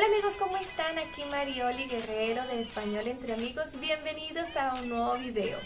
Hola 0.00 0.14
amigos, 0.14 0.38
¿cómo 0.38 0.56
están? 0.56 0.98
Aquí 0.98 1.26
Marioli 1.30 1.84
Guerrero 1.84 2.42
de 2.46 2.62
Español 2.62 3.06
entre 3.06 3.34
Amigos. 3.34 3.78
Bienvenidos 3.78 4.56
a 4.56 4.72
un 4.72 4.88
nuevo 4.88 5.18
video. 5.18 5.58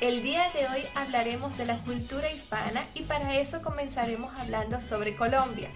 El 0.00 0.22
día 0.22 0.52
de 0.54 0.68
hoy 0.68 0.86
hablaremos 0.94 1.58
de 1.58 1.64
la 1.64 1.78
cultura 1.78 2.30
hispana 2.30 2.86
y 2.94 3.02
para 3.02 3.36
eso 3.36 3.60
comenzaremos 3.60 4.38
hablando 4.38 4.80
sobre 4.80 5.16
Colombia. 5.16 5.68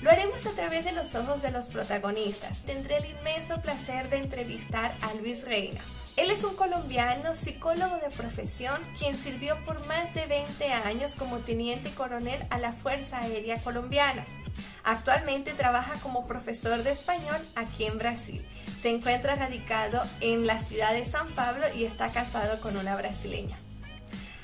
Lo 0.00 0.10
haremos 0.10 0.46
a 0.46 0.52
través 0.52 0.86
de 0.86 0.92
los 0.92 1.14
ojos 1.14 1.42
de 1.42 1.50
los 1.50 1.66
protagonistas. 1.66 2.62
Tendré 2.62 2.96
el 2.96 3.10
inmenso 3.10 3.60
placer 3.60 4.08
de 4.08 4.16
entrevistar 4.16 4.94
a 5.02 5.12
Luis 5.20 5.44
Reina. 5.44 5.82
Él 6.16 6.30
es 6.30 6.44
un 6.44 6.56
colombiano, 6.56 7.34
psicólogo 7.34 7.96
de 7.96 8.16
profesión, 8.16 8.80
quien 8.98 9.18
sirvió 9.18 9.62
por 9.66 9.86
más 9.88 10.14
de 10.14 10.24
20 10.24 10.72
años 10.72 11.16
como 11.16 11.36
teniente 11.40 11.90
coronel 11.90 12.46
a 12.48 12.56
la 12.56 12.72
Fuerza 12.72 13.18
Aérea 13.18 13.58
Colombiana. 13.58 14.24
Actualmente 14.84 15.52
trabaja 15.52 15.94
como 16.00 16.26
profesor 16.26 16.82
de 16.82 16.90
español 16.90 17.38
aquí 17.54 17.84
en 17.84 17.98
Brasil. 17.98 18.44
Se 18.80 18.90
encuentra 18.90 19.36
radicado 19.36 20.02
en 20.20 20.46
la 20.46 20.58
ciudad 20.58 20.92
de 20.92 21.06
San 21.06 21.28
Pablo 21.28 21.66
y 21.74 21.84
está 21.84 22.08
casado 22.10 22.60
con 22.60 22.76
una 22.76 22.96
brasileña. 22.96 23.56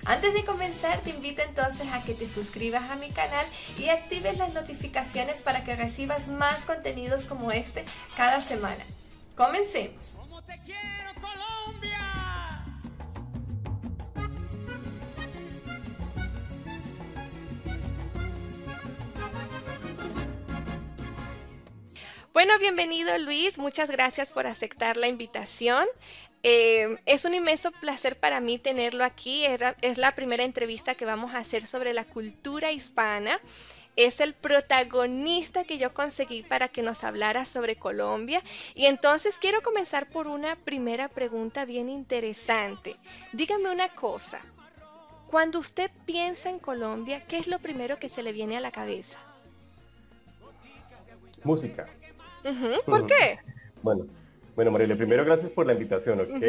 Antes 0.04 0.32
de 0.32 0.44
comenzar, 0.44 1.00
te 1.00 1.10
invito 1.10 1.42
entonces 1.42 1.86
a 1.92 2.02
que 2.02 2.14
te 2.14 2.26
suscribas 2.26 2.90
a 2.90 2.96
mi 2.96 3.10
canal 3.10 3.44
y 3.78 3.88
actives 3.88 4.38
las 4.38 4.54
notificaciones 4.54 5.42
para 5.42 5.64
que 5.64 5.76
recibas 5.76 6.28
más 6.28 6.64
contenidos 6.64 7.24
como 7.24 7.52
este 7.52 7.84
cada 8.16 8.40
semana. 8.40 8.84
Comencemos. 9.36 10.18
Bueno, 22.38 22.56
bienvenido 22.60 23.18
Luis, 23.18 23.58
muchas 23.58 23.90
gracias 23.90 24.30
por 24.30 24.46
aceptar 24.46 24.96
la 24.96 25.08
invitación. 25.08 25.84
Eh, 26.44 26.96
es 27.04 27.24
un 27.24 27.34
inmenso 27.34 27.72
placer 27.72 28.16
para 28.16 28.38
mí 28.38 28.60
tenerlo 28.60 29.02
aquí. 29.02 29.44
Es 29.44 29.98
la, 29.98 30.14
primera 30.14 30.44
entrevista 30.44 30.94
que 30.94 31.04
vamos 31.04 31.34
a 31.34 31.38
hacer 31.38 31.66
sobre 31.66 31.92
la 31.92 32.04
cultura 32.04 32.70
hispana. 32.70 33.40
Es 33.96 34.20
el 34.20 34.34
protagonista 34.34 35.64
que 35.64 35.78
yo 35.78 35.92
conseguí 35.92 36.44
para 36.44 36.68
que 36.68 36.84
nos 36.84 37.02
hablara 37.02 37.44
sobre 37.44 37.74
Colombia. 37.74 38.40
Y 38.76 38.86
entonces 38.86 39.40
quiero 39.40 39.60
comenzar 39.60 40.08
por 40.08 40.28
una 40.28 40.54
primera 40.54 41.08
pregunta 41.08 41.64
bien 41.64 41.88
interesante. 41.88 42.94
Dígame 43.32 43.68
una 43.68 43.92
cosa. 43.96 44.40
Cuando 45.26 45.58
usted 45.58 45.90
piensa 46.06 46.50
en 46.50 46.60
Colombia, 46.60 47.20
¿qué 47.26 47.38
es 47.38 47.48
lo 47.48 47.58
primero 47.58 47.98
que 47.98 48.08
se 48.08 48.22
le 48.22 48.30
viene 48.30 48.56
a 48.56 48.60
la 48.60 48.70
cabeza? 48.70 49.18
Música. 51.42 51.88
¿Por 52.84 53.06
qué? 53.06 53.38
Bueno, 53.80 54.06
bueno, 54.56 54.72
Mariela, 54.72 54.96
primero 54.96 55.24
gracias 55.24 55.50
por 55.52 55.64
la 55.64 55.72
invitación, 55.72 56.20
¿ok? 56.20 56.42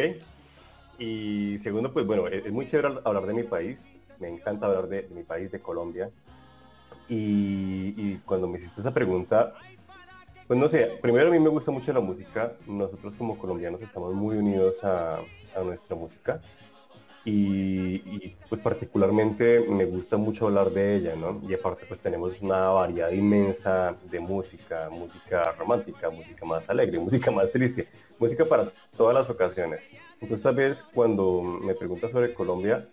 Y 0.97 1.59
segundo, 1.59 1.93
pues 1.93 2.07
bueno, 2.07 2.27
es, 2.27 2.51
muy 2.51 2.65
chévere 2.65 2.95
hablar 3.05 3.27
de 3.27 3.33
mi 3.35 3.43
país. 3.43 3.87
Me 4.19 4.27
encanta 4.27 4.65
hablar 4.65 4.87
de, 4.87 5.07
mi 5.13 5.21
país, 5.21 5.51
de 5.51 5.59
Colombia. 5.59 6.09
Y, 7.07 8.17
cuando 8.25 8.47
me 8.47 8.57
hiciste 8.57 8.81
esa 8.81 8.91
pregunta, 8.91 9.53
pues 10.47 10.59
no 10.59 10.67
sé, 10.69 10.97
primero 11.03 11.27
a 11.27 11.31
mí 11.31 11.39
me 11.39 11.49
gusta 11.49 11.69
mucho 11.69 11.93
la 11.93 11.99
música. 11.99 12.53
Nosotros 12.65 13.15
como 13.15 13.37
colombianos 13.37 13.79
estamos 13.83 14.15
muy 14.15 14.37
unidos 14.37 14.83
a, 14.83 15.19
a 15.55 15.61
nuestra 15.63 15.95
música 15.95 16.41
y, 17.25 18.29
pues 18.47 18.61
particularmente 18.61 19.59
me 19.67 19.85
gusta 19.85 20.17
mucho 20.17 20.47
hablar 20.47 20.71
de 20.71 20.95
ella, 20.95 21.15
¿no? 21.15 21.41
Y 21.47 21.53
aparte 21.53 21.85
pues 21.85 21.99
tenemos 21.99 22.33
una 22.41 22.69
variedad 22.69 23.11
inmensa 23.11 23.95
de 24.09 24.19
música, 24.19 24.89
música 24.89 25.51
romántica, 25.53 26.09
música 26.09 26.45
más 26.45 26.69
alegre, 26.69 26.99
música 26.99 27.31
más 27.31 27.51
triste, 27.51 27.87
música 28.17 28.45
para 28.45 28.71
todas 28.95 29.13
las 29.13 29.29
ocasiones. 29.29 29.81
Entonces 30.13 30.41
tal 30.41 30.55
vez 30.55 30.83
cuando 30.93 31.41
me 31.41 31.75
preguntas 31.75 32.11
sobre 32.11 32.33
Colombia, 32.33 32.87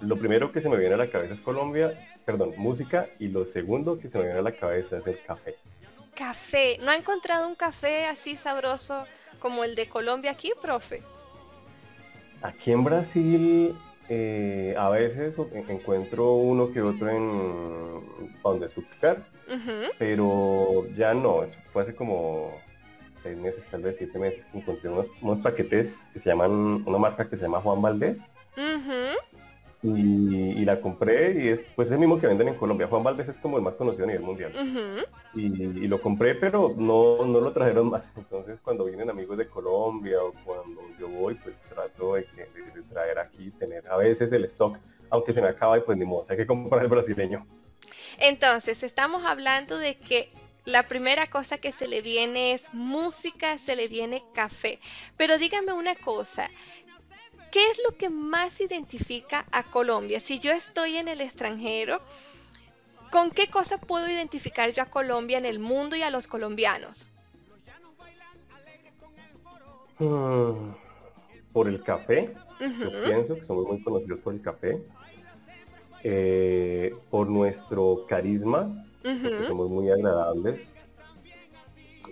lo 0.00 0.16
primero 0.16 0.52
que 0.52 0.60
se 0.60 0.68
me 0.68 0.76
viene 0.76 0.94
a 0.94 0.98
la 0.98 1.10
cabeza 1.10 1.34
es 1.34 1.40
Colombia, 1.40 1.98
perdón, 2.24 2.54
música, 2.56 3.08
y 3.18 3.28
lo 3.28 3.46
segundo 3.46 3.98
que 3.98 4.08
se 4.08 4.18
me 4.18 4.24
viene 4.24 4.38
a 4.38 4.42
la 4.42 4.52
cabeza 4.52 4.98
es 4.98 5.06
el 5.06 5.20
café. 5.22 5.56
Café, 6.14 6.78
¿no 6.82 6.90
ha 6.90 6.96
encontrado 6.96 7.48
un 7.48 7.54
café 7.54 8.06
así 8.06 8.36
sabroso 8.36 9.04
como 9.40 9.64
el 9.64 9.74
de 9.74 9.88
Colombia 9.88 10.32
aquí, 10.32 10.52
profe? 10.60 11.02
Aquí 12.42 12.72
en 12.72 12.84
Brasil 12.84 13.76
eh, 14.08 14.74
a 14.78 14.88
veces 14.88 15.38
encuentro 15.68 16.34
uno 16.34 16.72
que 16.72 16.80
otro 16.80 17.10
en 17.10 18.34
donde 18.42 18.68
Zucker, 18.68 19.22
pero 19.98 20.86
ya 20.96 21.14
no, 21.14 21.42
eso 21.42 21.58
fue 21.72 21.82
hace 21.82 21.94
como 21.94 22.52
seis 23.22 23.36
meses, 23.36 23.64
tal 23.70 23.82
vez 23.82 23.96
siete 23.96 24.18
meses, 24.18 24.46
encontré 24.54 24.88
unos, 24.88 25.38
paquetes 25.40 26.06
que 26.12 26.20
se 26.20 26.30
llaman, 26.30 26.84
una 26.86 26.98
marca 26.98 27.28
que 27.28 27.36
se 27.36 27.42
llama 27.42 27.60
Juan 27.60 27.82
Valdés 27.82 28.24
y, 29.82 30.64
la 30.64 30.80
compré 30.80 31.32
y 31.40 31.48
es 31.48 31.60
pues 31.76 31.90
el 31.90 31.98
mismo 31.98 32.18
que 32.18 32.26
venden 32.26 32.48
en 32.48 32.54
Colombia. 32.54 32.88
Juan 32.88 33.04
Valdés 33.04 33.28
es 33.28 33.38
como 33.38 33.56
el 33.56 33.62
más 33.62 33.74
conocido 33.74 34.04
a 34.04 34.08
nivel 34.08 34.22
mundial. 34.22 34.52
y, 35.34 35.86
lo 35.86 36.00
compré, 36.00 36.34
pero 36.34 36.74
no, 36.76 37.24
no 37.24 37.40
lo 37.40 37.52
trajeron 37.52 37.90
más. 37.90 38.10
Entonces 38.16 38.60
cuando 38.60 38.84
vienen 38.84 39.10
amigos 39.10 39.38
de 39.38 39.48
Colombia 39.48 40.22
o 40.22 40.32
cuando 40.44 40.82
yo 40.98 41.08
voy, 41.08 41.34
pues 41.36 41.60
trato 41.68 42.14
de, 42.14 42.26
traer 42.90 43.18
aquí, 43.18 43.50
tener 43.52 43.86
a 43.88 43.96
veces 43.96 44.32
el 44.32 44.44
stock, 44.46 44.78
aunque 45.10 45.32
se 45.32 45.42
me 45.42 45.48
acaba 45.48 45.78
y 45.78 45.82
pues 45.82 45.96
ni 45.96 46.04
modo, 46.04 46.26
hay 46.28 46.36
que 46.36 46.46
comprar 46.46 46.82
el 46.82 46.88
brasileño. 46.88 47.46
Entonces, 48.18 48.82
estamos 48.82 49.24
hablando 49.24 49.78
de 49.78 49.96
que 49.96 50.28
la 50.64 50.82
primera 50.82 51.28
cosa 51.28 51.58
que 51.58 51.72
se 51.72 51.86
le 51.86 52.02
viene 52.02 52.52
es 52.52 52.72
música, 52.74 53.58
se 53.58 53.76
le 53.76 53.88
viene 53.88 54.22
café. 54.34 54.80
Pero 55.16 55.38
dígame 55.38 55.72
una 55.72 55.94
cosa, 55.94 56.50
¿Qué 57.50 57.60
es 57.70 57.80
lo 57.84 57.96
que 57.96 58.10
más 58.10 58.60
identifica 58.60 59.46
a 59.52 59.62
Colombia? 59.62 60.20
Si 60.20 60.38
yo 60.38 60.52
estoy 60.52 60.96
en 60.96 61.08
el 61.08 61.20
extranjero, 61.20 62.00
¿con 63.10 63.30
qué 63.30 63.48
cosa 63.48 63.78
puedo 63.78 64.06
identificar 64.08 64.72
yo 64.72 64.82
a 64.82 64.86
Colombia 64.86 65.38
en 65.38 65.46
el 65.46 65.58
mundo 65.58 65.96
y 65.96 66.02
a 66.02 66.10
los 66.10 66.26
colombianos? 66.26 67.08
Hmm, 69.98 70.72
por 71.52 71.68
el 71.68 71.82
café, 71.82 72.34
yo 72.60 73.02
pienso 73.02 73.36
que 73.36 73.44
somos 73.44 73.66
muy 73.66 73.82
conocidos 73.82 74.20
por 74.20 74.34
el 74.34 74.42
café. 74.42 74.82
Eh, 76.04 76.94
por 77.10 77.28
nuestro 77.28 78.04
carisma, 78.08 78.86
somos 79.46 79.70
muy 79.70 79.90
agradables. 79.90 80.74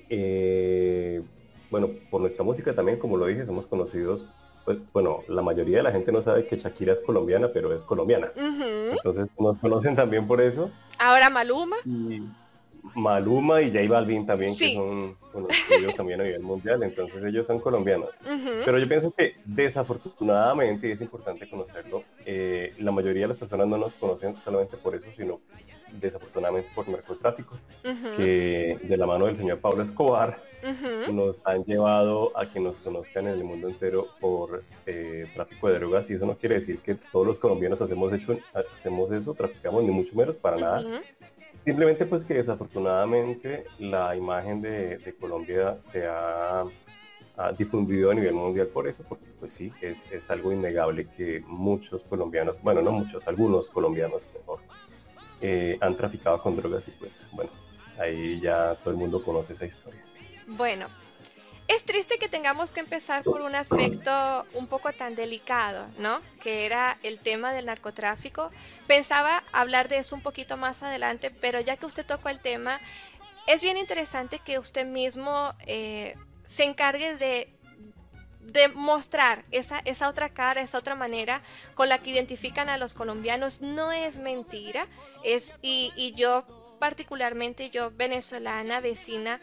Eh, 0.08 1.22
bueno, 1.70 1.90
por 2.10 2.20
nuestra 2.22 2.42
música 2.42 2.74
también, 2.74 2.98
como 2.98 3.16
lo 3.16 3.26
dije, 3.26 3.44
somos 3.44 3.66
conocidos 3.66 4.26
pues, 4.66 4.78
bueno, 4.92 5.22
la 5.28 5.42
mayoría 5.42 5.76
de 5.76 5.84
la 5.84 5.92
gente 5.92 6.10
no 6.10 6.20
sabe 6.20 6.44
que 6.44 6.58
Shakira 6.58 6.92
es 6.92 6.98
colombiana, 6.98 7.48
pero 7.54 7.72
es 7.72 7.84
colombiana. 7.84 8.32
Entonces 8.36 9.28
nos 9.38 9.56
conocen 9.58 9.94
también 9.94 10.26
por 10.26 10.40
eso. 10.40 10.72
Ahora 10.98 11.30
Maluma. 11.30 11.76
Maluma 12.94 13.62
y 13.62 13.70
J 13.72 13.88
Balvin 13.88 14.26
también, 14.26 14.56
que 14.56 14.74
son 14.74 15.16
conocidos 15.32 15.94
también 15.94 16.20
a 16.20 16.24
nivel 16.24 16.42
mundial, 16.42 16.82
entonces 16.82 17.22
ellos 17.24 17.46
son 17.46 17.60
colombianos. 17.60 18.16
Pero 18.64 18.78
yo 18.78 18.88
pienso 18.88 19.12
que 19.12 19.36
desafortunadamente, 19.44 20.88
y 20.88 20.92
es 20.92 21.00
importante 21.00 21.48
conocerlo, 21.48 22.02
eh, 22.24 22.74
la 22.78 22.90
mayoría 22.90 23.22
de 23.22 23.28
las 23.28 23.36
personas 23.38 23.68
no 23.68 23.78
nos 23.78 23.94
conocen 23.94 24.36
solamente 24.40 24.76
por 24.76 24.96
eso, 24.96 25.06
sino 25.12 25.40
desafortunadamente 26.00 26.70
por 26.74 26.88
narcotráfico, 26.88 27.58
que 28.16 28.78
de 28.82 28.96
la 28.96 29.06
mano 29.06 29.26
del 29.26 29.36
señor 29.36 29.58
Pablo 29.58 29.82
Escobar 29.82 30.38
nos 31.12 31.40
han 31.44 31.64
llevado 31.64 32.32
a 32.36 32.50
que 32.50 32.60
nos 32.60 32.76
conozcan 32.76 33.26
en 33.26 33.34
el 33.34 33.44
mundo 33.44 33.68
entero 33.68 34.08
por 34.20 34.64
eh, 34.86 35.26
tráfico 35.34 35.68
de 35.68 35.78
drogas 35.78 36.10
y 36.10 36.14
eso 36.14 36.26
no 36.26 36.36
quiere 36.36 36.56
decir 36.56 36.78
que 36.80 36.94
todos 36.94 37.26
los 37.26 37.38
colombianos 37.38 37.80
hacemos, 37.80 38.12
hecho, 38.12 38.38
hacemos 38.76 39.12
eso, 39.12 39.34
traficamos 39.34 39.84
ni 39.84 39.90
mucho 39.90 40.14
menos, 40.14 40.36
para 40.36 40.56
nada. 40.56 41.02
Simplemente 41.64 42.06
pues 42.06 42.22
que 42.22 42.34
desafortunadamente 42.34 43.64
la 43.78 44.14
imagen 44.16 44.62
de, 44.62 45.14
Colombia 45.18 45.78
se 45.80 46.06
ha, 46.06 46.64
difundido 47.58 48.10
a 48.10 48.14
nivel 48.14 48.32
mundial 48.32 48.68
por 48.68 48.88
eso, 48.88 49.04
porque 49.06 49.26
pues 49.38 49.52
sí, 49.52 49.70
es, 49.82 50.10
es 50.10 50.30
algo 50.30 50.52
innegable 50.52 51.06
que 51.16 51.42
muchos 51.46 52.02
colombianos, 52.04 52.56
bueno, 52.62 52.80
no 52.80 52.92
muchos, 52.92 53.28
algunos 53.28 53.68
colombianos 53.68 54.30
mejor, 54.34 54.60
eh, 55.40 55.78
han 55.80 55.96
traficado 55.96 56.40
con 56.42 56.56
drogas 56.56 56.88
y 56.88 56.92
pues 56.92 57.28
bueno, 57.32 57.50
ahí 57.98 58.40
ya 58.40 58.74
todo 58.76 58.90
el 58.90 58.96
mundo 58.96 59.22
conoce 59.22 59.52
esa 59.52 59.66
historia. 59.66 60.02
Bueno, 60.46 60.88
es 61.68 61.84
triste 61.84 62.18
que 62.18 62.28
tengamos 62.28 62.70
que 62.70 62.80
empezar 62.80 63.24
por 63.24 63.40
un 63.40 63.56
aspecto 63.56 64.46
un 64.54 64.68
poco 64.68 64.92
tan 64.92 65.16
delicado, 65.16 65.86
¿no? 65.98 66.20
Que 66.40 66.64
era 66.64 66.98
el 67.02 67.18
tema 67.18 67.52
del 67.52 67.66
narcotráfico. 67.66 68.50
Pensaba 68.86 69.42
hablar 69.52 69.88
de 69.88 69.98
eso 69.98 70.14
un 70.14 70.22
poquito 70.22 70.56
más 70.56 70.84
adelante, 70.84 71.30
pero 71.30 71.60
ya 71.60 71.76
que 71.76 71.86
usted 71.86 72.06
tocó 72.06 72.28
el 72.28 72.40
tema, 72.40 72.80
es 73.48 73.60
bien 73.62 73.76
interesante 73.76 74.38
que 74.38 74.60
usted 74.60 74.86
mismo 74.86 75.54
eh, 75.66 76.14
se 76.44 76.64
encargue 76.64 77.16
de 77.16 77.52
de 78.52 78.68
mostrar 78.68 79.44
esa, 79.50 79.80
esa 79.84 80.08
otra 80.08 80.28
cara, 80.30 80.60
esa 80.60 80.78
otra 80.78 80.94
manera 80.94 81.42
con 81.74 81.88
la 81.88 81.98
que 81.98 82.10
identifican 82.10 82.68
a 82.68 82.78
los 82.78 82.94
colombianos. 82.94 83.60
No 83.60 83.92
es 83.92 84.16
mentira, 84.16 84.86
es, 85.22 85.54
y, 85.62 85.92
y 85.96 86.14
yo 86.14 86.44
particularmente 86.78 87.70
yo, 87.70 87.90
venezolana, 87.90 88.80
vecina 88.80 89.40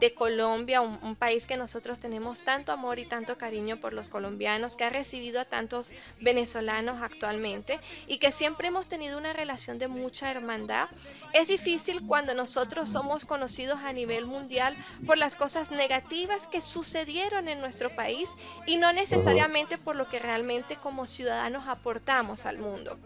de 0.00 0.12
Colombia, 0.12 0.82
un, 0.82 1.16
país 1.16 1.46
que 1.46 1.56
nosotros 1.56 2.00
tenemos 2.00 2.42
tanto 2.42 2.70
amor 2.70 2.98
y 2.98 3.06
tanto 3.06 3.38
cariño 3.38 3.80
por 3.80 3.94
los 3.94 4.10
colombianos, 4.10 4.76
que 4.76 4.84
ha 4.84 4.90
recibido 4.90 5.40
a 5.40 5.46
tantos 5.46 5.92
venezolanos 6.20 7.02
actualmente 7.02 7.80
y 8.06 8.18
que 8.18 8.32
siempre 8.32 8.68
hemos 8.68 8.88
tenido 8.88 9.16
una 9.16 9.32
relación 9.32 9.78
de 9.78 9.88
mucha 9.88 10.30
hermandad. 10.30 10.88
Es 11.32 11.48
difícil 11.48 12.06
cuando 12.06 12.34
nosotros 12.34 12.90
somos 12.90 13.24
conocidos 13.24 13.78
a 13.82 13.94
nivel 13.94 14.26
mundial 14.26 14.76
por 15.06 15.16
las 15.16 15.36
cosas 15.36 15.70
negativas 15.70 16.46
que 16.46 16.60
sucedieron 16.60 17.48
en 17.48 17.60
nuestro 17.60 17.94
país 17.96 18.28
y 18.66 18.76
no 18.76 18.92
necesariamente 18.92 19.78
por 19.78 19.96
lo 19.96 20.08
que 20.08 20.18
realmente 20.18 20.76
como 20.76 21.06
ciudadanos 21.06 21.68
aportamos 21.68 22.44
al 22.44 22.58
mundo. 22.58 22.98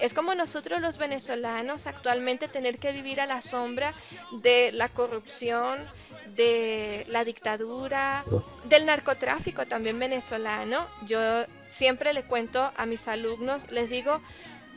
Es 0.00 0.14
como 0.14 0.34
nosotros 0.34 0.80
los 0.80 0.96
venezolanos 0.96 1.88
actualmente 1.88 2.46
tener 2.46 2.78
que 2.78 2.92
vivir 2.92 3.20
a 3.20 3.26
la 3.28 3.42
sombra 3.42 3.94
de 4.32 4.72
la 4.72 4.88
corrupción, 4.88 5.86
de 6.34 7.04
la 7.08 7.24
dictadura, 7.24 8.24
del 8.64 8.86
narcotráfico 8.86 9.66
también 9.66 9.98
venezolano. 9.98 10.86
Yo 11.06 11.20
siempre 11.66 12.12
le 12.12 12.24
cuento 12.24 12.72
a 12.76 12.86
mis 12.86 13.06
alumnos, 13.06 13.70
les 13.70 13.90
digo, 13.90 14.20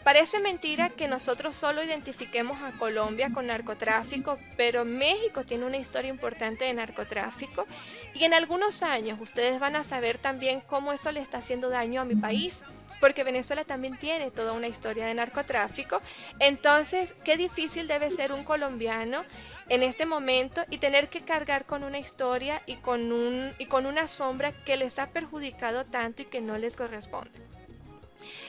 Parece 0.04 0.40
mentira 0.40 0.90
que 0.90 1.08
nosotros 1.08 1.56
solo 1.56 1.84
identifiquemos 1.84 2.60
a 2.64 2.72
Colombia 2.72 3.30
con 3.32 3.46
narcotráfico, 3.46 4.40
pero 4.58 4.84
México 4.84 5.44
tiene 5.44 5.66
una 5.66 5.78
historia 5.78 6.10
importante 6.10 6.66
de 6.66 6.74
narcotráfico 6.74 7.68
y 8.16 8.24
en 8.24 8.34
algunos 8.34 8.82
años 8.82 9.20
ustedes 9.22 9.60
van 9.60 9.76
a 9.76 9.84
saber 9.84 10.18
también 10.18 10.62
cómo 10.62 10.92
eso 10.92 11.12
le 11.12 11.20
está 11.20 11.38
haciendo 11.38 11.70
daño 11.70 12.02
a 12.02 12.06
mi 12.06 12.16
país 12.16 12.64
porque 13.02 13.26
Venezuela 13.26 13.66
también 13.66 13.98
tiene 13.98 14.32
toda 14.32 14.54
una 14.54 14.68
historia 14.68 15.08
de 15.08 15.14
narcotráfico. 15.14 16.00
Entonces, 16.40 17.14
qué 17.26 17.36
difícil 17.36 17.88
debe 17.88 18.12
ser 18.12 18.32
un 18.32 18.46
colombiano 18.46 19.26
en 19.68 19.84
este 19.84 20.06
momento 20.06 20.64
y 20.70 20.78
tener 20.78 21.10
que 21.10 21.22
cargar 21.22 21.66
con 21.66 21.84
una 21.84 22.00
historia 22.00 22.62
y 22.66 22.76
con, 22.76 23.12
un, 23.12 23.52
y 23.58 23.66
con 23.66 23.86
una 23.86 24.08
sombra 24.08 24.54
que 24.64 24.78
les 24.78 25.00
ha 25.00 25.08
perjudicado 25.08 25.84
tanto 25.84 26.22
y 26.22 26.26
que 26.26 26.40
no 26.40 26.58
les 26.58 26.78
corresponde. 26.78 27.32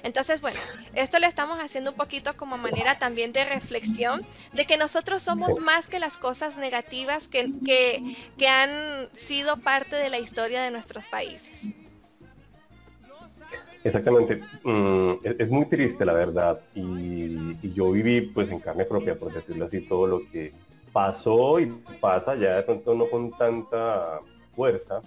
Entonces, 0.03 0.41
bueno, 0.41 0.61
esto 0.95 1.19
le 1.19 1.27
estamos 1.27 1.59
haciendo 1.59 1.93
un 1.93 1.97
poquito 1.97 2.37
como 2.37 2.59
manera 2.59 2.99
también 2.99 3.33
de 3.33 3.45
reflexión 3.45 4.25
de 4.53 4.67
que 4.67 4.77
nosotros 4.77 5.23
somos 5.23 5.59
más 5.61 5.89
que 5.89 5.99
las 5.99 6.19
cosas 6.19 6.57
negativas 6.57 7.29
que, 7.29 7.51
que, 7.65 8.03
que 8.37 8.49
han 8.49 9.09
sido 9.15 9.57
parte 9.59 9.97
de 9.97 10.11
la 10.11 10.19
historia 10.19 10.61
de 10.63 10.71
nuestros 10.71 11.09
países. 11.09 11.73
Exactamente, 13.85 14.43
mm, 14.63 15.13
es, 15.25 15.51
muy 15.51 15.67
triste 15.67 16.05
la 16.05 16.13
verdad. 16.13 16.61
Y, 16.75 17.73
yo 17.75 17.93
viví 17.93 18.21
pues 18.21 18.51
en 18.51 18.61
carne 18.61 18.85
propia, 18.85 19.19
por 19.19 19.33
decirlo 19.33 19.65
así, 19.65 19.81
todo 19.81 20.07
lo 20.07 20.21
que 20.31 20.53
pasó 20.93 21.59
y 21.59 21.67
pasa. 22.01 22.37
Ya 22.37 22.57
de 22.57 22.63
pronto 22.63 22.95
no 22.95 23.09
con 23.09 23.31
tanta 23.37 24.21
fuerza, 24.55 25.01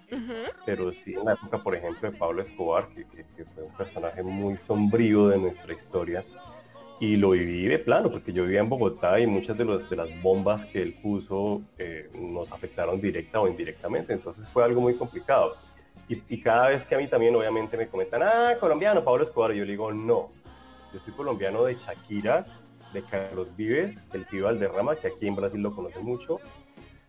pero 0.65 0.91
sí 0.91 1.13
en 1.13 1.25
la 1.25 1.33
época, 1.33 1.61
por 1.61 1.75
ejemplo, 1.75 2.11
de 2.11 2.17
Pablo 2.17 2.41
Escobar, 2.41 2.89
que, 2.89 3.05
fue 3.53 3.63
un 3.63 3.73
personaje 3.73 4.23
muy 4.23 4.57
sombrío 4.57 5.27
de 5.29 5.37
nuestra 5.37 5.73
historia. 5.73 6.25
Y 6.99 7.17
lo 7.17 7.31
viví 7.31 7.65
de 7.65 7.77
plano, 7.77 8.09
porque 8.09 8.31
yo 8.31 8.43
vivía 8.43 8.61
en 8.61 8.69
Bogotá 8.69 9.19
y 9.19 9.27
muchas 9.27 9.57
de, 9.57 9.65
los, 9.65 9.89
de 9.89 9.97
las 9.97 10.09
bombas 10.21 10.65
que 10.65 10.81
él 10.81 10.93
puso 10.93 11.61
eh, 11.77 12.09
nos 12.13 12.53
afectaron 12.53 13.01
directa 13.01 13.41
o 13.41 13.49
indirectamente, 13.49 14.13
entonces 14.13 14.47
fue 14.47 14.63
algo 14.63 14.79
muy 14.79 14.95
complicado 14.95 15.57
y, 16.07 16.41
cada 16.41 16.69
vez 16.69 16.85
que 16.85 16.95
a 16.95 16.97
mí 16.99 17.07
también 17.07 17.35
obviamente 17.35 17.77
me 17.77 17.87
comentan, 17.87 18.21
ah, 18.23 18.55
colombiano, 18.59 19.03
Pablo 19.03 19.23
Escobar, 19.23 19.51
yo 19.53 19.65
le 19.65 19.71
digo, 19.71 19.91
no, 19.91 20.29
yo 20.93 20.99
soy 21.03 21.13
colombiano 21.13 21.63
de 21.63 21.75
Shakira, 21.75 22.45
de 22.93 23.03
Carlos 23.03 23.55
Vives, 23.55 23.95
del 24.11 24.25
Pío 24.25 24.45
Valderrama, 24.45 24.95
que 24.95 25.07
aquí 25.07 25.27
en 25.27 25.35
Brasil 25.35 25.61
lo 25.61 25.75
conocen 25.75 26.03
mucho, 26.03 26.39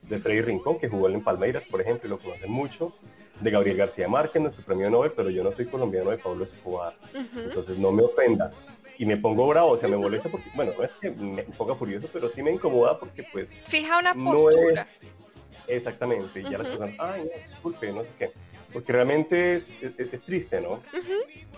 de 0.03 0.19
Freddy 0.19 0.41
Rincón, 0.41 0.79
que 0.79 0.89
jugó 0.89 1.09
en 1.09 1.23
Palmeiras, 1.23 1.65
por 1.71 1.81
ejemplo, 1.81 2.07
y 2.07 2.11
lo 2.11 2.19
conocen 2.19 2.51
mucho, 2.51 2.95
de 3.41 3.51
Gabriel 3.51 3.77
García 3.77 4.09
Márquez, 4.09 4.41
nuestro 4.41 4.65
premio 4.65 4.89
Nobel, 4.89 5.13
pero 5.15 5.29
yo 5.29 5.45
no 5.45 5.53
soy 5.53 5.67
colombiano 5.67 6.11
de 6.11 6.19
Pablo 6.19 6.45
Escobar. 6.45 6.97
Entonces 7.13 7.79
no 7.79 7.93
me 7.93 8.03
ofenda. 8.03 8.51
Y 8.99 9.05
me 9.05 9.19
pongo 9.19 9.47
bravo, 9.47 9.73
o 9.73 9.79
sea, 9.79 9.91
me 9.91 9.99
molesta 9.99 10.31
porque, 10.31 10.49
bueno, 10.55 10.73
no 10.77 10.85
es 10.85 10.91
que 11.01 11.11
me 11.11 11.43
ponga 11.43 11.75
furioso, 11.75 12.09
pero 12.11 12.31
sí 12.31 12.43
me 12.43 12.51
incomoda 12.51 12.99
porque 12.99 13.25
pues... 13.31 13.53
Fija 13.53 13.99
una 13.99 14.15
postura. 14.15 14.89
Exactamente, 15.69 16.41
y 16.41 16.45
ya 16.45 16.59
las 16.59 16.69
personas, 16.69 16.95
ay, 16.99 17.25
no, 17.25 17.49
disculpe, 17.51 17.93
no 17.93 18.03
sé 18.03 18.11
qué 18.19 18.33
porque 18.77 18.93
realmente 18.93 19.55
es, 19.55 19.75
es, 19.81 20.23
triste, 20.23 20.61
¿no? 20.61 20.83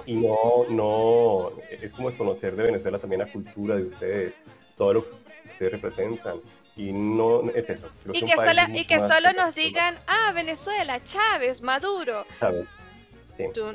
Y 0.07 0.15
no, 0.15 0.37
no, 0.69 1.51
es 1.69 1.93
como 1.93 2.11
desconocer 2.11 2.55
de 2.55 2.63
Venezuela 2.63 2.97
también 2.97 3.19
la 3.19 3.33
cultura 3.33 3.75
de 3.75 3.83
ustedes, 3.83 4.37
todo 4.77 4.93
lo 4.93 5.05
que 5.05 5.17
ustedes 5.47 5.73
representan. 5.73 6.41
Y 6.77 6.93
no 6.93 7.43
es 7.51 7.71
eso. 7.71 7.89
y, 8.13 8.25
que 8.25 8.37
solo, 8.37 8.61
y 8.73 8.85
que 8.85 9.01
solo 9.01 9.33
nos 9.37 9.53
digan, 9.57 9.99
ah, 10.07 10.31
Venezuela, 10.33 11.03
Chávez, 11.03 11.61
Maduro. 11.61 12.25
Chávez 12.39 12.69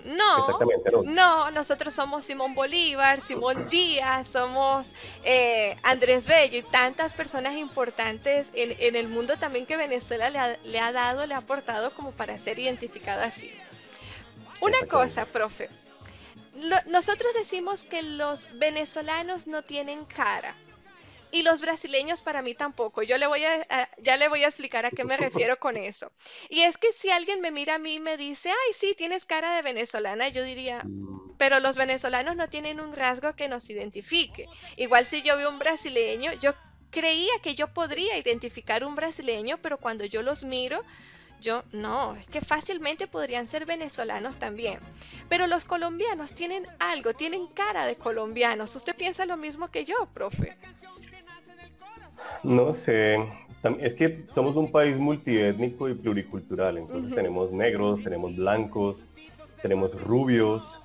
no, 0.05 1.03
no, 1.03 1.51
nosotros 1.51 1.93
somos 1.93 2.25
Simón 2.25 2.53
Bolívar, 2.53 3.21
Simón 3.21 3.69
Díaz, 3.69 4.27
somos 4.27 4.91
eh, 5.23 5.77
Andrés 5.83 6.27
Bello 6.27 6.57
y 6.57 6.63
tantas 6.63 7.13
personas 7.13 7.55
importantes 7.55 8.51
en, 8.53 8.95
el 8.95 9.07
mundo 9.07 9.37
también 9.37 9.65
que 9.65 9.77
Venezuela 9.77 10.29
le 10.29 10.79
ha, 10.79 10.91
dado, 10.91 11.25
le 11.25 11.33
ha 11.33 11.37
aportado 11.37 11.93
como 11.93 12.11
para 12.11 12.37
ser 12.37 12.59
identificado 12.59 13.21
así. 13.21 13.51
Una 14.61 14.85
cosa, 14.87 15.25
profe, 15.25 15.69
nosotros 16.87 17.33
decimos 17.33 17.83
que 17.83 18.01
los 18.01 18.47
venezolanos 18.57 19.47
no 19.47 19.63
tienen 19.63 20.05
cara 20.05 20.55
y 21.33 21.41
los 21.41 21.61
brasileños 21.61 22.21
para 22.21 22.43
mí 22.43 22.53
tampoco. 22.53 23.01
Yo 23.01 23.17
le 23.17 23.25
voy 23.25 23.43
a, 23.43 23.89
ya 23.97 24.17
le 24.17 24.29
voy 24.29 24.43
a 24.43 24.47
explicar 24.47 24.85
a 24.85 24.91
qué 24.91 25.03
me 25.03 25.17
refiero 25.17 25.57
con 25.57 25.77
eso. 25.77 26.11
Y 26.47 26.61
es 26.61 26.77
que 26.77 26.93
si 26.93 27.09
alguien 27.09 27.41
me 27.41 27.49
mira 27.49 27.75
a 27.75 27.79
mí 27.79 27.95
y 27.95 27.99
me 27.99 28.17
dice, 28.17 28.49
ay, 28.49 28.73
sí, 28.79 28.93
tienes 28.95 29.25
cara 29.25 29.55
de 29.55 29.63
venezolana, 29.63 30.29
yo 30.29 30.43
diría, 30.43 30.85
pero 31.39 31.59
los 31.59 31.75
venezolanos 31.75 32.35
no 32.35 32.49
tienen 32.49 32.79
un 32.79 32.93
rasgo 32.93 33.35
que 33.35 33.47
nos 33.47 33.67
identifique. 33.71 34.47
Igual 34.77 35.07
si 35.07 35.23
yo 35.23 35.35
veo 35.35 35.49
un 35.49 35.57
brasileño, 35.57 36.33
yo 36.33 36.53
creía 36.91 37.33
que 37.41 37.55
yo 37.55 37.73
podría 37.73 38.15
identificar 38.19 38.83
un 38.83 38.93
brasileño, 38.93 39.57
pero 39.57 39.79
cuando 39.79 40.05
yo 40.05 40.21
los 40.21 40.43
miro, 40.43 40.83
yo 41.41 41.63
no, 41.71 42.15
es 42.15 42.27
que 42.27 42.41
fácilmente 42.41 43.07
podrían 43.07 43.47
ser 43.47 43.65
venezolanos 43.65 44.37
también. 44.37 44.79
Pero 45.29 45.47
los 45.47 45.65
colombianos 45.65 46.35
tienen 46.35 46.67
algo, 46.77 47.15
tienen 47.15 47.47
cara 47.47 47.87
de 47.87 47.95
colombianos. 47.95 48.75
¿Usted 48.75 48.95
piensa 48.95 49.25
lo 49.25 49.35
mismo 49.35 49.69
que 49.69 49.83
yo, 49.83 50.07
profe? 50.13 50.55
No 52.43 52.73
sé, 52.73 53.25
es 53.79 53.93
que 53.93 54.25
somos 54.33 54.55
un 54.57 54.71
país 54.71 54.97
multiétnico 54.97 55.87
y 55.87 55.93
pluricultural, 55.93 56.77
entonces 56.77 57.15
tenemos 57.15 57.51
negros, 57.51 58.03
tenemos 58.03 58.35
blancos, 58.35 59.05
tenemos 59.61 59.99
rubios, 60.01 60.79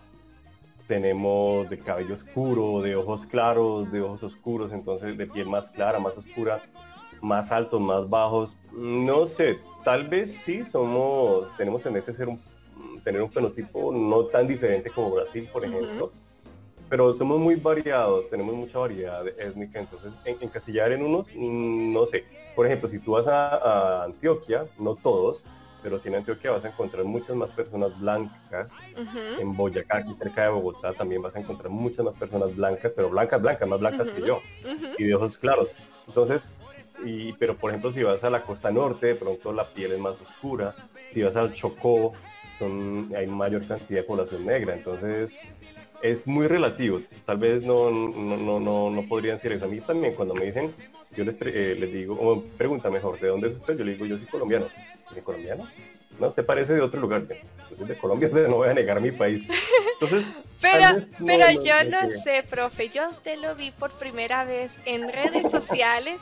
tenemos 0.87 1.69
de 1.69 1.79
cabello 1.79 2.15
oscuro, 2.15 2.81
de 2.81 2.95
ojos 2.95 3.27
claros, 3.27 3.91
de 3.91 4.01
ojos 4.01 4.23
oscuros, 4.23 4.73
entonces 4.73 5.19
de 5.19 5.27
piel 5.27 5.49
más 5.49 5.71
clara, 5.71 5.99
más 5.99 6.17
oscura, 6.17 6.63
más 7.21 7.51
altos, 7.51 7.81
más 7.81 8.09
bajos. 8.09 8.57
No 8.73 9.27
sé, 9.27 9.59
tal 9.85 10.07
vez 10.07 10.41
sí 10.45 10.65
somos, 10.65 11.49
tenemos 11.57 11.83
tendencia 11.83 12.13
a 12.13 12.17
ser 12.17 12.29
un, 12.29 12.41
tener 13.03 13.21
un 13.21 13.31
fenotipo 13.33 13.93
no 13.93 14.27
tan 14.27 14.47
diferente 14.47 14.91
como 14.91 15.11
Brasil, 15.11 15.49
por 15.53 15.65
ejemplo 15.65 16.13
pero 16.89 17.13
somos 17.15 17.39
muy 17.39 17.57
variados, 17.57 18.29
tenemos 18.31 18.55
mucha 18.55 18.79
variedad 18.79 19.27
étnica, 19.39 19.81
entonces 19.81 20.13
encasillar 20.25 20.93
en 20.93 21.03
unos, 21.03 21.29
mm, 21.35 21.93
no 21.93 22.07
sé. 22.07 22.25
Por 22.57 22.67
ejemplo, 22.67 22.89
si 22.89 22.99
tú 22.99 23.13
vas 23.13 23.27
a, 23.27 24.05
Antioquia, 24.05 24.67
no 24.79 24.95
todos, 24.95 25.45
pero 25.83 26.01
sí 26.01 26.09
en 26.09 26.17
Antioquia 26.17 26.51
vas 26.51 26.65
a 26.65 26.69
encontrar 26.69 27.05
muchas 27.05 27.37
más 27.37 27.51
personas 27.53 27.99
blancas. 28.01 28.73
En 29.39 29.57
Boyacá, 29.57 29.99
aquí 29.99 30.15
cerca 30.19 30.43
de 30.45 30.49
Bogotá, 30.49 30.93
también 30.93 31.23
vas 31.23 31.37
a 31.37 31.41
encontrar 31.41 31.71
muchas 31.71 32.05
más 32.05 32.15
personas 32.17 32.57
blancas, 32.57 32.93
pero 32.97 33.11
blancas, 33.11 33.41
blancas, 33.41 33.69
más 33.69 33.81
blancas 33.81 34.11
que 34.11 34.27
yo, 34.27 34.41
y 34.99 35.05
de 35.05 35.15
ojos 35.15 35.39
claros. 35.39 35.69
Entonces, 36.07 36.43
y, 37.05 37.33
pero 37.35 37.57
por 37.57 37.71
ejemplo, 37.71 37.93
si 37.93 38.03
vas 38.03 38.25
a 38.25 38.31
la 38.31 38.43
costa 38.43 38.71
norte, 38.71 39.09
de 39.09 39.15
pronto 39.15 39.53
la 39.53 39.65
piel 39.65 39.93
es 39.93 39.99
más 39.99 40.21
oscura. 40.21 40.75
Si 41.13 41.23
vas 41.23 41.37
al 41.37 41.55
Chocó, 41.55 42.13
son, 42.59 43.13
hay 43.17 43.27
mayor 43.27 43.65
cantidad 43.67 44.01
de 44.01 44.07
población 44.07 44.47
negra. 44.47 44.75
Entonces, 44.75 45.41
es 46.03 46.27
muy 46.27 46.47
relativo. 46.47 47.01
Tal 47.27 47.39
vez 47.39 47.63
no, 47.63 47.91
no, 47.91 48.61
no, 48.61 48.91
no, 48.91 49.03
podrían 49.09 49.39
ser 49.39 49.53
eso. 49.53 49.65
A 49.65 49.69
mí 49.69 49.81
también 49.81 50.15
cuando 50.15 50.35
me 50.35 50.47
dicen, 50.47 50.73
yo 51.17 51.25
les, 51.25 51.37
eh, 51.41 51.77
les 51.79 51.93
digo, 51.93 52.15
o 52.15 52.43
pregunta 52.43 52.91
mejor, 52.91 53.19
¿de 53.19 53.29
dónde 53.29 53.49
es 53.49 53.57
usted? 53.57 53.79
Yo 53.79 53.85
le 53.85 53.93
digo, 53.93 54.07
yo 54.07 54.17
soy 54.17 54.27
colombiano. 54.27 54.67
¿De 55.15 55.23
colombiano? 55.23 55.67
No, 56.19 56.29
usted 56.29 56.45
parece 56.45 56.75
de 56.75 56.81
otro 56.81 57.01
lugar. 57.01 57.27
Yo 57.71 57.77
soy 57.77 57.87
de 57.87 57.99
Colombia, 57.99 58.29
o 58.33 58.33
sea, 58.33 58.49
no 58.49 58.57
voy 58.57 58.69
a 58.69 58.75
negar 58.75 59.01
mi 59.01 59.13
país. 59.13 59.45
Entonces, 60.01 60.27
pero, 60.61 61.07
pero 61.25 61.63
yo 61.63 61.85
no 61.85 62.11
sé, 62.11 62.45
profe, 62.49 62.89
yo 62.89 63.05
a 63.05 63.09
usted 63.09 63.39
lo 63.39 63.55
vi 63.55 63.71
por 63.71 63.91
primera 63.93 64.45
vez 64.45 64.79
en 64.85 65.13
redes 65.13 65.51
sociales 65.51 66.19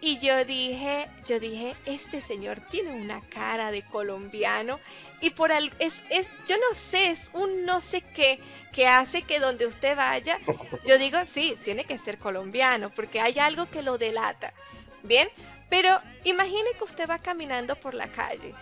y 0.00 0.18
yo 0.18 0.44
dije, 0.44 1.08
yo 1.26 1.40
dije, 1.40 1.74
este 1.86 2.20
señor 2.20 2.60
tiene 2.70 3.00
una 3.00 3.20
cara 3.30 3.70
de 3.70 3.82
colombiano 3.82 4.78
y 5.24 5.30
por 5.30 5.52
algo, 5.52 5.74
es, 5.78 6.02
es, 6.10 6.28
yo 6.46 6.56
no 6.58 6.74
sé, 6.74 7.08
es 7.10 7.30
un 7.32 7.64
no 7.64 7.80
sé 7.80 8.02
qué 8.02 8.40
que 8.72 8.86
hace 8.86 9.22
que 9.22 9.40
donde 9.40 9.66
usted 9.66 9.96
vaya, 9.96 10.38
yo 10.84 10.98
digo, 10.98 11.18
sí, 11.24 11.56
tiene 11.64 11.84
que 11.84 11.98
ser 11.98 12.18
colombiano, 12.18 12.90
porque 12.90 13.22
hay 13.22 13.38
algo 13.38 13.64
que 13.64 13.82
lo 13.82 13.96
delata. 13.96 14.52
Bien, 15.02 15.26
pero 15.70 15.88
imagine 16.24 16.68
que 16.76 16.84
usted 16.84 17.08
va 17.08 17.18
caminando 17.20 17.74
por 17.74 17.94
la 17.94 18.08
calle 18.08 18.54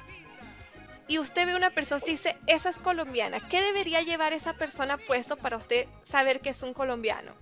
y 1.08 1.18
usted 1.18 1.46
ve 1.46 1.56
una 1.56 1.70
persona 1.70 2.00
dice, 2.06 2.36
esa 2.46 2.70
es 2.70 2.78
colombiana. 2.78 3.40
¿Qué 3.48 3.60
debería 3.60 4.02
llevar 4.02 4.32
esa 4.32 4.52
persona 4.52 4.98
puesto 4.98 5.36
para 5.36 5.56
usted 5.56 5.88
saber 6.02 6.40
que 6.40 6.50
es 6.50 6.62
un 6.62 6.74
colombiano? 6.74 7.32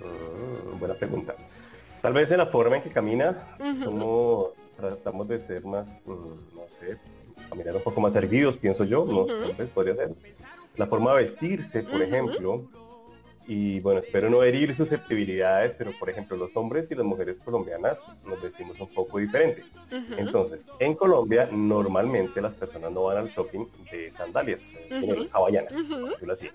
Mm, 0.00 0.78
buena 0.78 0.94
pregunta. 0.94 1.34
Tal 2.00 2.14
vez 2.14 2.30
en 2.30 2.38
la 2.38 2.46
forma 2.46 2.76
en 2.76 2.82
que 2.84 2.90
camina, 2.90 3.36
tratamos 4.78 5.28
de 5.28 5.38
ser 5.38 5.64
más, 5.66 6.00
mm, 6.06 6.56
no 6.56 6.68
sé, 6.68 6.98
caminar 7.52 7.76
un 7.76 7.82
poco 7.82 8.00
más 8.00 8.14
erguidos, 8.16 8.56
pienso 8.56 8.84
yo, 8.84 9.04
¿no? 9.04 9.26
Tal 9.26 9.52
vez 9.52 9.68
podría 9.68 9.94
ser. 9.94 10.10
La 10.76 10.86
forma 10.86 11.14
de 11.14 11.24
vestirse, 11.24 11.82
por 11.82 12.00
ejemplo, 12.00 12.64
y 13.46 13.80
bueno, 13.80 14.00
espero 14.00 14.30
no 14.30 14.42
herir 14.42 14.74
susceptibilidades, 14.74 15.74
pero 15.76 15.92
por 15.98 16.08
ejemplo 16.08 16.34
los 16.36 16.56
hombres 16.56 16.90
y 16.90 16.94
las 16.94 17.04
mujeres 17.04 17.38
colombianas 17.38 18.02
nos 18.26 18.40
vestimos 18.40 18.80
un 18.80 18.88
poco 18.88 19.18
diferente. 19.18 19.64
Entonces, 20.16 20.66
en 20.78 20.94
Colombia 20.94 21.46
normalmente 21.52 22.40
las 22.40 22.54
personas 22.54 22.90
no 22.90 23.04
van 23.04 23.18
al 23.18 23.28
shopping 23.28 23.66
de 23.90 24.10
sandalias, 24.12 24.72
sino 24.88 25.14
los 25.14 25.34
hawaianas, 25.34 25.76
así. 26.32 26.48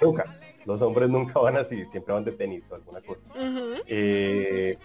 Nunca. 0.00 0.38
Los 0.64 0.80
hombres 0.82 1.08
nunca 1.08 1.40
van 1.40 1.56
así, 1.56 1.84
siempre 1.90 2.14
van 2.14 2.24
de 2.24 2.32
tenis 2.32 2.70
o 2.70 2.76
alguna 2.76 3.00
cosa. 3.00 3.24
Eh, 3.86 4.78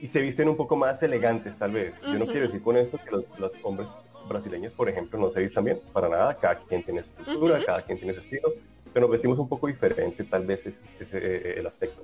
y 0.00 0.08
se 0.08 0.20
visten 0.20 0.48
un 0.48 0.56
poco 0.56 0.76
más 0.76 1.00
elegantes 1.02 1.56
tal 1.56 1.72
vez. 1.72 1.94
Yo 2.02 2.18
no 2.18 2.26
quiero 2.26 2.42
decir 2.42 2.62
con 2.62 2.76
esto 2.76 2.98
que 3.04 3.10
los, 3.10 3.24
los 3.38 3.52
hombres 3.62 3.88
brasileños, 4.28 4.72
por 4.72 4.88
ejemplo, 4.88 5.18
no 5.18 5.30
se 5.30 5.40
vistan 5.40 5.64
bien, 5.64 5.80
para 5.92 6.08
nada, 6.08 6.36
cada 6.36 6.58
quien 6.58 6.84
tiene 6.84 7.02
su 7.04 7.10
cultura, 7.12 7.64
cada 7.64 7.82
quien 7.82 7.98
tiene 7.98 8.14
su 8.14 8.20
estilo, 8.20 8.52
pero 8.92 9.06
nos 9.06 9.12
vestimos 9.12 9.38
un 9.38 9.48
poco 9.48 9.66
diferente, 9.66 10.24
tal 10.24 10.46
vez 10.46 10.66
es, 10.66 10.78
eh, 11.12 11.54
el 11.58 11.66
aspecto. 11.66 12.02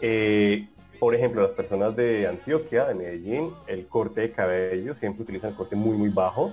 Eh, 0.00 0.66
por 1.00 1.14
ejemplo, 1.14 1.40
las 1.40 1.52
personas 1.52 1.96
de 1.96 2.26
Antioquia, 2.26 2.84
de 2.84 2.94
Medellín, 2.94 3.54
el 3.66 3.86
corte 3.86 4.20
de 4.20 4.32
cabello 4.32 4.94
siempre 4.94 5.22
utilizan 5.22 5.54
corte 5.54 5.74
muy, 5.74 5.96
muy 5.96 6.10
bajo 6.10 6.52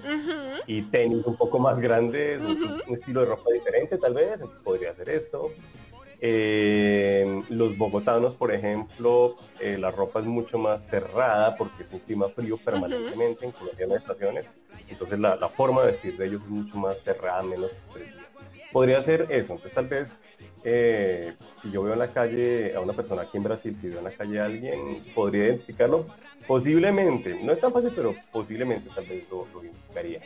y 0.65 0.83
tenis 0.83 1.25
un 1.25 1.35
poco 1.35 1.59
más 1.59 1.77
grandes, 1.77 2.41
un, 2.41 2.95
estilo 2.95 3.19
de 3.21 3.25
ropa 3.27 3.51
diferente 3.51 3.97
tal 3.97 4.13
vez, 4.13 4.35
entonces 4.35 4.59
podría 4.63 4.95
ser 4.95 5.09
esto. 5.09 5.49
Eh, 6.19 7.41
los 7.49 7.77
bogotanos, 7.77 8.33
por 8.33 8.51
ejemplo, 8.51 9.37
la 9.61 9.91
ropa 9.91 10.19
es 10.19 10.25
mucho 10.25 10.57
más 10.57 10.87
cerrada 10.87 11.55
porque 11.57 11.83
es 11.83 11.91
un 11.91 11.99
clima 11.99 12.29
frío 12.29 12.57
permanentemente, 12.57 13.45
en 13.45 13.51
Colombia 13.51 13.85
no 13.87 13.93
hay 13.93 13.99
estaciones, 13.99 14.49
entonces 14.87 15.19
la, 15.19 15.35
la, 15.35 15.49
forma 15.49 15.81
de 15.81 15.91
vestir 15.91 16.17
de 16.17 16.25
ellos 16.25 16.41
es 16.43 16.49
mucho 16.49 16.75
más 16.77 16.97
cerrada, 17.03 17.43
menos 17.43 17.71
expresiva 17.71 18.23
podría 18.71 19.01
ser 19.01 19.27
eso. 19.29 19.53
Entonces 19.53 19.73
tal 19.73 19.87
vez 19.87 20.13
eh, 20.63 21.33
si 21.61 21.71
yo 21.71 21.83
veo 21.83 21.93
en 21.93 21.99
la 21.99 22.07
calle 22.07 22.73
a 22.75 22.79
una 22.79 22.93
persona 22.93 23.23
aquí 23.23 23.37
en 23.37 23.43
Brasil, 23.43 23.75
si 23.75 23.87
veo 23.87 23.99
en 23.99 24.03
la 24.03 24.11
calle 24.11 24.39
a 24.39 24.45
alguien, 24.45 25.03
podría 25.15 25.45
identificarlo. 25.45 26.07
Posiblemente, 26.45 27.39
no 27.43 27.51
es 27.51 27.59
tan 27.59 27.73
fácil, 27.73 27.91
pero 27.95 28.15
posiblemente 28.31 28.89
tal 28.93 29.05
vez 29.05 29.23
lo, 29.29 29.47
identificaría. 29.63 30.21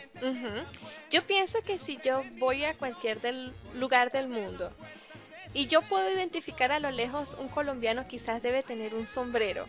Yo 1.10 1.24
pienso 1.24 1.60
que 1.63 1.79
si 1.79 1.98
yo 2.03 2.24
voy 2.38 2.65
a 2.65 2.74
cualquier 2.74 3.19
del 3.21 3.53
lugar 3.75 4.12
del 4.12 4.27
mundo 4.27 4.69
y 5.53 5.67
yo 5.67 5.81
puedo 5.81 6.10
identificar 6.12 6.72
a 6.72 6.79
lo 6.79 6.91
lejos 6.91 7.38
un 7.39 7.48
colombiano, 7.48 8.08
quizás 8.08 8.41
debe 8.41 8.63
tener 8.63 8.96
un 8.96 9.05
sombrero. 9.05 9.65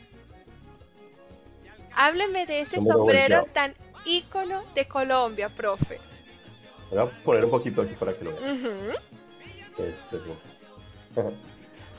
Hábleme 1.94 2.46
de 2.46 2.60
ese 2.60 2.80
sombrero 2.80 3.44
tan 3.52 3.74
ícono 4.04 4.64
de 4.74 4.86
Colombia, 4.86 5.48
profe. 5.48 5.98
Voy 6.90 7.00
a 7.00 7.06
poner 7.06 7.44
un 7.44 7.50
poquito 7.50 7.82
aquí 7.82 7.94
para 7.94 8.14
que 8.14 8.24
lo 8.24 8.34
vean. 8.34 8.94
Este, 9.78 10.18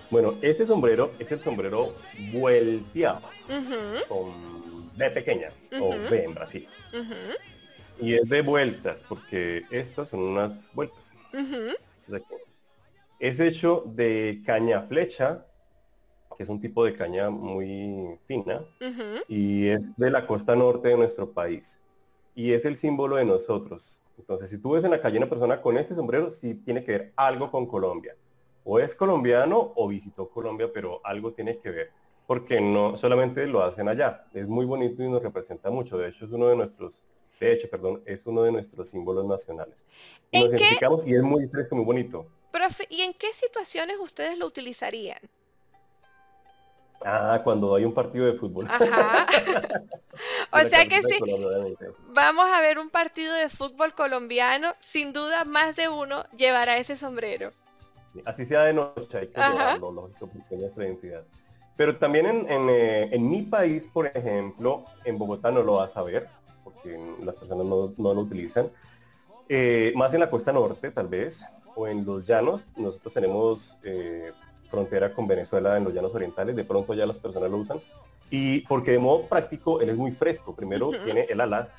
bueno, 0.10 0.36
este 0.42 0.66
sombrero 0.66 1.12
es 1.20 1.32
el 1.32 1.42
sombrero 1.42 1.94
vuelteado 2.32 3.30
con 4.08 4.96
B 4.96 5.10
pequeña 5.12 5.50
o 5.80 5.90
B 5.90 6.24
en 6.24 6.34
Brasil. 6.34 6.68
Y 8.00 8.16
es 8.16 8.28
de 8.30 8.42
vueltas 8.42 9.04
porque 9.08 9.66
estas 9.72 10.10
son 10.10 10.22
unas 10.22 10.52
vueltas. 10.74 11.14
Es 13.24 13.40
hecho 13.40 13.84
de 13.86 14.42
caña 14.46 14.82
flecha, 14.82 15.46
que 16.36 16.44
es 16.44 16.50
un 16.50 16.60
tipo 16.60 16.84
de 16.84 16.94
caña 16.94 17.30
muy 17.30 18.20
fina, 18.28 18.66
y 19.28 19.68
es 19.68 19.96
de 19.96 20.12
la 20.12 20.28
costa 20.28 20.56
norte 20.56 20.90
de 20.90 20.98
nuestro 20.98 21.32
país. 21.32 21.80
Y 22.36 22.52
es 22.52 22.66
el 22.66 22.76
símbolo 22.76 23.16
de 23.16 23.26
nosotros, 23.26 24.04
entonces, 24.18 24.50
si 24.50 24.58
tú 24.58 24.72
ves 24.72 24.84
en 24.84 24.92
la 24.92 25.02
calle 25.02 25.18
una 25.18 25.30
persona 25.30 25.62
con 25.62 25.78
este 25.78 25.96
sombrero, 25.96 26.30
sí 26.30 26.56
tiene 26.56 26.84
que 26.84 26.92
ver 26.92 27.14
algo 27.16 27.50
con 27.50 27.66
Colombia. 27.66 28.16
O 28.64 28.80
es 28.80 28.96
colombiano 28.96 29.74
o 29.76 29.88
visitó 29.88 30.30
Colombia, 30.30 30.70
pero 30.74 31.02
algo 31.04 31.34
tiene 31.34 31.58
que 31.58 31.72
ver. 31.72 31.92
Porque 32.28 32.62
no 32.62 32.96
solamente 32.96 33.46
lo 33.48 33.62
hacen 33.62 33.90
allá. 33.90 34.26
Es 34.34 34.48
muy 34.48 34.66
bonito 34.66 35.04
y 35.04 35.10
nos 35.10 35.22
representa 35.22 35.70
mucho. 35.70 35.98
De 35.98 36.10
hecho, 36.10 36.26
es 36.26 36.32
uno 36.32 36.48
de 36.48 36.56
nuestros, 36.56 37.04
de 37.40 37.52
hecho, 37.52 37.70
perdón, 37.70 38.02
es 38.06 38.26
uno 38.26 38.44
de 38.44 38.52
nuestros 38.52 38.90
símbolos 38.90 39.26
nacionales. 39.26 39.86
nos 40.32 40.46
identificamos 40.46 41.06
y 41.06 41.16
es 41.16 41.22
muy 41.22 41.48
fresco, 41.48 41.76
muy 41.76 41.86
bonito. 41.86 42.28
Profe, 42.54 42.86
¿y 42.88 43.02
en 43.02 43.16
qué 43.16 43.34
situaciones 43.34 43.98
ustedes 44.00 44.38
lo 44.38 44.46
utilizarían? 44.46 45.18
Ah, 47.04 47.42
cuando 47.44 47.74
hay 47.74 47.84
un 47.84 47.96
partido 47.96 48.28
de 48.28 48.34
fútbol. 48.34 48.68
Ajá. 48.70 49.26
o 50.52 50.60
sea 50.60 50.86
que 50.86 51.02
sí. 51.02 51.18
Vamos 52.10 52.46
a 52.54 52.62
ver 52.62 52.78
un 52.78 52.92
partido 52.92 53.34
de 53.34 53.50
fútbol 53.50 53.96
colombiano, 53.96 54.76
sin 54.82 55.14
duda 55.14 55.46
más 55.46 55.76
de 55.76 55.90
uno 55.90 56.26
llevará 56.38 56.78
ese 56.78 56.96
sombrero. 56.96 57.52
Así 58.24 58.46
sea 58.46 58.66
de 58.66 58.74
noche, 58.74 59.18
hay 59.18 59.28
que 59.30 59.42
llevarlo, 59.42 59.92
lógico, 59.92 60.28
porque 60.28 60.56
nuestra 60.56 60.86
identidad. 60.86 61.24
Pero 61.76 61.98
también 61.98 62.28
en, 62.28 62.70
eh, 62.70 63.10
en, 63.12 63.28
mi 63.28 63.42
país, 63.42 63.90
por 63.92 64.06
ejemplo, 64.06 64.86
en 65.06 65.18
Bogotá 65.18 65.50
no 65.50 65.64
lo 65.64 65.78
vas 65.78 65.98
a 65.98 66.04
ver, 66.04 66.28
porque 66.64 67.00
las 67.24 67.36
personas 67.36 67.66
no, 67.66 67.92
no 67.98 68.14
lo 68.14 68.22
utilizan. 68.22 68.70
Eh, 69.50 69.92
más 69.96 70.14
en 70.14 70.20
la 70.20 70.30
costa 70.30 70.54
norte, 70.54 70.92
tal 70.92 71.08
vez, 71.08 71.44
o 71.76 71.88
en 71.88 72.06
los 72.06 72.26
llanos, 72.26 72.66
nosotros 72.76 73.14
tenemos 73.14 73.78
eh, 73.84 74.32
frontera 74.70 75.12
con 75.12 75.28
Venezuela 75.28 75.78
en 75.78 75.84
los 75.84 75.94
llanos 75.94 76.14
orientales, 76.16 76.56
de 76.56 76.64
pronto 76.64 76.94
ya 76.94 77.06
las 77.06 77.20
personas 77.20 77.50
lo 77.52 77.58
usan. 77.58 77.80
Y 78.30 78.62
porque 78.62 78.92
de 78.92 79.00
modo 79.00 79.28
práctico 79.28 79.80
él 79.80 79.90
es 79.90 79.96
muy 79.96 80.12
fresco. 80.12 80.56
Primero 80.56 80.90
tiene 81.06 81.28
el 81.30 81.40
ala, 81.40 81.70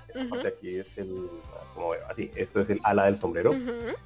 aquí 0.47 0.77
es 0.77 0.97
el, 0.99 1.29
como 1.75 1.95
así, 2.09 2.31
esto 2.37 2.61
es 2.61 2.71
el 2.71 2.81
ala 2.85 3.07
del 3.07 3.17
sombrero. 3.17 3.53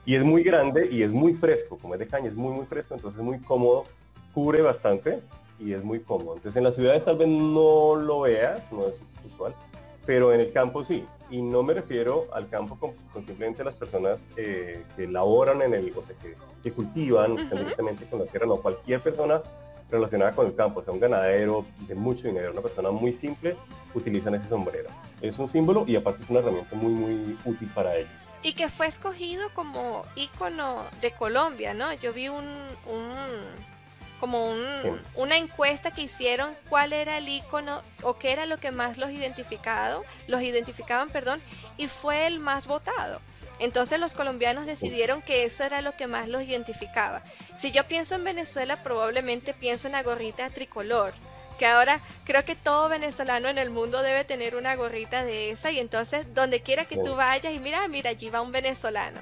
Y 0.07 0.15
es 0.15 0.25
muy 0.25 0.43
grande 0.43 0.89
y 0.91 1.03
es 1.03 1.13
muy 1.13 1.35
fresco, 1.35 1.77
como 1.77 1.95
es 1.95 2.01
de 2.01 2.07
caña, 2.07 2.29
es 2.29 2.37
muy, 2.37 2.55
muy 2.55 2.65
fresco, 2.65 2.95
entonces 2.95 3.19
es 3.19 3.25
muy 3.25 3.39
cómodo, 3.41 3.85
cubre 4.33 4.63
bastante 4.63 5.21
y 5.61 5.75
es 5.75 5.85
muy 5.85 6.01
cómodo. 6.01 6.37
Entonces 6.37 6.57
en 6.57 6.65
las 6.65 6.75
ciudades 6.75 7.05
tal 7.05 7.19
vez 7.19 7.29
no 7.29 7.97
lo 7.97 8.21
veas, 8.21 8.73
no 8.73 8.89
es 8.89 9.17
usual, 9.31 9.55
pero 10.07 10.33
en 10.33 10.41
el 10.41 10.51
campo 10.51 10.85
sí. 10.85 11.05
Y 11.31 11.43
no 11.43 11.63
me 11.63 11.75
refiero 11.75 12.27
al 12.33 12.49
campo 12.49 12.79
con, 12.79 13.25
simplemente 13.25 13.63
las 13.63 13.75
personas 13.75 14.27
eh, 14.37 14.83
que 14.97 15.07
laboran 15.07 15.61
en 15.63 15.75
el, 15.75 15.93
o 15.95 16.03
sea, 16.03 16.17
que, 16.17 16.35
que 16.63 16.73
cultivan 16.73 17.37
directamente 17.37 18.07
con 18.07 18.21
la 18.21 18.27
tierra, 18.27 18.47
no, 18.47 18.57
cualquier 18.57 19.03
persona 19.03 19.43
relacionada 19.91 20.33
con 20.33 20.47
el 20.47 20.55
campo, 20.55 20.83
sea 20.83 20.93
un 20.93 21.01
ganadero 21.01 21.65
de 21.87 21.95
mucho 21.95 22.29
dinero, 22.29 22.53
una 22.53 22.61
persona 22.61 22.91
muy 22.91 23.13
simple, 23.13 23.57
utilizan 23.95 24.35
ese 24.35 24.49
sombrero. 24.49 24.89
Es 25.21 25.39
un 25.39 25.49
símbolo 25.49 25.85
y 25.87 25.97
aparte 25.97 26.23
es 26.23 26.31
una 26.31 26.41
herramienta 26.41 26.77
muy, 26.77 26.93
muy 26.93 27.39
útil 27.45 27.69
para 27.75 27.97
ellos. 27.97 28.11
Y 28.43 28.53
que 28.53 28.69
fue 28.69 28.87
escogido 28.87 29.49
como 29.55 30.05
ícono 30.15 30.85
de 31.01 31.11
Colombia, 31.13 31.75
¿no? 31.75 31.93
Yo 31.95 32.13
vi 32.13 32.29
un 32.29 32.47
como 34.21 34.55
una 35.15 35.37
encuesta 35.37 35.91
que 35.91 36.03
hicieron 36.03 36.55
cuál 36.69 36.93
era 36.93 37.19
el 37.19 37.29
icono 37.29 37.83
o 38.03 38.19
qué 38.19 38.33
era 38.33 38.47
lo 38.47 38.59
que 38.59 38.71
más 38.71 38.99
los 38.99 39.11
identificado, 39.11 40.05
los 40.27 40.43
identificaban, 40.43 41.11
perdón, 41.11 41.41
y 41.77 41.89
fue 41.89 42.27
el 42.27 42.41
más 42.41 42.67
votado. 42.67 43.21
Entonces 43.59 43.99
los 43.99 44.13
colombianos 44.13 44.67
decidieron 44.67 45.21
que 45.23 45.45
eso 45.45 45.65
era 45.65 45.83
lo 45.83 45.97
que 45.97 46.07
más 46.07 46.29
los 46.29 46.43
identificaba. 46.43 47.23
Si 47.57 47.73
yo 47.73 47.87
pienso 47.89 48.15
en 48.15 48.25
Venezuela, 48.25 48.83
probablemente 48.83 49.53
pienso 49.53 49.89
en 49.89 49.95
la 49.95 50.03
gorrita 50.03 50.49
tricolor, 50.51 51.13
que 51.59 51.67
ahora 51.67 52.01
creo 52.25 52.45
que 52.45 52.55
todo 52.55 52.89
venezolano 52.89 53.49
en 53.49 53.59
el 53.59 53.71
mundo 53.71 54.03
debe 54.03 54.25
tener 54.25 54.55
una 54.55 54.77
gorrita 54.77 55.25
de 55.25 55.51
esa 55.51 55.73
y 55.73 55.81
entonces 55.81 56.33
donde 56.35 56.61
quiera 56.61 56.85
que 56.85 56.97
tú 56.97 57.17
vayas 57.17 57.53
y 57.53 57.59
mira, 57.59 57.87
mira, 57.89 58.11
allí 58.11 58.31
va 58.31 58.41
un 58.41 58.53
venezolano. 58.53 59.21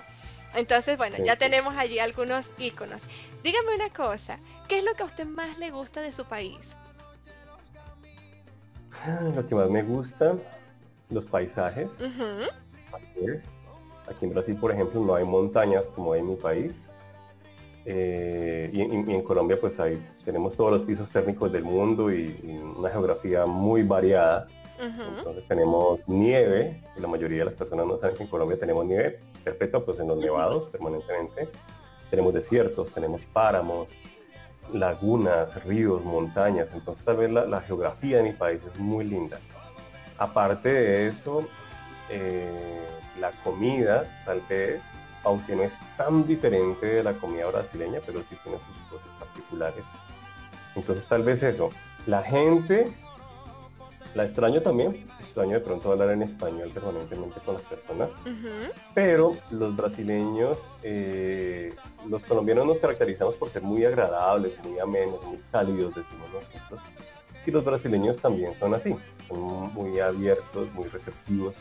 Entonces, 0.55 0.97
bueno, 0.97 1.17
ya 1.23 1.37
tenemos 1.37 1.75
allí 1.77 1.99
algunos 1.99 2.51
iconos. 2.59 3.03
Dígame 3.47 3.77
una 3.77 3.91
cosa, 3.91 4.41
¿qué 4.67 4.81
es 4.81 4.85
lo 4.85 4.93
que 4.95 5.05
a 5.05 5.07
usted 5.07 5.25
más 5.25 5.57
le 5.61 5.71
gusta 5.71 6.01
de 6.01 6.13
su 6.13 6.25
país? 6.25 6.75
Ah, 8.91 9.21
lo 9.37 9.47
que 9.47 9.55
más 9.55 9.71
me 9.71 9.85
gusta, 9.85 10.35
los 11.11 11.27
paisajes. 11.27 12.01
Aquí 14.09 14.25
en 14.25 14.31
Brasil, 14.33 14.57
por 14.57 14.73
ejemplo, 14.73 15.01
no 15.01 15.15
hay 15.15 15.25
montañas 15.25 15.87
como 15.87 16.13
hay 16.13 16.23
en 16.23 16.31
mi 16.31 16.35
país. 16.35 16.89
Eh, 17.85 18.69
y, 18.73 18.81
en 18.81 19.23
Colombia, 19.23 19.57
pues 19.61 19.79
ahí 19.79 19.97
tenemos 20.25 20.57
todos 20.57 20.73
los 20.73 20.83
pisos 20.83 21.09
térmicos 21.13 21.53
del 21.53 21.63
mundo 21.63 22.11
y 22.11 22.35
una 22.77 22.91
geografía 22.91 23.47
muy 23.47 23.85
variada. 23.85 24.49
Entonces 24.77 25.47
tenemos 25.47 26.01
nieve, 26.09 26.83
y 26.97 27.01
la 27.01 27.07
mayoría 27.07 27.39
de 27.39 27.45
las 27.45 27.55
personas 27.55 27.87
no 27.87 27.97
saben 27.97 28.17
que 28.17 28.25
en 28.25 28.29
Colombia 28.29 28.59
tenemos 28.59 28.85
nieve 28.87 29.21
perpetua, 29.45 29.85
pues 29.85 30.01
en 30.01 30.09
los 30.09 30.19
nevados 30.19 30.65
permanentemente. 30.65 31.49
Tenemos 32.11 32.33
desiertos, 32.35 32.93
tenemos 32.93 33.23
páramos, 33.33 33.95
lagunas, 34.73 35.63
ríos, 35.65 36.05
montañas, 36.05 36.71
entonces 36.73 37.05
tal 37.05 37.17
vez 37.17 37.31
la, 37.31 37.61
geografía 37.61 38.19
de 38.19 38.23
mi 38.25 38.33
país 38.33 38.63
es 38.63 38.79
muy 38.79 39.05
linda. 39.05 39.39
Aparte 40.19 40.73
de 40.73 41.07
eso, 41.09 41.45
eh, 42.11 42.81
la 43.21 43.31
comida 43.43 44.05
tal 44.25 44.41
vez, 44.49 44.83
aunque 45.25 45.57
no 45.57 45.63
es 45.63 45.75
tan 45.97 46.27
diferente 46.27 46.87
de 46.87 47.03
la 47.03 47.13
comida 47.15 47.47
brasileña, 47.47 48.01
pero 48.05 48.21
sí 48.21 48.37
tiene 48.43 48.59
sus 48.59 48.77
cosas 48.89 49.09
particulares. 49.19 49.85
Entonces 50.75 51.05
tal 51.07 51.23
vez 51.23 51.43
eso, 51.43 51.71
la 52.07 52.23
gente 52.23 52.93
la 54.17 54.25
extraño 54.25 54.63
también, 54.63 55.07
extraño 55.37 55.59
de 55.59 55.61
pronto 55.61 55.93
hablar 55.93 56.11
en 56.13 56.23
español 56.23 56.71
permanentemente 56.73 57.41
con 57.45 57.57
las 57.57 57.63
personas, 57.65 58.15
pero 58.95 59.37
los 59.51 59.77
brasileños, 59.77 60.67
eh, 60.83 61.75
los 62.09 62.23
colombianos 62.23 62.65
nos 62.65 62.79
caracterizamos 62.79 63.35
por 63.35 63.51
ser 63.51 63.61
muy 63.61 63.85
agradables, 63.85 64.55
muy 64.65 64.79
amenos, 64.79 65.23
muy 65.27 65.39
cálidos, 65.53 65.95
decimos 65.95 66.31
nosotros, 66.33 66.81
y 67.45 67.51
los 67.51 67.63
brasileños 67.63 68.19
también 68.19 68.55
son 68.55 68.73
así, 68.73 68.97
son 69.29 69.75
muy 69.75 70.01
abiertos, 70.01 70.73
muy 70.73 70.89
receptivos 70.89 71.59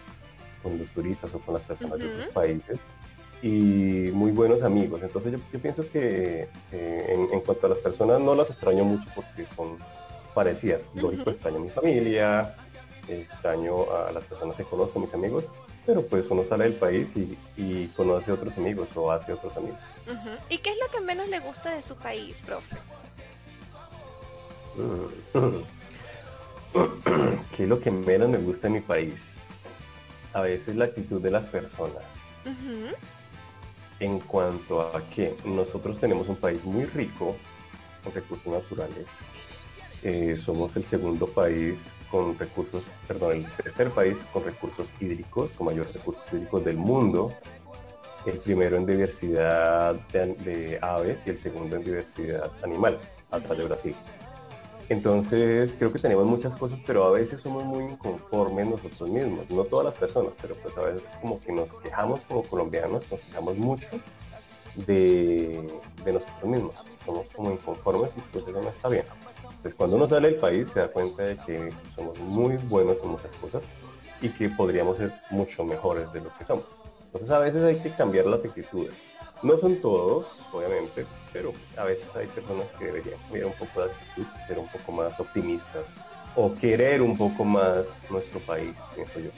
con 0.64 0.80
los 0.80 0.90
turistas 0.92 1.36
o 1.36 1.40
con 1.40 1.56
las 1.56 1.64
personas 1.64 2.00
de 2.00 2.08
otros 2.08 2.28
países 2.28 2.80
y 3.42 4.10
muy 4.14 4.32
buenos 4.32 4.64
amigos. 4.64 5.04
Entonces 5.04 5.34
yo, 5.52 5.60
pienso 5.60 5.84
que 5.92 6.48
en, 6.72 7.28
en, 7.34 7.42
cuanto 7.42 7.68
a 7.68 7.72
las 7.72 7.80
personas 7.80 8.22
no 8.22 8.36
las 8.36 8.50
extraño 8.50 8.86
mucho 8.86 9.10
porque 9.14 9.46
son 9.54 9.78
parecidas. 10.34 10.88
Lógico, 10.94 11.30
extraño 11.30 11.58
a 11.58 11.60
mi 11.60 11.70
familia, 11.70 12.56
extraño 13.08 13.92
a 13.92 14.12
las 14.12 14.24
personas 14.24 14.56
que 14.56 14.64
conozco, 14.64 15.00
mis 15.00 15.14
amigos, 15.14 15.50
pero 15.86 16.02
pues 16.02 16.28
uno 16.30 16.44
sale 16.44 16.66
del 16.66 16.74
país 16.74 17.14
y, 17.16 17.88
conoce 17.96 18.32
a 18.32 18.34
otros 18.34 18.58
amigos 18.58 18.90
o 18.96 19.12
hace 19.12 19.34
otros 19.34 19.56
amigos. 19.56 19.80
¿Y 20.50 20.58
qué 20.58 20.72
es 20.72 20.78
lo 20.80 20.92
que 20.92 21.02
menos 21.02 21.30
le 21.30 21.40
gusta 21.40 21.76
de 21.76 21.82
su 21.82 21.96
país, 21.96 22.42
profe? 22.42 22.76
¿Qué 27.56 27.64
es 27.64 27.70
lo 27.70 27.80
que 27.80 27.92
menos 27.92 28.30
me 28.30 28.38
gusta 28.38 28.68
de 28.68 28.74
mi 28.74 28.82
país? 28.82 29.36
A 30.34 30.42
veces 30.42 30.76
la 30.76 30.86
actitud 30.86 31.22
de 31.22 31.32
las 31.32 31.46
personas. 31.46 32.04
En 34.00 34.20
cuanto 34.20 34.82
a 34.82 35.02
que 35.10 35.36
nosotros 35.46 36.00
tenemos 36.00 36.28
un 36.28 36.36
país 36.36 36.64
muy 36.66 36.86
rico 36.86 37.38
con 38.04 38.14
recursos 38.14 38.52
naturales, 38.52 39.08
eh, 40.04 40.38
somos 40.38 40.76
el 40.76 40.86
segundo 40.86 41.28
país 41.28 41.95
con 42.10 42.38
recursos, 42.38 42.84
perdón, 43.08 43.38
el 43.38 43.52
tercer 43.64 43.90
país 43.90 44.18
con 44.32 44.44
recursos 44.44 44.88
hídricos, 45.00 45.52
con 45.52 45.68
mayores 45.68 45.94
recursos 45.94 46.32
hídricos 46.32 46.64
del 46.64 46.78
mundo, 46.78 47.32
el 48.26 48.40
primero 48.40 48.78
en 48.78 48.86
diversidad 48.86 49.96
de, 50.12 50.80
aves 50.82 51.20
y 51.26 51.30
el 51.30 51.38
segundo 51.38 51.76
en 51.76 51.84
diversidad 51.84 52.52
animal, 52.64 53.00
atrás 53.32 53.58
de 53.58 53.66
Brasil. 53.66 53.96
Entonces 54.88 55.76
creo 55.78 55.92
que 55.92 56.00
tenemos 56.00 56.26
muchas 56.26 56.56
cosas, 56.56 56.80
pero 56.86 57.06
a 57.06 57.12
veces 57.12 57.42
somos 57.42 57.64
muy 57.64 57.86
inconformes 57.86 58.68
nosotros 58.68 59.10
mismos, 59.10 59.50
no 59.50 59.64
todas 59.64 59.86
las 59.86 59.96
personas, 59.96 60.34
pero 60.40 60.56
pues 60.56 60.78
a 60.78 60.82
veces 60.82 61.10
como 61.22 61.42
que 61.42 61.52
nos 61.52 61.74
quejamos 61.82 62.24
como 62.26 62.44
colombianos, 62.44 63.12
nos 63.12 63.22
quejamos 63.22 63.58
mucho 63.58 63.88
de, 64.86 65.68
de 66.04 66.14
nosotros 66.14 66.44
mismos, 66.44 66.86
somos 67.04 67.30
como 67.30 67.52
inconformes 67.52 68.16
y 68.18 68.22
pues 68.32 68.48
eso 68.48 68.62
no 68.62 68.70
está 68.70 68.90
bien. 68.90 69.06
Pues 69.66 69.74
cuando 69.74 69.96
uno 69.96 70.08
sale 70.08 70.30
del 70.30 70.40
país 70.40 70.70
se 70.70 70.80
da 70.80 70.90
cuenta 70.90 71.24
de 71.24 71.38
que 71.38 71.74
somos 71.96 72.20
muy 72.20 72.56
buenos 72.70 73.02
en 73.02 73.10
muchas 73.10 73.32
cosas 73.32 73.68
y 74.22 74.30
que 74.30 74.48
podríamos 74.48 74.98
ser 74.98 75.12
mucho 75.32 75.64
mejores 75.64 76.14
de 76.14 76.22
lo 76.22 76.30
que 76.38 76.46
somos. 76.46 76.66
Entonces 77.06 77.32
a 77.32 77.40
veces 77.40 77.64
hay 77.64 77.78
que 77.78 77.90
cambiar 77.90 78.28
las 78.28 78.46
actitudes. 78.46 78.96
No 79.42 79.58
son 79.58 79.82
todos, 79.82 80.44
obviamente, 80.52 81.08
pero 81.34 81.52
a 81.78 81.84
veces 81.84 82.16
hay 82.16 82.28
personas 82.28 82.68
que 82.78 82.86
deberían 82.86 83.18
cambiar 83.22 83.48
un 83.48 83.54
poco 83.54 83.80
de 83.80 83.92
actitud, 83.92 84.28
ser 84.48 84.60
un 84.60 84.68
poco 84.68 84.92
más 84.92 85.20
optimistas 85.20 85.88
o 86.36 86.54
querer 86.54 87.02
un 87.02 87.18
poco 87.18 87.44
más 87.44 87.88
nuestro 88.12 88.40
país, 88.42 88.76
pienso 88.94 89.20
yo. 89.20 89.32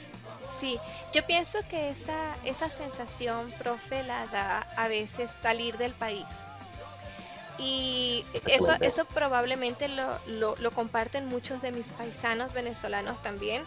Sí, 0.50 0.78
yo 1.14 1.24
pienso 1.26 1.58
que 1.70 1.88
esa, 1.88 2.36
esa 2.44 2.68
sensación, 2.68 3.50
profe, 3.56 4.02
la 4.02 4.26
da 4.26 4.66
a 4.76 4.88
veces 4.88 5.30
salir 5.30 5.78
del 5.78 5.92
país. 5.92 6.26
Y 7.58 8.24
eso, 8.46 8.72
eso 8.80 9.04
probablemente 9.04 9.88
lo, 9.88 10.56
lo, 10.56 10.70
comparten 10.70 11.26
muchos 11.26 11.60
de 11.60 11.72
mis 11.72 11.88
paisanos 11.90 12.52
venezolanos 12.52 13.20
también. 13.20 13.64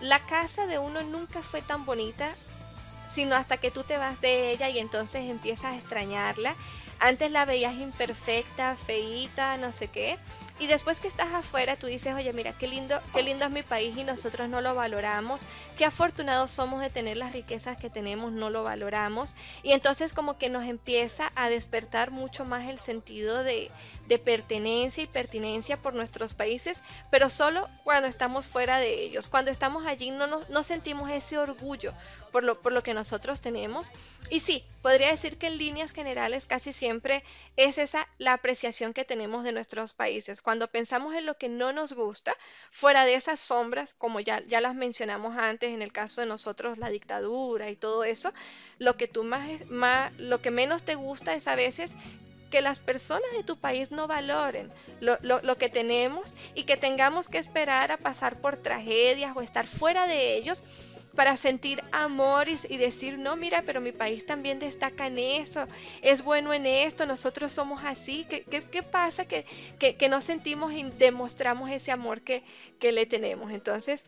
La 0.00 0.18
casa 0.20 0.66
de 0.66 0.78
uno 0.78 1.02
nunca 1.02 1.42
fue 1.42 1.62
tan 1.62 1.86
bonita, 1.86 2.28
sino 3.10 3.34
hasta 3.34 3.56
que 3.56 3.70
tú 3.70 3.84
te 3.84 3.96
vas 3.96 4.20
de 4.20 4.50
ella 4.50 4.68
y 4.68 4.78
entonces 4.78 5.30
empiezas 5.30 5.72
a 5.72 5.76
extrañarla. 5.76 6.54
Antes 6.98 7.30
la 7.30 7.46
veías 7.46 7.74
imperfecta, 7.74 8.76
feíta, 8.76 9.56
no 9.56 9.72
sé 9.72 9.88
qué. 9.88 10.18
Y 10.58 10.66
después 10.68 11.00
que 11.00 11.08
estás 11.08 11.32
afuera, 11.34 11.76
tú 11.76 11.86
dices, 11.86 12.14
oye, 12.14 12.32
mira, 12.32 12.54
qué 12.54 12.66
lindo, 12.66 12.98
qué 13.12 13.22
lindo 13.22 13.44
es 13.44 13.50
mi 13.50 13.62
país 13.62 13.96
y 13.96 14.04
nosotros 14.04 14.48
no 14.48 14.62
lo 14.62 14.74
valoramos. 14.74 15.44
Qué 15.76 15.84
afortunados 15.84 16.50
somos 16.50 16.80
de 16.80 16.88
tener 16.88 17.18
las 17.18 17.32
riquezas 17.32 17.76
que 17.76 17.90
tenemos, 17.90 18.32
no 18.32 18.48
lo 18.48 18.62
valoramos. 18.62 19.34
Y 19.62 19.72
entonces 19.72 20.14
como 20.14 20.38
que 20.38 20.48
nos 20.48 20.64
empieza 20.64 21.30
a 21.34 21.50
despertar 21.50 22.10
mucho 22.10 22.46
más 22.46 22.68
el 22.68 22.78
sentido 22.78 23.42
de, 23.42 23.70
de 24.08 24.18
pertenencia 24.18 25.02
y 25.02 25.06
pertinencia 25.06 25.76
por 25.76 25.92
nuestros 25.92 26.32
países, 26.32 26.78
pero 27.10 27.28
solo 27.28 27.68
cuando 27.84 28.08
estamos 28.08 28.46
fuera 28.46 28.78
de 28.78 29.02
ellos. 29.02 29.28
Cuando 29.28 29.50
estamos 29.50 29.86
allí 29.86 30.10
no, 30.10 30.26
no 30.26 30.62
sentimos 30.62 31.10
ese 31.10 31.36
orgullo 31.36 31.92
por 32.32 32.44
lo, 32.44 32.60
por 32.60 32.72
lo 32.72 32.82
que 32.82 32.94
nosotros 32.94 33.40
tenemos. 33.40 33.90
Y 34.30 34.40
sí, 34.40 34.64
podría 34.82 35.10
decir 35.10 35.38
que 35.38 35.46
en 35.46 35.58
líneas 35.58 35.92
generales 35.92 36.46
casi 36.46 36.72
siempre 36.72 37.24
es 37.56 37.78
esa 37.78 38.06
la 38.18 38.34
apreciación 38.34 38.92
que 38.92 39.04
tenemos 39.04 39.44
de 39.44 39.52
nuestros 39.52 39.94
países. 39.94 40.42
Cuando 40.46 40.68
pensamos 40.68 41.12
en 41.16 41.26
lo 41.26 41.36
que 41.36 41.48
no 41.48 41.72
nos 41.72 41.92
gusta, 41.92 42.32
fuera 42.70 43.04
de 43.04 43.14
esas 43.14 43.40
sombras, 43.40 43.94
como 43.94 44.20
ya, 44.20 44.44
ya 44.46 44.60
las 44.60 44.76
mencionamos 44.76 45.36
antes 45.36 45.70
en 45.70 45.82
el 45.82 45.90
caso 45.90 46.20
de 46.20 46.28
nosotros, 46.28 46.78
la 46.78 46.88
dictadura 46.88 47.68
y 47.68 47.74
todo 47.74 48.04
eso, 48.04 48.32
lo 48.78 48.96
que 48.96 49.08
tú 49.08 49.24
más, 49.24 49.66
más 49.66 50.16
lo 50.20 50.40
que 50.40 50.52
menos 50.52 50.84
te 50.84 50.94
gusta 50.94 51.34
es 51.34 51.48
a 51.48 51.56
veces 51.56 51.96
que 52.48 52.60
las 52.60 52.78
personas 52.78 53.28
de 53.36 53.42
tu 53.42 53.56
país 53.56 53.90
no 53.90 54.06
valoren 54.06 54.72
lo, 55.00 55.18
lo, 55.20 55.58
que 55.58 55.68
tenemos 55.68 56.32
y 56.54 56.62
que 56.62 56.76
tengamos 56.76 57.28
que 57.28 57.38
esperar 57.38 57.90
a 57.90 57.96
pasar 57.96 58.40
por 58.40 58.56
tragedias 58.56 59.36
o 59.36 59.42
estar 59.42 59.66
fuera 59.66 60.06
de 60.06 60.36
ellos 60.36 60.62
para 61.16 61.36
sentir 61.36 61.82
amor 61.90 62.46
y, 62.48 62.76
decir, 62.76 63.18
no, 63.18 63.34
mira, 63.34 63.62
pero 63.62 63.80
mi 63.80 63.90
país 63.90 64.24
también 64.26 64.58
destaca 64.60 65.06
en 65.06 65.18
eso, 65.18 65.66
es 66.02 66.22
bueno 66.22 66.52
en 66.52 66.66
esto, 66.66 67.06
nosotros 67.06 67.50
somos 67.50 67.82
así. 67.84 68.26
¿Qué, 68.28 68.44
qué, 68.44 68.82
pasa 68.82 69.24
que, 69.24 69.44
que, 69.78 70.08
no 70.08 70.20
sentimos 70.20 70.72
y 70.74 70.84
demostramos 70.84 71.70
ese 71.70 71.90
amor 71.90 72.20
que, 72.20 72.44
que 72.78 72.92
le 72.92 73.06
tenemos? 73.06 73.50
Entonces, 73.50 74.04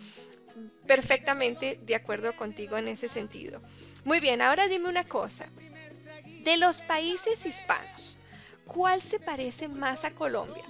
perfectamente 0.86 1.80
de 1.82 1.94
acuerdo 1.94 2.36
contigo 2.36 2.76
en 2.76 2.88
ese 2.88 3.08
sentido. 3.08 3.60
Muy 4.04 4.20
bien, 4.20 4.42
ahora 4.42 4.68
dime 4.68 4.88
una 4.88 5.04
cosa. 5.04 5.46
De 6.44 6.56
los 6.58 6.80
países 6.82 7.44
hispanos, 7.46 8.18
¿cuál 8.66 9.02
se 9.02 9.18
parece 9.18 9.66
más 9.66 10.04
a 10.04 10.12
Colombia? 10.12 10.64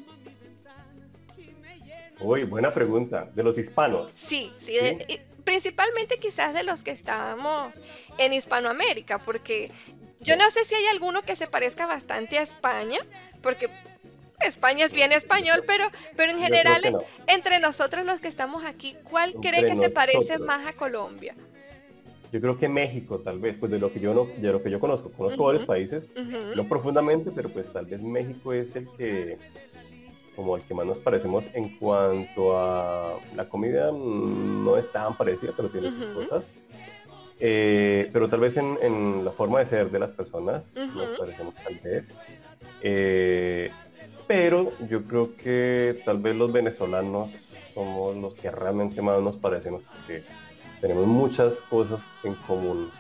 Uy, 2.21 2.45
buena 2.45 2.73
pregunta. 2.75 3.31
De 3.35 3.43
los 3.45 3.59
hispanos. 3.59 4.11
Sí, 4.11 4.53
sí, 4.59 4.77
principalmente 5.49 6.19
quizás 6.19 6.53
de 6.53 6.63
los 6.63 6.83
que 6.83 6.91
estamos 6.91 7.81
en 8.19 8.35
Hispanoamérica, 8.35 9.19
porque 9.19 9.71
yo 10.21 10.37
no 10.37 10.51
sé 10.51 10.67
si 10.67 10.75
hay 10.75 10.85
alguno 10.93 11.23
que 11.23 11.37
se 11.37 11.47
parezca 11.47 11.87
bastante 11.87 12.37
a 12.37 12.43
España, 12.43 12.99
porque 13.43 13.71
España 14.41 14.85
es 14.85 14.93
bien 14.93 15.11
español, 15.11 15.65
pero, 15.67 15.87
pero 16.19 16.33
en 16.33 16.39
general, 16.39 17.03
entre 17.29 17.61
nosotros 17.61 18.05
los 18.05 18.21
que 18.21 18.29
estamos 18.29 18.67
aquí, 18.67 18.95
¿cuál 19.09 19.33
cree 19.37 19.65
que 19.65 19.79
se 19.79 19.89
parece 19.89 20.39
más 20.39 20.67
a 20.67 20.75
Colombia? 20.75 21.35
Yo 22.31 22.43
creo 22.43 22.59
que 22.59 22.69
México, 22.69 23.21
tal 23.21 23.39
vez, 23.39 23.57
pues 23.59 23.73
de 23.73 23.79
lo 23.79 23.91
que 23.91 24.01
yo 24.01 24.13
no, 24.13 24.27
de 24.27 24.53
lo 24.53 24.63
que 24.63 24.71
yo 24.71 24.79
conozco, 24.79 25.11
conozco 25.11 25.45
varios 25.45 25.65
países, 25.65 26.09
no 26.57 26.69
profundamente, 26.69 27.31
pero 27.35 27.49
pues 27.49 27.73
tal 27.73 27.87
vez 27.87 28.03
México 28.03 28.53
es 28.53 28.77
el 28.77 28.87
que 28.99 29.39
como 30.39 30.55
el 30.55 30.63
que 30.63 30.73
más 30.73 30.87
nos 30.87 30.99
parecemos 30.99 31.51
en 31.53 31.77
cuanto 31.79 32.57
a 32.57 33.19
la 33.35 33.49
comida 33.49 33.91
mm, 33.91 34.65
no 34.65 34.77
es 34.77 34.91
tan 34.93 35.17
parecida 35.17 35.53
pero 35.57 35.69
tiene 35.69 35.91
sus 35.91 36.05
cosas. 36.15 36.49
Eh, 37.41 38.09
pero 38.13 38.29
tal 38.29 38.39
vez 38.39 38.57
en, 38.57 39.25
la 39.25 39.33
forma 39.33 39.59
de 39.59 39.67
ser 39.67 39.91
de 39.91 39.99
las 39.99 40.13
personas 40.13 40.77
nos 40.77 41.19
parecemos 41.19 41.55
tal 41.57 41.75
vez. 41.83 42.13
Eh, 42.83 43.73
pero 44.29 44.71
yo 44.89 45.03
creo 45.03 45.35
que 45.37 46.01
tal 46.05 46.19
vez 46.19 46.37
los 46.37 46.53
venezolanos 46.53 47.33
somos 47.75 48.17
los 48.17 48.37
que 48.37 48.49
realmente 48.53 49.03
más 49.03 49.21
nos 49.21 49.39
parecemos 49.39 49.83
porque 49.93 50.23
tenemos 50.81 51.05
muchas 51.09 51.61
cosas 51.63 52.09
en 52.23 52.35
común. 52.47 52.93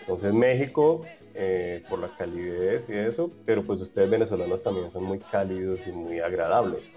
Entonces 0.00 0.34
México 0.34 1.02
eh, 1.34 1.82
por 1.88 1.98
la 1.98 2.08
calidez 2.08 2.88
y 2.88 2.92
eso, 2.92 3.30
pero 3.44 3.64
pues 3.64 3.80
ustedes 3.80 4.08
venezolanos 4.08 4.62
también 4.62 4.90
son 4.90 5.04
muy 5.04 5.18
cálidos 5.18 5.86
y 5.86 5.92
muy 5.92 6.20
agradables. 6.20 6.90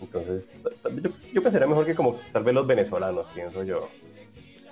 Entonces, 0.00 0.54
yo, 1.32 1.42
pensaría 1.42 1.66
mejor 1.66 1.86
que 1.86 1.94
como 1.94 2.18
tal 2.32 2.42
vez 2.42 2.54
los 2.54 2.66
venezolanos, 2.66 3.26
pienso 3.34 3.62
yo. 3.62 3.88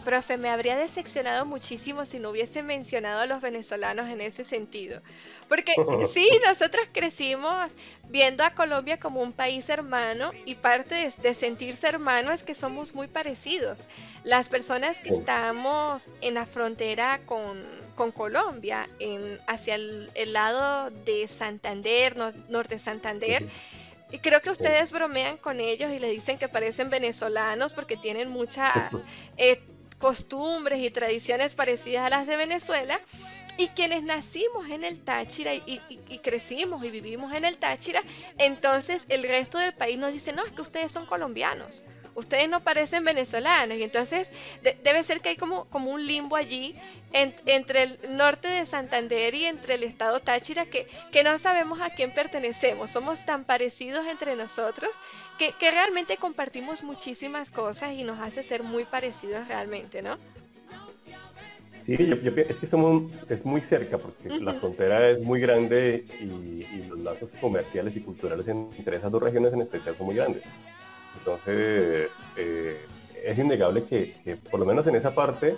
Profe, 0.05 0.39
me 0.39 0.49
habría 0.49 0.77
decepcionado 0.77 1.45
muchísimo 1.45 2.07
si 2.07 2.19
no 2.19 2.31
hubiese 2.31 2.63
mencionado 2.63 3.21
a 3.21 3.27
los 3.27 3.43
venezolanos 3.43 4.09
en 4.09 4.23
ese 4.23 4.43
sentido. 4.43 5.03
Porque 5.49 5.75
sí, 6.13 6.31
nosotros 6.47 6.87
crecimos 6.93 7.73
viendo 8.09 8.43
a 8.43 8.55
Colombia 8.55 8.99
como 8.99 9.21
un 9.21 9.33
país 9.33 9.69
hermano 9.69 10.31
y 10.47 10.55
parte 10.55 11.13
de, 11.23 11.35
sentirse 11.35 11.89
hermano 11.89 12.33
es 12.33 12.43
que 12.43 12.55
somos 12.55 12.95
muy 12.95 13.07
parecidos. 13.07 13.81
Las 14.25 14.49
personas 14.49 14.99
que 14.99 15.11
estamos 15.11 16.09
en 16.23 16.35
la 16.35 16.47
frontera 16.47 17.21
con, 17.27 17.63
Colombia, 18.13 18.89
en, 18.99 19.39
hacia 19.47 19.75
el, 19.75 20.33
lado 20.33 20.91
de 21.05 21.27
Santander, 21.29 22.17
norte 22.49 22.79
Santander, 22.79 23.45
y 24.11 24.19
creo 24.19 24.41
que 24.41 24.51
ustedes 24.51 24.91
bromean 24.91 25.37
con 25.37 25.61
ellos 25.61 25.93
y 25.93 25.99
le 25.99 26.09
dicen 26.11 26.39
que 26.39 26.49
parecen 26.49 26.89
venezolanos 26.89 27.75
porque 27.75 27.97
tienen 27.97 28.31
muchas 28.31 28.73
eh, 29.37 29.61
costumbres 29.99 30.81
y 30.81 30.91
tradiciones 30.91 31.55
parecidas 31.55 32.07
a 32.07 32.11
las 32.11 32.27
de 32.27 32.37
Venezuela. 32.37 33.01
Y 33.59 33.69
quienes 33.69 34.05
nacimos 34.05 34.71
en 34.71 34.85
el 34.85 35.01
Táchira 35.01 35.53
y, 35.53 35.81
crecimos 36.23 36.85
y 36.85 36.91
vivimos 36.93 37.35
en 37.35 37.45
el 37.45 37.57
Táchira, 37.57 38.03
entonces 38.39 39.05
el 39.09 39.25
resto 39.25 39.59
del 39.59 39.75
país 39.75 39.99
nos 39.99 40.13
dice, 40.13 40.33
no, 40.33 40.47
es 40.47 40.53
que 40.53 40.63
ustedes 40.63 40.93
son 40.93 41.07
colombianos 41.07 41.83
ustedes 42.18 42.48
no 42.48 42.62
parecen 42.62 43.04
venezolanos 43.04 43.78
y 43.78 43.83
entonces 43.83 44.31
debe 44.62 45.02
ser 45.02 45.20
que 45.20 45.31
hay 45.31 45.37
como, 45.37 45.66
como 45.66 45.90
un 45.90 46.07
limbo 46.07 46.37
allí 46.37 46.74
entre 47.12 47.83
el 47.83 47.98
norte 48.16 48.48
de 48.48 48.66
Santander 48.66 49.35
y 49.35 49.44
entre 49.44 49.74
el 49.74 49.85
estado 49.85 50.20
Táchira 50.20 50.66
que, 50.66 50.87
que 51.12 51.22
no 51.22 51.38
sabemos 51.38 51.81
a 51.81 51.90
quién 51.90 52.12
pertenecemos, 52.12 52.90
somos 52.90 53.24
tan 53.24 53.44
parecidos 53.44 54.07
entre 54.07 54.37
nosotros 54.37 54.90
que, 55.38 55.52
que 55.52 55.70
realmente 55.70 56.16
compartimos 56.16 56.83
muchísimas 56.83 57.50
cosas 57.50 57.94
y 57.94 58.04
nos 58.04 58.18
hace 58.18 58.42
ser 58.42 58.62
muy 58.62 58.85
parecidos 58.85 59.46
realmente, 59.48 60.02
¿no? 60.02 60.16
Sí, 61.88 61.96
yo, 61.96 62.33
es 62.37 62.59
que 62.59 62.66
somos, 62.66 63.24
es 63.31 63.46
muy 63.46 63.62
cerca 63.62 63.96
porque 63.96 64.28
la 64.40 64.52
frontera 64.54 65.09
es 65.09 65.20
muy 65.20 65.40
grande 65.40 66.04
y, 66.20 66.24
y, 66.24 66.85
los 66.87 66.98
lazos 66.98 67.33
comerciales 67.40 67.96
y 67.96 68.00
culturales 68.00 68.46
entre 68.46 68.98
esas 68.98 69.11
dos 69.11 69.22
regiones 69.22 69.54
en 69.54 69.62
especial 69.62 69.96
son 69.96 70.04
muy 70.04 70.16
grandes. 70.16 70.42
Entonces, 71.18 72.11
eh, 72.37 72.87
es 73.24 73.38
innegable 73.38 73.85
que, 73.85 74.38
por 74.50 74.61
lo 74.61 74.66
menos 74.66 74.87
en 74.87 74.94
esa 74.94 75.14
parte 75.14 75.57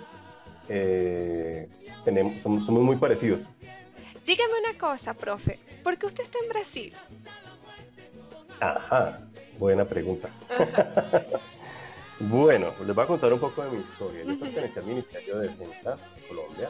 eh, 0.67 1.69
tenemos, 2.03 2.41
somos, 2.41 2.67
muy 2.67 2.95
parecidos. 2.95 3.41
Dígame 4.25 4.53
una 4.67 4.77
cosa, 4.77 5.13
profe, 5.13 5.59
¿por 5.83 5.97
qué 5.97 6.07
usted 6.07 6.23
está 6.23 6.39
en 6.43 6.49
Brasil? 6.49 6.93
Ajá, 8.59 9.19
buena 9.59 9.85
pregunta. 9.85 10.29
bueno, 12.19 12.73
les 12.85 12.95
voy 12.95 13.03
a 13.03 13.07
contar 13.07 13.33
un 13.33 13.39
poco 13.39 13.63
de 13.63 13.71
mi 13.71 13.79
historia. 13.79 14.23
Yo 14.23 14.39
pertenecí 14.39 14.79
al 14.79 14.85
Ministerio 14.85 15.39
de 15.39 15.47
Defensa 15.47 15.97
de 16.15 16.27
Colombia 16.27 16.69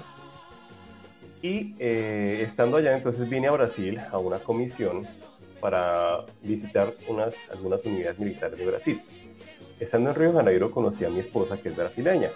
y 1.42 1.76
eh, 1.80 2.44
estando 2.46 2.78
allá 2.78 2.96
entonces 2.96 3.28
vine 3.28 3.48
a 3.48 3.52
Brasil 3.52 4.00
a 4.12 4.18
una 4.20 4.40
comisión 4.40 5.08
para 5.62 6.26
visitar 6.42 6.92
unas, 7.08 7.36
algunas 7.52 7.86
unidades 7.86 8.20
militares 8.20 8.58
de 8.58 8.66
Brasil. 8.66 9.02
Estando 9.80 10.10
en 10.10 10.16
Río 10.16 10.32
de 10.32 10.38
Janeiro 10.38 10.72
conocí 10.72 11.06
a 11.06 11.10
mi 11.10 11.20
esposa 11.20 11.62
que 11.62 11.70
es 11.70 11.76
brasileña. 11.76 12.32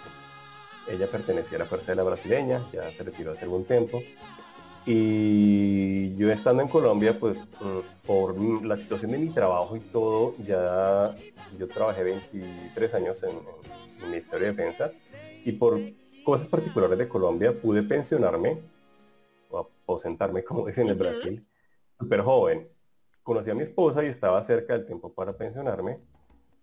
Ella 0.88 1.08
pertenecía 1.08 1.58
a 1.58 1.60
la 1.60 1.66
Fuerza 1.66 1.92
de 1.92 1.96
la 1.96 2.04
Brasileña, 2.04 2.64
ya 2.72 2.90
se 2.92 3.02
retiró 3.02 3.32
hace 3.32 3.44
algún 3.44 3.64
tiempo. 3.64 4.02
Y 4.86 6.14
yo 6.14 6.30
estando 6.30 6.62
en 6.62 6.68
Colombia, 6.68 7.18
pues 7.18 7.40
mm, 7.40 8.06
por 8.06 8.40
la 8.64 8.76
situación 8.76 9.10
de 9.10 9.18
mi 9.18 9.30
trabajo 9.30 9.76
y 9.76 9.80
todo, 9.80 10.34
ya 10.38 11.16
yo 11.58 11.66
trabajé 11.66 12.04
23 12.04 12.94
años 12.94 13.22
en, 13.24 13.30
el 14.02 14.10
Ministerio 14.10 14.46
de 14.46 14.52
Defensa 14.52 14.92
y 15.44 15.52
por 15.52 15.80
cosas 16.22 16.46
particulares 16.46 16.98
de 16.98 17.08
Colombia 17.08 17.52
pude 17.52 17.82
pensionarme 17.82 18.58
o 19.50 19.58
aposentarme, 19.58 20.44
como 20.44 20.66
dicen 20.66 20.84
en 20.84 20.90
el 20.90 20.96
Brasil, 20.96 21.46
súper 21.98 22.20
joven 22.20 22.68
conocí 23.26 23.50
a 23.50 23.56
mi 23.56 23.64
esposa 23.64 24.04
y 24.04 24.06
estaba 24.06 24.40
cerca 24.40 24.74
del 24.74 24.86
tiempo 24.86 25.12
para 25.12 25.36
pensionarme. 25.36 25.98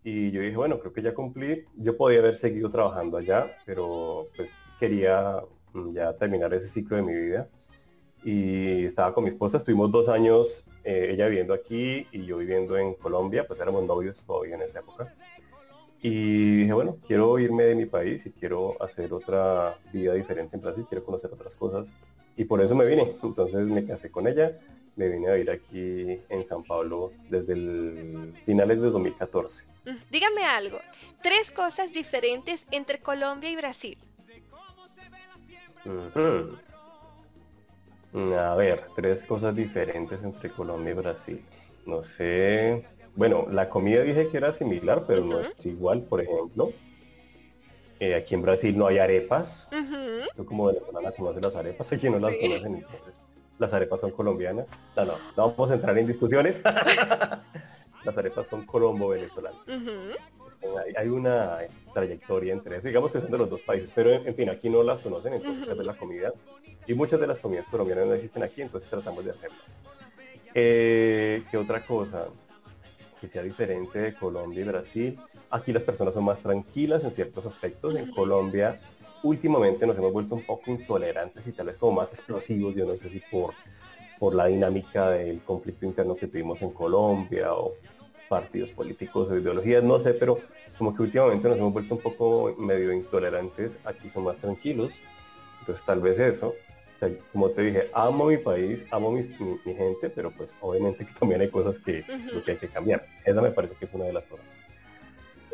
Y 0.02 0.32
yo 0.32 0.42
dije, 0.42 0.56
bueno, 0.56 0.80
creo 0.80 0.94
que 0.94 1.02
ya 1.02 1.14
cumplí. 1.14 1.66
Yo 1.76 1.98
podía 1.98 2.20
haber 2.20 2.36
seguido 2.36 2.70
trabajando 2.70 3.18
allá, 3.18 3.58
pero 3.66 4.30
pues 4.36 4.54
quería 4.80 5.42
mm, 5.74 5.94
ya 5.94 6.16
terminar 6.18 6.54
ese 6.54 6.68
ciclo 6.68 6.96
de 6.96 7.04
mi 7.04 7.14
vida. 7.14 7.50
Y 8.24 8.86
estaba 8.86 9.14
con 9.14 9.26
mi 9.26 9.30
esposa, 9.30 9.58
estuvimos 9.58 9.92
dos 9.92 10.08
años, 10.08 10.64
eh, 10.86 11.10
ella 11.12 11.28
viviendo 11.28 11.54
aquí 11.54 12.08
y 12.14 12.26
yo 12.26 12.38
viviendo 12.38 12.78
en 12.78 12.94
Colombia, 12.94 13.46
pues 13.46 13.60
éramos 13.60 13.84
novios 13.84 14.26
todavía 14.26 14.56
en 14.56 14.62
esa 14.62 14.80
época. 14.80 15.14
Y 16.02 16.62
dije, 16.62 16.72
bueno, 16.72 16.98
quiero 17.06 17.38
irme 17.40 17.64
de 17.64 17.76
mi 17.76 17.86
país 17.86 18.26
y 18.26 18.32
quiero 18.32 18.82
hacer 18.82 19.12
otra 19.12 19.78
vida 19.92 20.14
diferente 20.14 20.56
en 20.56 20.62
Brasil, 20.62 20.86
quiero 20.88 21.04
conocer 21.04 21.30
otras 21.34 21.58
cosas. 21.58 21.92
Y 22.38 22.46
por 22.46 22.62
eso 22.62 22.74
me 22.74 22.86
vine. 22.86 23.18
Entonces 23.22 23.68
me 23.68 23.86
casé 23.86 24.10
con 24.10 24.28
ella 24.28 24.58
me 24.96 25.08
vine 25.10 25.28
a 25.30 25.34
vivir 25.34 25.52
aquí 25.52 26.22
en 26.30 26.46
San 26.46 26.64
Pablo 26.64 27.12
desde 27.30 27.54
el 27.54 28.34
finales 28.46 28.82
de 28.82 28.90
2014. 28.90 29.66
Mm, 29.86 29.92
dígame 30.12 30.44
algo, 30.46 30.80
tres 31.22 31.52
cosas 31.52 31.92
diferentes 31.92 32.68
entre 32.72 33.00
Colombia 33.00 33.50
y 33.50 33.56
Brasil. 33.56 33.98
A 38.16 38.56
ver, 38.56 38.88
tres 38.96 39.24
cosas 39.24 39.56
diferentes 39.56 40.24
entre 40.24 40.52
Colombia 40.52 40.92
y 40.92 40.94
Brasil. 40.94 41.46
No 41.86 42.04
sé. 42.04 42.86
Bueno, 43.16 43.48
la 43.50 43.70
comida 43.70 44.02
dije 44.02 44.30
que 44.30 44.38
era 44.38 44.54
similar, 44.54 45.06
pero 45.08 45.26
no 45.26 45.40
es 45.40 45.66
igual, 45.66 46.04
por 46.04 46.22
ejemplo. 46.22 46.72
Eh, 48.00 48.16
aquí 48.16 48.36
en 48.36 48.42
Brasil 48.42 48.78
no 48.78 48.88
hay 48.88 49.00
arepas. 49.00 49.70
Yo 50.38 50.46
como 50.46 50.68
venezolana 50.68 51.12
conoce 51.12 51.42
las 51.42 51.56
arepas, 51.56 51.92
aquí 51.92 52.10
no 52.10 52.20
las 52.20 52.36
conocen, 52.36 52.76
entonces 52.76 53.23
las 53.64 53.74
arepas 53.74 54.02
son 54.02 54.12
colombianas. 54.12 54.70
No, 54.96 55.06
no, 55.06 55.14
no 55.38 55.50
vamos 55.52 55.72
a 55.72 55.74
entrar 55.74 55.98
en 55.98 56.08
discusiones. 56.08 56.62
las 58.04 58.18
arepas 58.18 58.48
son 58.48 58.66
colombo-venezolanas. 58.66 59.62
hay, 60.98 61.08
una 61.08 61.60
trayectoria 61.94 62.54
entre 62.54 62.78
eso, 62.78 62.88
digamos 62.88 63.12
que 63.12 63.22
son 63.22 63.32
de 63.32 63.38
los 63.38 63.50
dos 63.50 63.62
países, 63.62 63.90
pero 63.96 64.12
en, 64.12 64.36
fin, 64.36 64.50
aquí 64.50 64.70
no 64.70 64.84
las 64.84 65.00
conocen, 65.00 65.34
entonces 65.34 65.68
uh 65.68 65.82
la 65.82 65.96
comida. 65.96 66.34
Y 66.86 66.94
muchas 66.94 67.20
de 67.20 67.28
las 67.28 67.40
comidas 67.40 67.68
colombianas 67.68 68.08
no 68.08 68.14
existen 68.14 68.44
aquí, 68.44 68.62
entonces 68.62 68.90
tratamos 68.90 69.24
de 69.24 69.32
hacerlas. 69.32 69.78
Eh, 70.54 71.44
¿Qué 71.50 71.58
otra 71.58 71.86
cosa? 71.86 72.28
Que 73.22 73.28
sea 73.30 73.42
diferente 73.42 74.00
de 74.00 74.14
Colombia 74.14 74.62
y 74.62 74.64
Brasil. 74.66 75.20
Aquí 75.50 75.72
las 75.72 75.84
personas 75.84 76.14
son 76.14 76.26
más 76.26 76.42
tranquilas 76.42 77.04
en 77.06 77.12
ciertos 77.12 77.46
aspectos. 77.46 77.96
En 77.96 78.12
Colombia 78.12 78.82
últimamente 79.24 79.88
nos 79.88 79.98
hemos 79.98 80.12
vuelto 80.12 80.36
un 80.36 80.44
poco 80.44 80.72
intolerantes 80.72 81.48
y 81.48 81.54
tal 81.54 81.68
vez 81.68 81.78
como 81.78 81.94
más 81.94 82.14
explosivos, 82.14 82.76
yo 82.76 82.86
no 82.86 82.96
sé 82.98 83.10
si 83.10 83.20
por, 83.32 83.54
por 84.20 84.36
la 84.36 84.46
dinámica 84.46 85.10
del 85.10 85.42
conflicto 85.42 85.86
interno 85.86 86.16
que 86.16 86.28
tuvimos 86.28 86.62
en 86.62 86.72
Colombia 86.72 87.54
o 87.54 87.74
partidos 88.30 88.72
políticos 88.72 89.30
o 89.30 89.38
ideologías, 89.38 89.84
no 89.84 90.00
sé, 90.00 90.14
pero 90.14 90.40
como 90.78 90.94
que 90.94 91.04
últimamente 91.04 91.48
nos 91.48 91.58
hemos 91.58 91.74
vuelto 91.74 91.96
un 91.96 92.02
poco 92.02 92.56
medio 92.58 92.92
intolerantes, 92.92 93.78
aquí 93.86 94.10
son 94.10 94.26
más 94.26 94.38
tranquilos, 94.38 95.00
entonces 95.60 95.86
tal 95.86 96.02
vez 96.02 96.20
eso, 96.20 96.50
o 96.96 97.00
sea, 97.00 97.10
como 97.32 97.50
te 97.50 97.62
dije, 97.64 97.90
amo 97.94 98.26
mi 98.26 98.38
país, 98.38 98.86
amo 98.92 99.12
mi, 99.12 99.24
gente, 99.24 100.10
pero 100.10 100.32
pues 100.32 100.56
obviamente 100.62 101.06
que 101.06 101.14
también 101.14 101.42
hay 101.42 101.50
cosas 101.50 101.78
que, 101.80 102.04
que 102.44 102.52
hay 102.52 102.58
que 102.58 102.68
cambiar, 102.68 103.06
esa 103.24 103.42
me 103.42 103.52
parece 103.52 103.76
que 103.76 103.86
es 103.86 103.94
una 103.94 104.06
de 104.06 104.14
las 104.14 104.26
cosas. 104.26 104.54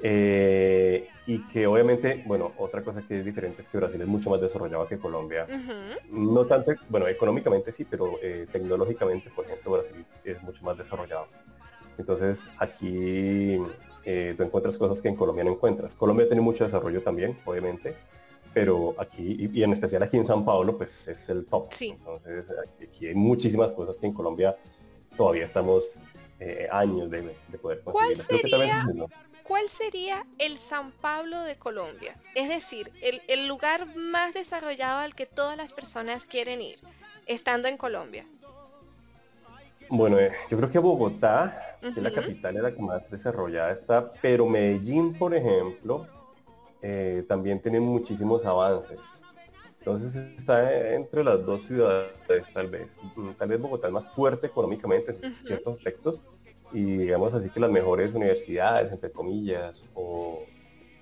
Eh, 0.03 1.07
y 1.25 1.45
que 1.47 1.67
obviamente, 1.67 2.23
bueno, 2.25 2.53
otra 2.57 2.83
cosa 2.83 3.01
que 3.01 3.19
es 3.19 3.25
diferente 3.25 3.61
es 3.61 3.69
que 3.69 3.77
Brasil 3.77 4.01
es 4.01 4.07
mucho 4.07 4.29
más 4.29 4.41
desarrollado 4.41 4.87
que 4.87 4.97
Colombia. 4.97 5.47
No 6.09 6.45
tanto, 6.45 6.73
bueno, 6.89 7.07
económicamente 7.07 7.71
sí, 7.71 7.85
pero 7.85 8.17
eh, 8.21 8.47
tecnológicamente, 8.51 9.29
por 9.29 9.45
ejemplo, 9.45 9.73
Brasil 9.73 10.03
es 10.23 10.41
mucho 10.41 10.63
más 10.63 10.77
desarrollado. 10.77 11.27
Entonces 11.97 12.49
aquí 12.57 13.59
eh, 14.05 14.33
tú 14.37 14.43
encuentras 14.43 14.77
cosas 14.77 15.01
que 15.01 15.09
en 15.09 15.15
Colombia 15.15 15.43
no 15.43 15.51
encuentras. 15.51 15.93
Colombia 15.93 16.27
tiene 16.27 16.41
mucho 16.41 16.63
desarrollo 16.63 17.03
también, 17.03 17.37
obviamente, 17.45 17.95
pero 18.53 18.95
aquí, 18.97 19.49
y, 19.53 19.61
en 19.61 19.73
especial 19.73 20.01
aquí 20.01 20.17
en 20.17 20.25
San 20.25 20.43
Paulo, 20.43 20.77
pues 20.77 21.07
es 21.07 21.29
el 21.29 21.45
top. 21.45 21.69
Entonces 21.79 22.45
aquí, 22.81 23.05
hay 23.05 23.15
muchísimas 23.15 23.71
cosas 23.71 23.97
que 23.97 24.07
en 24.07 24.13
Colombia 24.13 24.57
todavía 25.15 25.45
estamos 25.45 25.99
años 26.71 27.09
de, 27.11 27.21
poder 27.61 27.81
conseguir. 27.81 28.17
¿Cuál 28.49 29.09
¿cuál 29.49 29.67
sería 29.67 30.25
el 30.37 30.59
San 30.59 30.91
Pablo 30.91 31.41
de 31.41 31.57
Colombia? 31.57 32.15
Es 32.35 32.47
decir, 32.47 32.91
el, 33.01 33.47
lugar 33.47 33.87
más 33.95 34.35
desarrollado 34.35 34.99
al 34.99 35.15
que 35.15 35.25
todas 35.25 35.57
las 35.57 35.73
personas 35.73 36.27
quieren 36.27 36.61
ir, 36.61 36.79
estando 37.25 37.67
en 37.67 37.75
Colombia. 37.75 38.25
Bueno, 39.89 40.19
eh, 40.19 40.31
yo 40.51 40.57
creo 40.57 40.69
que 40.69 40.77
Bogotá, 40.77 41.77
que 41.81 41.87
es 41.87 41.97
la 41.97 42.13
capital, 42.13 42.57
es 42.57 42.61
la 42.61 42.71
que 42.71 42.81
más 42.81 43.09
desarrollada 43.09 43.71
está, 43.71 44.13
pero 44.21 44.45
Medellín, 44.45 45.17
por 45.17 45.33
ejemplo, 45.33 46.05
eh, 46.83 47.25
también 47.27 47.59
tiene 47.59 47.79
muchísimos 47.79 48.45
avances. 48.45 49.23
Entonces 49.79 50.15
está 50.15 50.93
entre 50.93 51.23
las 51.23 51.43
dos 51.43 51.63
ciudades, 51.63 52.13
tal 52.53 52.67
vez. 52.67 52.95
Tal 53.39 53.49
vez 53.49 53.59
Bogotá 53.59 53.87
es 53.87 53.93
más 53.93 54.07
fuerte 54.09 54.45
económicamente 54.45 55.15
en 55.19 55.33
ciertos 55.43 55.77
aspectos, 55.77 56.21
y 56.71 56.97
digamos 56.97 57.33
así 57.33 57.49
que 57.49 57.59
las 57.59 57.71
mejores 57.71 58.13
universidades, 58.13 58.91
entre 58.91 59.11
comillas, 59.11 59.83
o 59.93 60.45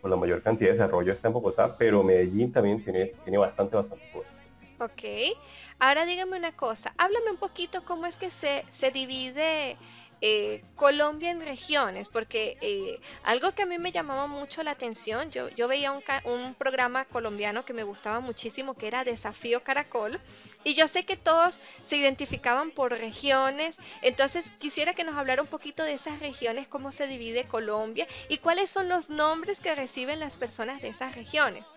la 0.08 0.16
mayor 0.16 0.42
cantidad 0.42 0.70
de 0.70 0.78
desarrollo 0.78 1.14
está 1.14 1.28
en 1.28 1.34
Bogotá, 1.34 1.78
pero 1.78 2.04
Medellín 2.04 2.52
también 2.52 2.84
tiene, 2.84 3.14
tiene 3.24 3.38
bastante, 3.38 3.76
bastante 3.76 4.10
cosas. 4.12 4.34
Ok, 4.80 5.36
ahora 5.80 6.06
dígame 6.06 6.38
una 6.38 6.52
cosa, 6.52 6.94
háblame 6.98 7.32
un 7.32 7.38
poquito 7.38 7.84
cómo 7.84 8.06
es 8.06 8.16
que 8.16 8.30
se, 8.30 8.64
se 8.70 8.92
divide 8.92 9.76
eh, 10.22 10.64
Colombia 10.76 11.32
en 11.32 11.42
regiones, 11.42 12.08
porque 12.08 12.58
eh, 12.62 13.00
algo 13.24 13.52
que 13.52 13.64
a 13.64 13.66
mí 13.66 13.78
me 13.78 13.92
llamaba 13.92 14.28
mucho 14.28 14.64
la 14.64 14.72
atención, 14.72 15.30
yo, 15.32 15.50
yo 15.50 15.68
veía 15.68 15.92
un, 15.92 16.02
un, 16.26 16.56
programa 16.56 17.06
colombiano 17.06 17.66
que 17.66 17.74
me 17.74 17.84
gustaba 17.84 18.20
muchísimo, 18.20 18.74
que 18.74 18.88
era 18.88 19.04
Desafío 19.04 19.64
Caracol, 19.64 20.20
y 20.64 20.74
yo 20.74 20.88
sé 20.88 21.06
que 21.06 21.18
todos 21.18 21.60
se 21.84 21.98
identificaban 21.98 22.72
por 22.72 22.92
regiones, 22.92 23.78
entonces 24.02 24.50
quisiera 24.60 24.94
que 24.94 25.04
nos 25.04 25.16
hablara 25.16 25.42
un 25.42 25.48
poquito 25.48 25.84
de 25.84 25.94
esas 25.94 26.20
regiones, 26.20 26.68
cómo 26.68 26.92
se 26.92 27.08
divide 27.08 27.44
Colombia 27.44 28.08
y 28.30 28.38
cuáles 28.38 28.70
son 28.70 28.90
los 28.90 29.10
nombres 29.10 29.60
que 29.60 29.76
reciben 29.76 30.20
las 30.20 30.36
personas 30.36 30.82
de 30.82 30.90
esas 30.90 31.16
regiones. 31.16 31.68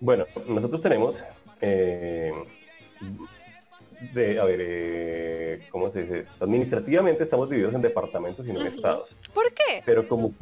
Bueno, 0.00 0.26
nosotros 0.46 0.80
tenemos... 0.82 1.22
Eh, 1.60 2.32
de, 4.12 4.38
a 4.38 4.44
ver, 4.44 4.60
eh, 4.62 5.68
¿cómo 5.70 5.90
se 5.90 6.02
dice? 6.02 6.24
Administrativamente 6.40 7.24
estamos 7.24 7.48
divididos 7.48 7.74
en 7.74 7.82
departamentos 7.82 8.46
y 8.46 8.52
no 8.52 8.60
en 8.60 8.68
estados. 8.68 9.16
¿Por 9.34 9.52
qué? 9.52 9.82
Pero 9.84 10.08
como 10.08 10.32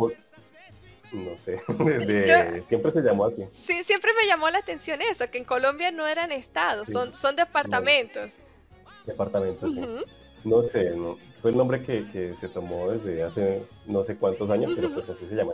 no 1.13 1.37
sé, 1.37 1.61
desde, 1.79 2.63
siempre 2.63 2.93
se 2.93 3.01
llamó 3.01 3.27
así. 3.27 3.45
Sí, 3.53 3.85
siempre 3.85 4.13
me 4.21 4.27
llamó 4.27 4.51
la 4.51 4.59
atención 4.59 5.01
eso, 5.01 5.31
que 5.31 5.39
en 5.39 5.45
Colombia 5.45 5.91
no 5.91 6.07
eran 6.07 6.33
estados, 6.33 6.89
son, 6.89 7.15
son 7.15 7.37
departamentos. 7.37 8.35
departamentos, 9.07 9.73
sí. 9.73 9.81
No 10.45 10.63
sé, 10.63 10.95
fue 11.41 11.51
el 11.51 11.57
nombre 11.57 11.83
que, 11.83 12.09
que, 12.11 12.35
se 12.35 12.49
tomó 12.49 12.91
desde 12.91 13.23
hace 13.23 13.63
no 13.87 14.05
sé 14.05 14.17
cuántos 14.17 14.51
años, 14.51 14.73
pero 14.77 14.93
pues 14.93 15.09
así 15.09 15.27
se 15.27 15.35
llama. 15.35 15.53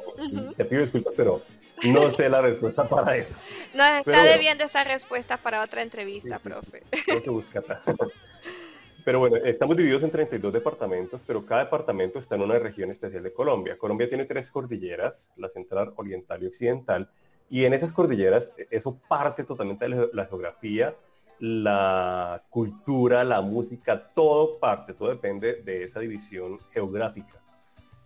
Te 0.56 0.64
pido 0.64 0.82
disculpas, 0.82 1.14
pero 1.16 1.42
no 1.84 2.10
sé 2.10 2.28
la 2.28 2.42
respuesta 2.42 2.88
para 2.88 3.16
eso. 3.16 3.38
No, 3.74 3.84
está 3.84 4.24
debiendo 4.24 4.64
esa 4.64 4.84
respuesta 4.84 5.38
para 5.38 5.62
otra 5.62 5.82
entrevista, 5.82 6.38
profe. 6.38 6.82
Tengo 7.06 7.22
que 7.22 7.30
buscarla. 7.30 7.80
Pero 9.04 9.18
bueno, 9.18 9.36
estamos 9.36 9.76
divididos 9.76 10.02
en 10.04 10.10
32 10.12 10.52
departamentos, 10.52 11.24
pero 11.26 11.44
cada 11.44 11.64
departamento 11.64 12.20
está 12.20 12.36
en 12.36 12.42
una 12.42 12.56
región 12.60 12.88
especial 12.92 13.24
de 13.24 13.32
Colombia. 13.32 13.76
Colombia 13.76 14.08
tiene 14.08 14.26
tres 14.26 14.48
cordilleras, 14.48 15.28
la 15.36 15.48
central, 15.48 15.92
oriental 15.96 16.40
y 16.40 16.46
occidental, 16.46 17.10
y 17.50 17.64
en 17.64 17.74
esas 17.74 17.92
cordilleras 17.92 18.52
e, 18.56 18.68
eso 18.70 18.96
parte 19.08 19.42
totalmente 19.42 19.88
de 19.88 20.10
la 20.12 20.26
geografía, 20.26 20.94
la 21.40 22.44
cultura, 22.48 23.24
la 23.24 23.40
música, 23.40 24.12
todo 24.14 24.60
parte, 24.60 24.94
todo 24.94 25.08
depende 25.08 25.54
de 25.54 25.82
esa 25.82 25.98
división 25.98 26.60
geográfica. 26.72 27.41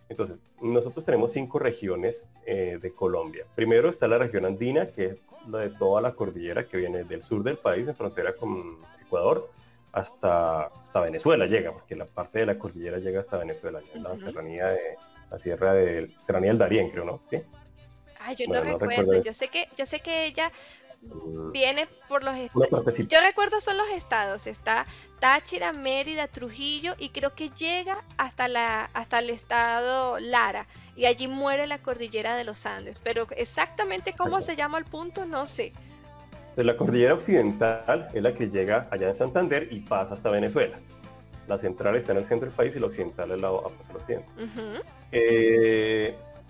Entonces, 0.09 0.39
nosotros 0.61 1.05
tenemos 1.05 1.33
cinco 1.33 1.59
regiones 1.59 2.23
eh, 2.45 2.79
de 2.81 2.91
Colombia. 2.91 3.45
Primero 3.55 3.89
está 3.89 4.07
la 4.07 4.17
región 4.17 4.45
andina, 4.45 4.87
que 4.87 5.07
es 5.07 5.19
la 5.49 5.59
de 5.59 5.69
toda 5.69 6.01
la 6.01 6.11
cordillera 6.11 6.63
que 6.63 6.77
viene 6.77 7.03
del 7.03 7.23
sur 7.23 7.43
del 7.43 7.57
país, 7.57 7.87
en 7.87 7.95
frontera 7.95 8.33
con 8.33 8.77
Ecuador, 9.01 9.49
hasta, 9.91 10.67
hasta 10.67 11.01
Venezuela 11.01 11.45
llega, 11.45 11.71
porque 11.71 11.95
la 11.95 12.05
parte 12.05 12.39
de 12.39 12.45
la 12.45 12.57
cordillera 12.57 12.99
llega 12.99 13.21
hasta 13.21 13.37
Venezuela, 13.37 13.79
en 13.93 14.03
la 14.03 14.17
serranía 14.17 14.67
de 14.67 14.97
la 15.31 15.39
sierra 15.39 15.73
del 15.73 16.09
serranía 16.09 16.51
del 16.51 16.57
Darién, 16.57 16.89
creo, 16.89 17.05
¿no? 17.05 17.19
¿Sí? 17.29 17.41
Ay, 18.19 18.35
yo 18.35 18.45
no, 18.47 18.61
recuerdo. 18.61 19.21
Yo 19.21 19.33
sé 19.33 19.47
que 19.47 19.67
yo 19.77 19.85
sé 19.85 19.99
que 19.99 20.25
ella. 20.25 20.51
Viene 21.51 21.87
por 22.07 22.23
los 22.23 22.35
estados. 22.35 22.95
Yo 23.07 23.21
recuerdo 23.21 23.61
son 23.61 23.77
los 23.77 23.89
estados, 23.89 24.47
está 24.47 24.85
Táchira, 25.19 25.73
Mérida, 25.73 26.27
Trujillo 26.27 26.95
y 26.97 27.09
creo 27.09 27.33
que 27.35 27.49
llega 27.49 28.03
hasta 28.17 28.47
la 28.47 28.89
hasta 28.93 29.19
el 29.19 29.29
estado 29.29 30.19
Lara 30.19 30.67
y 30.95 31.05
allí 31.05 31.27
muere 31.27 31.67
la 31.67 31.79
cordillera 31.79 32.35
de 32.35 32.43
los 32.43 32.65
Andes, 32.65 32.99
pero 32.99 33.27
exactamente 33.31 34.13
cómo 34.17 34.41
se 34.41 34.55
llama 34.55 34.77
el 34.77 34.85
punto 34.85 35.25
no 35.25 35.45
sé. 35.45 35.73
La 36.55 36.75
cordillera 36.75 37.13
occidental 37.13 38.07
es 38.13 38.21
la 38.21 38.33
que 38.33 38.49
llega 38.49 38.87
allá 38.89 39.09
en 39.09 39.15
Santander 39.15 39.67
y 39.71 39.81
pasa 39.81 40.15
hasta 40.15 40.31
Venezuela. 40.31 40.79
La 41.47 41.57
central 41.57 41.95
está 41.95 42.13
en 42.13 42.17
el 42.17 42.25
centro 42.25 42.47
del 42.47 42.55
país 42.55 42.75
y 42.75 42.79
la 42.79 42.87
occidental 42.87 43.31
es 43.31 43.39
la 43.39 43.51
occidente. 43.51 44.25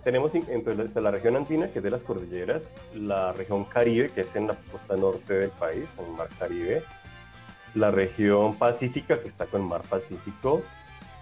Tenemos 0.04 0.34
entonces 0.36 0.96
la 1.02 1.12
región 1.12 1.36
andina, 1.36 1.68
que 1.68 1.80
es 1.80 1.84
de 1.84 1.92
las 1.92 2.04
cordilleras, 2.04 2.70
la 2.94 3.34
región 3.34 3.66
Caribe, 3.66 4.10
que 4.10 4.22
es 4.22 4.36
en 4.36 4.48
la 4.48 4.56
costa 4.72 4.96
norte 4.96 5.34
del 5.34 5.50
país, 5.50 5.96
en 6.00 6.06
el 6.06 6.12
mar 6.12 6.30
Caribe, 6.40 6.84
la 7.76 7.92
región 7.92 8.56
Pacífica, 8.56 9.20
que 9.20 9.28
está 9.28 9.46
con 9.48 9.62
el 9.62 9.68
mar 9.68 9.82
Pacífico, 9.82 10.64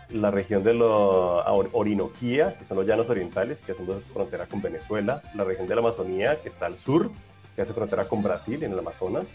la 0.10 0.30
región 0.30 0.64
de 0.64 0.76
la 0.76 0.86
Orinoquía, 0.86 2.58
que 2.58 2.66
son 2.66 2.78
los 2.78 2.86
llanos 2.86 3.10
orientales, 3.10 3.60
que 3.60 3.72
hacen 3.72 3.88
frontera 4.14 4.46
con 4.46 4.62
Venezuela, 4.62 5.24
la 5.34 5.44
región 5.44 5.68
de 5.68 5.76
la 5.76 5.82
Amazonía, 5.82 6.42
que 6.42 6.50
está 6.50 6.68
al 6.68 6.78
sur, 6.78 7.10
que 7.56 7.64
hace 7.64 7.74
frontera 7.74 8.06
con 8.06 8.22
Brasil, 8.22 8.64
en 8.64 8.74
el 8.74 8.80
Amazonas, 8.80 9.26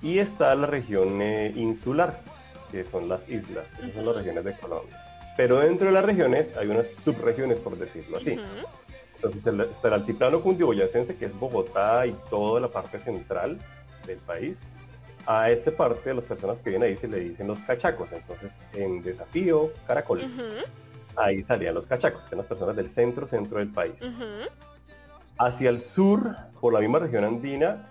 y 0.00 0.18
está 0.18 0.54
la 0.54 0.66
región 0.66 1.20
eh, 1.20 1.52
insular, 1.56 2.20
que 2.70 2.84
son 2.84 3.08
las 3.08 3.28
islas, 3.28 3.74
esas 3.80 3.94
son 3.94 4.06
las 4.06 4.16
regiones 4.16 4.44
de 4.44 4.56
Colombia. 4.56 5.07
Pero 5.38 5.60
dentro 5.60 5.86
de 5.86 5.92
las 5.92 6.04
regiones 6.04 6.52
hay 6.56 6.66
unas 6.66 6.88
subregiones, 7.04 7.60
por 7.60 7.78
decirlo 7.78 8.16
así. 8.16 8.40
Entonces 9.22 9.70
está 9.70 9.86
el 9.86 9.94
altiplano 9.94 10.42
cundiboyacense, 10.42 11.14
que 11.14 11.26
es 11.26 11.38
Bogotá 11.38 12.08
y 12.08 12.16
toda 12.28 12.60
la 12.60 12.66
parte 12.66 12.98
central 12.98 13.56
del 14.04 14.18
país. 14.18 14.62
A 15.26 15.48
esa 15.48 15.70
parte 15.70 16.08
de 16.08 16.16
las 16.16 16.24
personas 16.24 16.58
que 16.58 16.70
vienen 16.70 16.88
ahí 16.88 16.96
se 16.96 17.06
le 17.06 17.20
dicen 17.20 17.46
los 17.46 17.60
cachacos. 17.60 18.10
Entonces, 18.10 18.58
en 18.72 19.00
Desafío, 19.00 19.72
Caracol, 19.86 20.22
ahí 21.14 21.44
salían 21.44 21.76
los 21.76 21.86
cachacos, 21.86 22.24
que 22.24 22.30
son 22.30 22.38
las 22.38 22.46
personas 22.48 22.74
del 22.74 22.90
centro, 22.90 23.28
centro 23.28 23.60
del 23.60 23.68
país. 23.68 23.94
Hacia 25.38 25.70
el 25.70 25.80
sur, 25.80 26.34
por 26.60 26.72
la 26.72 26.80
misma 26.80 26.98
región 26.98 27.22
andina, 27.22 27.88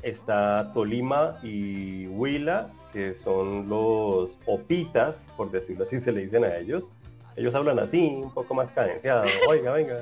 está 0.00 0.70
Tolima 0.72 1.38
y 1.42 2.06
Huila, 2.06 2.70
que 2.94 3.12
son 3.16 3.68
los 3.68 4.38
opitas, 4.46 5.28
por 5.36 5.50
decirlo 5.50 5.84
así 5.84 5.98
se 5.98 6.12
le 6.12 6.20
dicen 6.20 6.44
a 6.44 6.56
ellos. 6.56 6.90
Ellos 7.36 7.52
hablan 7.56 7.80
así, 7.80 8.20
un 8.22 8.32
poco 8.32 8.54
más 8.54 8.70
cadenciado, 8.70 9.24
oiga, 9.48 9.72
venga. 9.72 9.96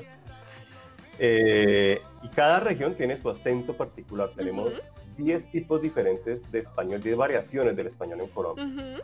Eh, 1.18 2.02
y 2.22 2.28
cada 2.28 2.60
región 2.60 2.94
tiene 2.94 3.16
su 3.16 3.30
acento 3.30 3.74
particular. 3.74 4.30
Tenemos 4.36 4.82
10 5.16 5.50
tipos 5.50 5.80
diferentes 5.80 6.52
de 6.52 6.58
español, 6.58 7.00
10 7.00 7.16
variaciones 7.16 7.74
del 7.76 7.86
español 7.86 8.20
en 8.20 8.28
Colombia. 8.28 9.02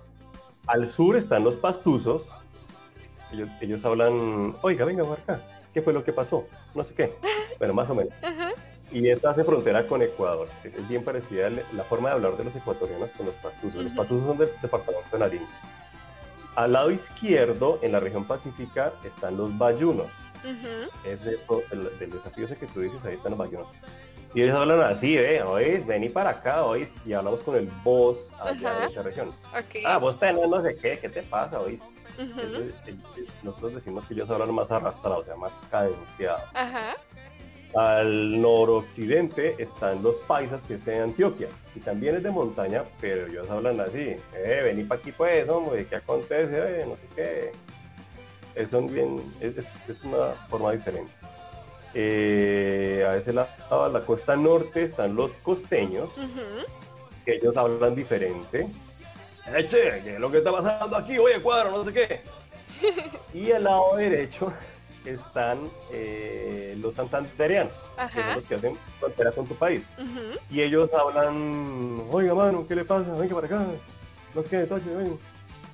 Al 0.66 0.90
sur 0.90 1.16
están 1.16 1.42
los 1.42 1.56
pastuzos. 1.56 2.30
Ellos, 3.60 3.84
hablan, 3.86 4.54
oiga, 4.60 4.84
venga, 4.84 5.04
acá. 5.10 5.42
¿Qué 5.72 5.80
fue 5.80 5.94
lo 5.94 6.04
que 6.04 6.12
pasó? 6.12 6.46
No 6.74 6.84
sé 6.84 6.92
qué. 6.92 7.14
Bueno, 7.58 7.72
más 7.72 7.88
o 7.88 7.94
menos 7.94 8.12
y 8.90 9.08
esta 9.08 9.30
hace 9.30 9.44
frontera 9.44 9.86
con 9.86 10.02
Ecuador. 10.02 10.48
Es 10.64 10.88
bien 10.88 11.04
parecida 11.04 11.50
la 11.72 11.84
forma 11.84 12.08
de 12.08 12.14
hablar 12.16 12.36
de 12.36 12.44
los 12.44 12.56
ecuatorianos 12.56 13.12
con 13.12 13.26
los 13.26 13.36
pastuzos. 13.36 13.84
Los 13.84 13.92
pastuzos 13.92 14.26
son 14.26 14.38
del 14.38 14.50
departamento 14.62 15.08
de 15.12 15.18
Nariño. 15.18 15.48
Al 16.54 16.72
lado 16.72 16.90
izquierdo, 16.90 17.78
en 17.82 17.92
la 17.92 18.00
región 18.00 18.24
pacífica, 18.24 18.92
están 19.04 19.36
los 19.36 19.56
bayunos. 19.56 20.08
Es 21.04 21.20
el, 21.26 21.38
del 21.98 22.10
desafío 22.10 22.44
ese 22.44 22.56
que 22.56 22.66
tú 22.66 22.80
dices, 22.80 23.04
ahí 23.04 23.14
están 23.14 23.32
los 23.32 23.38
bayunos. 23.38 23.68
Y 24.34 24.42
ellos 24.42 24.56
hablan 24.56 24.80
así, 24.82 25.16
¿eh? 25.16 25.42
¿Oís? 25.42 25.86
Vení 25.86 26.10
para 26.10 26.30
acá, 26.30 26.64
¿oís? 26.64 26.90
Y 27.06 27.12
hablamos 27.14 27.42
con 27.42 27.56
el 27.56 27.66
voz 27.82 28.28
allá 28.40 28.80
de 28.80 28.86
esa 28.86 29.02
región. 29.02 29.32
Ah, 29.86 29.98
vos 29.98 30.18
tenés 30.18 30.48
no 30.48 30.62
sé 30.62 30.76
qué, 30.76 30.98
¿qué 30.98 31.08
te 31.08 31.22
pasa, 31.22 31.60
oís? 31.60 31.82
nosotros 33.44 33.76
decimos 33.76 34.04
que 34.04 34.14
ellos 34.14 34.28
hablan 34.28 34.52
más 34.52 34.70
arrastrados, 34.70 35.22
o 35.22 35.24
sea, 35.24 35.36
más 35.36 35.52
cadenciados. 35.70 36.42
Ajá. 36.52 36.96
Al 37.78 38.42
noroccidente 38.42 39.54
están 39.56 40.02
los 40.02 40.16
paisas, 40.26 40.62
que 40.62 40.74
es 40.74 40.86
en 40.88 41.00
Antioquia, 41.00 41.46
y 41.76 41.78
también 41.78 42.16
es 42.16 42.24
de 42.24 42.30
montaña, 42.32 42.82
pero 43.00 43.28
ellos 43.28 43.48
hablan 43.48 43.78
así, 43.78 44.16
eh, 44.34 44.60
vení 44.64 44.82
para 44.82 45.00
aquí 45.00 45.12
pues, 45.12 45.48
hombre, 45.48 45.86
¿qué 45.86 45.94
acontece? 45.94 46.80
Eh, 46.80 46.84
no 46.88 46.96
sé 46.96 47.02
qué. 47.14 47.52
Es, 48.56 48.72
bien, 48.92 49.22
es, 49.40 50.02
una 50.02 50.30
forma 50.50 50.72
diferente. 50.72 51.12
Eh, 51.94 53.06
a 53.08 53.14
ese 53.14 53.32
lado, 53.32 53.48
a 53.70 53.88
la 53.88 54.04
costa 54.04 54.34
norte, 54.34 54.82
están 54.82 55.14
los 55.14 55.30
costeños, 55.44 56.10
que 57.24 57.34
ellos 57.36 57.56
hablan 57.56 57.94
diferente. 57.94 58.66
Eh, 59.54 59.68
che, 59.68 60.02
¿qué 60.02 60.14
es 60.14 60.18
lo 60.18 60.32
que 60.32 60.38
está 60.38 60.50
pasando 60.50 60.96
aquí? 60.96 61.16
Oye, 61.16 61.40
cuadro, 61.40 61.70
no 61.70 61.84
sé 61.84 61.92
qué. 61.92 62.22
y 63.32 63.52
al 63.52 63.62
lado 63.62 63.94
derecho 63.94 64.52
están 65.04 65.70
eh, 65.92 66.76
los 66.80 66.94
santanderianos, 66.94 67.72
que 68.12 68.20
son 68.20 68.34
los 68.34 68.44
que 68.44 68.54
hacen 68.54 68.76
frontera 68.98 69.32
con 69.32 69.46
tu 69.46 69.54
país. 69.54 69.82
Y 70.50 70.60
ellos 70.60 70.90
hablan, 70.92 72.02
oiga 72.10 72.34
mano, 72.34 72.66
¿qué 72.66 72.74
le 72.74 72.84
pasa? 72.84 73.14
Venga 73.14 73.34
para 73.34 73.46
acá, 73.46 73.66
no 74.34 74.42
que 74.44 74.58
toque, 74.64 74.82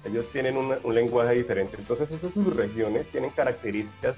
Ellos 0.05 0.27
tienen 0.33 0.57
un 0.57 0.95
lenguaje 0.95 1.35
diferente. 1.35 1.77
Entonces 1.79 2.11
esas 2.11 2.33
subregiones 2.33 3.09
tienen 3.09 3.31
características 3.31 4.17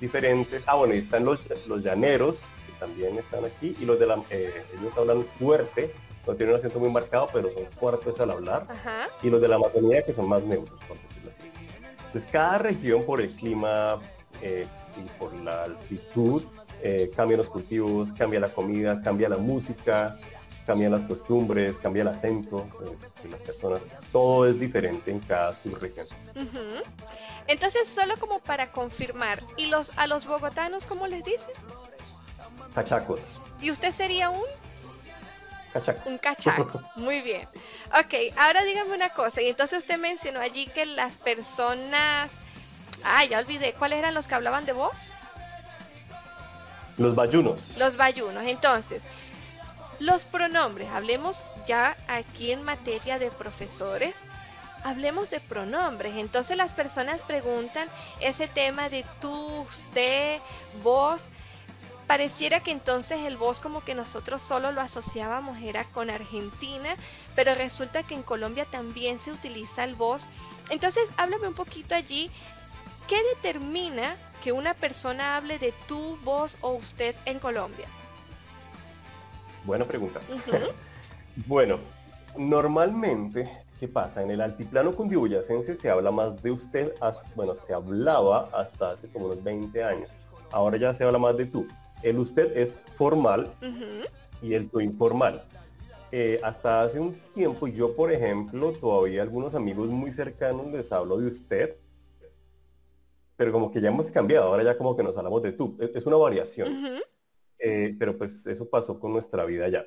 diferentes. 0.00 0.62
Ah, 0.66 0.74
bueno, 0.74 0.94
y 0.94 0.98
están 0.98 1.24
los, 1.24 1.40
los 1.66 1.82
llaneros, 1.82 2.48
que 2.66 2.72
también 2.78 3.16
están 3.18 3.44
aquí, 3.44 3.76
y 3.80 3.84
los 3.84 3.98
de 3.98 4.06
la, 4.06 4.18
eh, 4.30 4.64
ellos 4.78 4.96
hablan 4.96 5.24
fuerte, 5.38 5.92
no 6.26 6.34
tienen 6.34 6.54
un 6.54 6.60
acento 6.60 6.80
muy 6.80 6.90
marcado, 6.90 7.28
pero 7.32 7.50
son 7.52 7.66
fuertes 7.66 8.18
al 8.20 8.30
hablar. 8.30 8.66
Y 9.22 9.30
los 9.30 9.40
de 9.40 9.48
la 9.48 9.56
Amazonía, 9.56 10.04
que 10.04 10.12
son 10.12 10.28
más 10.28 10.42
neutros, 10.42 10.78
por 10.84 10.96
decirlo 11.00 11.30
así. 11.30 11.50
Entonces 12.06 12.30
cada 12.30 12.58
región 12.58 13.04
por 13.04 13.20
el 13.20 13.30
clima, 13.30 14.00
eh, 14.42 14.66
y 14.96 15.08
por 15.18 15.34
la 15.40 15.64
altitud 15.64 16.44
eh, 16.82 17.10
cambian 17.14 17.38
los 17.38 17.48
cultivos, 17.48 18.10
cambia 18.12 18.40
la 18.40 18.48
comida, 18.48 19.00
cambia 19.02 19.28
la 19.28 19.38
música, 19.38 20.18
cambian 20.66 20.92
las 20.92 21.04
costumbres, 21.04 21.76
cambia 21.78 22.02
el 22.02 22.08
acento 22.08 22.66
de, 23.22 23.28
las 23.30 23.40
personas. 23.40 23.80
Todo 24.12 24.46
es 24.48 24.58
diferente 24.58 25.10
en 25.10 25.20
cada 25.20 25.54
subregión. 25.54 26.06
Entonces, 27.46 27.88
solo 27.88 28.16
como 28.18 28.40
para 28.40 28.72
confirmar, 28.72 29.42
¿y 29.56 29.66
los 29.66 29.96
a 29.96 30.06
los 30.06 30.26
bogotanos 30.26 30.86
cómo 30.86 31.06
les 31.06 31.24
dicen? 31.24 31.52
Cachacos. 32.74 33.20
¿Y 33.60 33.70
usted 33.70 33.92
sería 33.92 34.30
un? 34.30 34.44
Cachaco. 35.72 36.08
Un 36.08 36.18
cachaco. 36.18 36.80
Muy 36.96 37.20
bien. 37.22 37.46
Ok, 37.98 38.34
ahora 38.36 38.64
dígame 38.64 38.94
una 38.94 39.10
cosa. 39.10 39.40
Y 39.42 39.48
entonces 39.48 39.78
usted 39.78 39.98
mencionó 39.98 40.40
allí 40.40 40.66
que 40.66 40.84
las 40.84 41.16
personas... 41.16 42.32
Ah, 43.04 43.24
ya 43.24 43.38
olvidé. 43.38 43.72
¿Cuáles 43.74 43.98
eran 43.98 44.14
los 44.14 44.26
que 44.26 44.34
hablaban 44.34 44.66
de 44.66 44.72
voz? 44.72 45.12
Los 46.98 47.14
bayunos. 47.14 47.60
Los 47.76 47.96
bayunos. 47.96 48.44
Entonces, 48.46 49.02
los 49.98 50.24
pronombres. 50.24 50.88
Hablemos 50.90 51.44
ya 51.66 51.96
aquí 52.08 52.52
en 52.52 52.62
materia 52.62 53.18
de 53.18 53.30
profesores. 53.30 54.14
Hablemos 54.84 55.30
de 55.30 55.40
pronombres. 55.40 56.16
Entonces 56.16 56.56
las 56.56 56.72
personas 56.72 57.22
preguntan 57.22 57.88
ese 58.20 58.46
tema 58.46 58.88
de 58.88 59.04
tú, 59.20 59.60
usted, 59.60 60.40
vos 60.82 61.28
pareciera 62.06 62.60
que 62.60 62.70
entonces 62.70 63.18
el 63.22 63.36
vos 63.36 63.60
como 63.60 63.82
que 63.82 63.94
nosotros 63.94 64.40
solo 64.40 64.72
lo 64.72 64.80
asociábamos 64.80 65.58
era 65.60 65.84
con 65.84 66.08
Argentina, 66.10 66.94
pero 67.34 67.54
resulta 67.54 68.02
que 68.04 68.14
en 68.14 68.22
Colombia 68.22 68.64
también 68.64 69.18
se 69.18 69.32
utiliza 69.32 69.84
el 69.84 69.94
vos. 69.94 70.26
Entonces, 70.70 71.08
háblame 71.16 71.48
un 71.48 71.54
poquito 71.54 71.94
allí, 71.94 72.30
¿qué 73.08 73.16
determina 73.34 74.16
que 74.42 74.52
una 74.52 74.74
persona 74.74 75.36
hable 75.36 75.58
de 75.58 75.72
tú, 75.88 76.18
vos 76.24 76.58
o 76.60 76.72
usted 76.72 77.14
en 77.24 77.38
Colombia? 77.38 77.86
Buena 79.64 79.84
pregunta. 79.84 80.20
bueno, 81.46 81.78
normalmente, 82.36 83.50
¿qué 83.80 83.88
pasa? 83.88 84.22
En 84.22 84.30
el 84.30 84.40
altiplano 84.40 84.92
cundiboyacense 84.92 85.76
se 85.76 85.90
habla 85.90 86.10
más 86.10 86.42
de 86.42 86.50
usted, 86.52 86.92
bueno, 87.34 87.54
se 87.54 87.72
hablaba 87.74 88.48
hasta 88.52 88.92
hace 88.92 89.08
como 89.08 89.26
unos 89.26 89.42
20 89.42 89.82
años. 89.82 90.10
Ahora 90.52 90.76
ya 90.76 90.94
se 90.94 91.04
habla 91.04 91.18
más 91.18 91.36
de 91.36 91.46
tú. 91.46 91.66
El 92.02 92.18
usted 92.18 92.56
es 92.56 92.76
formal 92.96 93.52
y 94.42 94.54
el 94.54 94.68
tú 94.68 94.80
informal. 94.80 95.42
Eh, 96.12 96.38
hasta 96.44 96.82
hace 96.82 97.00
un 97.00 97.12
tiempo, 97.34 97.66
yo 97.66 97.96
por 97.96 98.12
ejemplo, 98.12 98.72
todavía 98.72 99.22
algunos 99.22 99.54
amigos 99.54 99.88
muy 99.88 100.12
cercanos 100.12 100.68
les 100.68 100.92
hablo 100.92 101.18
de 101.18 101.26
usted, 101.26 101.76
pero 103.36 103.52
como 103.52 103.70
que 103.70 103.80
ya 103.80 103.88
hemos 103.88 104.10
cambiado, 104.10 104.46
ahora 104.46 104.62
ya 104.62 104.76
como 104.76 104.96
que 104.96 105.02
nos 105.02 105.16
hablamos 105.16 105.42
de 105.42 105.52
tú. 105.52 105.76
E, 105.80 105.92
es 105.94 106.06
una 106.06 106.16
variación. 106.16 107.00
Eh, 107.58 107.94
pero 107.98 108.16
pues 108.16 108.46
eso 108.46 108.68
pasó 108.68 108.98
con 108.98 109.12
nuestra 109.12 109.44
vida 109.44 109.68
ya. 109.68 109.86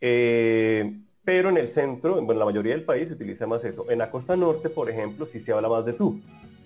Eh, 0.00 1.00
pero 1.24 1.48
en 1.48 1.56
el 1.56 1.68
centro, 1.68 2.18
en 2.18 2.38
la 2.38 2.44
mayoría 2.44 2.74
del 2.74 2.84
país 2.84 3.08
se 3.08 3.14
utiliza 3.14 3.46
más 3.46 3.64
eso. 3.64 3.90
En 3.90 3.98
la 3.98 4.10
costa 4.10 4.36
norte, 4.36 4.68
por 4.68 4.90
ejemplo, 4.90 5.26
sí 5.26 5.40
se 5.40 5.52
habla 5.52 5.68
más 5.68 5.84
de 5.84 5.94
tú. 5.94 6.20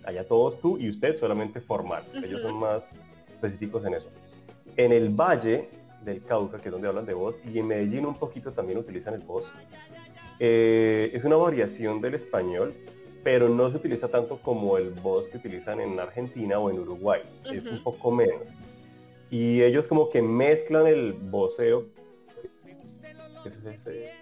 Allá 0.05 0.27
todos 0.27 0.61
tú 0.61 0.79
y 0.79 0.89
usted 0.89 1.17
solamente 1.17 1.61
formal. 1.61 2.03
Ellos 2.15 2.41
son 2.43 2.59
más 2.59 2.85
específicos 3.29 3.85
en 3.85 3.95
eso. 3.95 4.09
En 4.77 4.93
el 4.93 5.11
Valle 5.11 5.69
del 6.05 6.23
Cauca, 6.25 6.59
que 6.59 6.69
es 6.69 6.73
donde 6.73 6.89
hablan 6.89 7.07
de 7.07 7.15
voz, 7.15 7.41
y 7.45 7.59
en 7.59 7.67
Medellín 7.67 8.07
un 8.07 8.15
poquito 8.15 8.53
también 8.53 8.79
utilizan 8.79 9.15
el 9.15 9.21
voz, 9.21 9.53
eh, 10.41 11.11
es 11.13 11.25
una 11.25 11.37
variación 11.37 12.01
del 12.01 12.15
español, 12.15 12.75
pero 13.25 13.49
no 13.49 13.71
se 13.71 13.77
utiliza 13.77 14.09
tanto 14.09 14.39
como 14.39 14.79
el 14.79 14.91
voz 14.91 15.29
que 15.29 15.39
utilizan 15.39 15.81
en 15.81 15.99
Argentina 15.99 16.59
o 16.59 16.71
en 16.71 16.79
Uruguay. 16.79 17.23
Es 17.53 17.67
un 17.67 17.83
poco 17.83 18.11
menos. 18.11 18.49
Y 19.31 19.63
ellos 19.63 19.87
como 19.87 20.09
que 20.09 20.23
mezclan 20.23 20.87
el 20.87 21.13
voceo, 21.13 21.87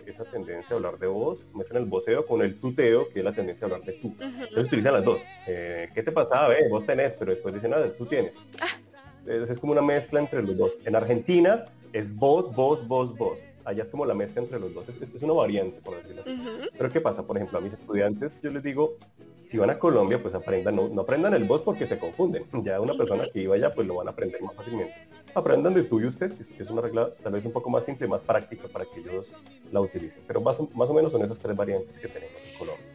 esa 0.07 0.25
tendencia 0.25 0.75
a 0.75 0.77
hablar 0.77 0.99
de 0.99 1.07
voz, 1.07 1.45
mezclan 1.55 1.83
el 1.83 1.89
voceo 1.89 2.27
con 2.27 2.43
el 2.43 2.59
tuteo, 2.61 3.09
que 3.09 3.21
es 3.21 3.25
la 3.25 3.33
tendencia 3.33 3.67
a 3.67 3.71
hablar 3.71 3.87
de 3.87 3.95
tú. 3.95 4.15
Entonces 4.21 4.65
utilizan 4.65 4.95
las 4.95 5.05
dos. 5.05 5.21
Eh, 5.47 5.89
¿Qué 5.95 6.03
te 6.03 6.13
pasaba? 6.13 6.55
Eh, 6.55 6.69
vos 6.69 6.85
tenés, 6.87 7.15
pero 7.15 7.33
después 7.33 7.55
dicen, 7.55 7.71
nada, 7.71 7.91
tú 7.93 8.07
tienes. 8.07 8.47
Ah, 8.61 8.69
es 9.27 9.59
como 9.59 9.73
una 9.73 9.83
mezcla 9.83 10.21
entre 10.21 10.43
los 10.43 10.57
dos. 10.57 10.73
En 10.85 10.95
Argentina 10.95 11.65
es 11.93 12.13
voz, 12.15 12.55
voz, 12.55 12.87
voz, 12.87 13.17
voz. 13.17 13.45
Allá 13.67 13.83
es 13.83 13.89
como 13.89 14.07
la 14.07 14.15
mezcla 14.15 14.41
entre 14.41 14.61
los 14.61 14.73
dos. 14.73 14.89
Es, 14.89 14.97
es 15.03 15.23
una 15.23 15.33
variante, 15.33 15.81
por 15.81 15.97
decirlo 15.97 16.23
así. 16.23 16.71
Pero 16.79 16.89
¿qué 16.89 17.01
pasa? 17.01 17.27
Por 17.27 17.37
ejemplo, 17.37 17.59
a 17.59 17.61
mis 17.61 17.73
estudiantes 17.73 18.41
yo 18.41 18.51
les 18.51 18.63
digo, 18.63 18.97
si 19.45 19.59
van 19.59 19.71
a 19.71 19.79
Colombia, 19.79 20.23
pues 20.23 20.35
aprendan, 20.35 20.77
no, 20.77 21.01
aprendan 21.01 21.35
el 21.35 21.43
voz 21.45 21.63
porque 21.63 21.85
se 21.85 21.99
confunden. 21.99 22.47
Ya 22.65 22.81
una 22.81 22.95
persona 22.95 23.25
que 23.29 23.41
iba 23.41 23.57
allá, 23.57 23.75
pues 23.75 23.89
lo 23.89 23.97
van 23.97 24.07
a 24.07 24.13
aprender 24.13 24.41
más 24.41 24.55
fácilmente. 24.55 24.95
Aprendan 25.35 25.75
de 25.75 25.83
tú 25.83 26.01
y 26.01 26.07
usted, 26.07 26.33
que 26.33 26.63
es 26.63 26.71
una 26.71 26.81
regla 26.81 27.11
tal 27.23 27.33
vez 27.33 27.45
un 27.45 27.53
poco 27.53 27.69
más 27.69 27.85
simple, 27.85 28.07
más 28.07 28.23
práctica 28.23 28.69
para 28.69 28.85
que 28.85 29.01
ellos 29.01 29.33
la 29.73 29.81
utilicen. 29.81 30.23
Pero 30.29 30.41
más, 30.41 30.61
más 30.73 30.89
o 30.89 30.95
menos 30.95 31.11
son 31.11 31.23
esas 31.23 31.41
tres 31.41 31.57
variantes 31.57 31.99
que 31.99 32.07
tenemos 32.07 32.37
en 32.49 32.59
Colombia. 32.59 32.87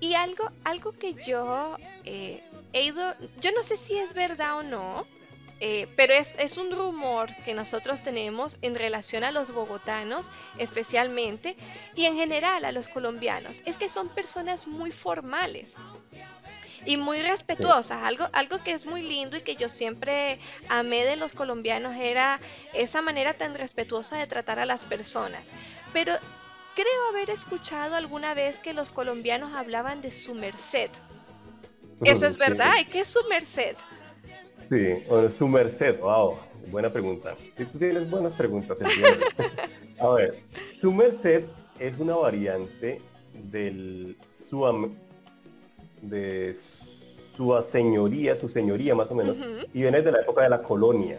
Y 0.00 0.14
algo, 0.14 0.50
algo 0.64 0.90
que 0.90 1.14
yo 1.14 1.76
eh, 2.04 2.42
he 2.72 2.84
ido, 2.84 3.14
yo 3.40 3.52
no 3.52 3.62
sé 3.62 3.76
si 3.76 3.96
es 3.96 4.12
verdad 4.12 4.58
o 4.58 4.62
no, 4.64 5.04
eh, 5.60 5.88
pero 5.96 6.12
es, 6.12 6.34
es, 6.38 6.58
un 6.58 6.70
rumor 6.70 7.34
que 7.44 7.54
nosotros 7.54 8.02
tenemos 8.02 8.58
en 8.62 8.74
relación 8.74 9.24
a 9.24 9.30
los 9.30 9.52
bogotanos 9.52 10.30
especialmente 10.58 11.56
y 11.94 12.04
en 12.04 12.14
general 12.14 12.64
a 12.64 12.72
los 12.72 12.88
colombianos. 12.88 13.62
Es 13.64 13.78
que 13.78 13.88
son 13.88 14.08
personas 14.08 14.66
muy 14.66 14.90
formales 14.90 15.76
y 16.84 16.96
muy 16.96 17.22
respetuosas. 17.22 18.02
Algo, 18.02 18.28
algo 18.32 18.62
que 18.62 18.72
es 18.72 18.86
muy 18.86 19.02
lindo 19.02 19.36
y 19.36 19.42
que 19.42 19.56
yo 19.56 19.68
siempre 19.68 20.38
amé 20.68 21.04
de 21.04 21.16
los 21.16 21.34
colombianos 21.34 21.96
era 21.96 22.40
esa 22.74 23.02
manera 23.02 23.34
tan 23.34 23.54
respetuosa 23.54 24.16
de 24.16 24.26
tratar 24.26 24.58
a 24.58 24.66
las 24.66 24.84
personas. 24.84 25.42
Pero 25.92 26.12
creo 26.74 27.08
haber 27.10 27.30
escuchado 27.30 27.96
alguna 27.96 28.34
vez 28.34 28.60
que 28.60 28.74
los 28.74 28.90
colombianos 28.90 29.54
hablaban 29.54 30.00
de 30.00 30.10
su 30.10 30.34
merced. 30.34 30.90
¿Eso 32.04 32.26
es 32.26 32.36
verdad? 32.36 32.74
¿Y 32.80 32.84
qué 32.84 33.00
es 33.00 33.08
su 33.08 33.24
merced? 33.28 33.76
Sí, 34.68 35.04
su 35.30 35.48
merced, 35.48 35.98
wow, 36.00 36.36
buena 36.70 36.92
pregunta. 36.92 37.36
tú 37.56 37.78
tienes 37.78 38.10
buenas 38.10 38.32
preguntas, 38.32 38.76
A 39.98 40.08
ver, 40.10 40.40
su 40.78 40.92
merced 40.92 41.44
es 41.78 41.98
una 41.98 42.16
variante 42.16 43.00
del 43.50 44.16
su 44.48 44.90
de 46.02 46.54
su 46.54 47.62
señoría, 47.62 48.34
su 48.36 48.48
señoría 48.48 48.94
más 48.94 49.10
o 49.10 49.14
menos, 49.14 49.38
y 49.72 49.82
viene 49.82 50.02
de 50.02 50.12
la 50.12 50.20
época 50.20 50.42
de 50.42 50.50
la 50.50 50.62
colonia. 50.62 51.18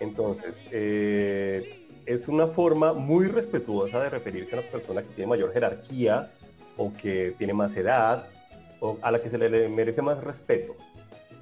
Entonces, 0.00 0.54
eh, 0.70 1.84
es 2.06 2.28
una 2.28 2.46
forma 2.48 2.92
muy 2.92 3.26
respetuosa 3.26 4.02
de 4.02 4.10
referirse 4.10 4.56
a 4.56 4.60
una 4.60 4.68
persona 4.68 5.02
que 5.02 5.14
tiene 5.14 5.28
mayor 5.28 5.52
jerarquía 5.52 6.32
o 6.76 6.92
que 6.92 7.34
tiene 7.38 7.52
más 7.54 7.76
edad 7.76 8.26
o 8.80 8.98
a 9.00 9.10
la 9.10 9.22
que 9.22 9.30
se 9.30 9.38
le 9.38 9.68
merece 9.68 10.02
más 10.02 10.22
respeto. 10.22 10.76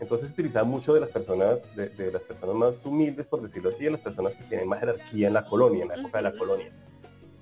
Entonces 0.03 0.27
se 0.27 0.33
utiliza 0.33 0.65
mucho 0.65 0.93
de 0.93 0.99
las 0.99 1.11
personas, 1.11 1.61
de, 1.77 2.11
las 2.11 2.23
personas 2.23 2.57
más 2.57 2.85
humildes, 2.85 3.25
por 3.25 3.41
decirlo 3.41 3.71
así, 3.71 3.85
de 3.85 3.93
las 3.93 4.01
personas 4.01 4.33
que 4.33 4.43
tienen 4.43 4.67
más 4.67 4.81
jerarquía 4.81 5.29
en 5.29 5.33
la 5.33 5.45
colonia, 5.45 5.83
en 5.83 5.88
la 5.91 5.95
época 5.95 6.19
de 6.19 6.25
la 6.25 6.33
colonia. 6.33 6.73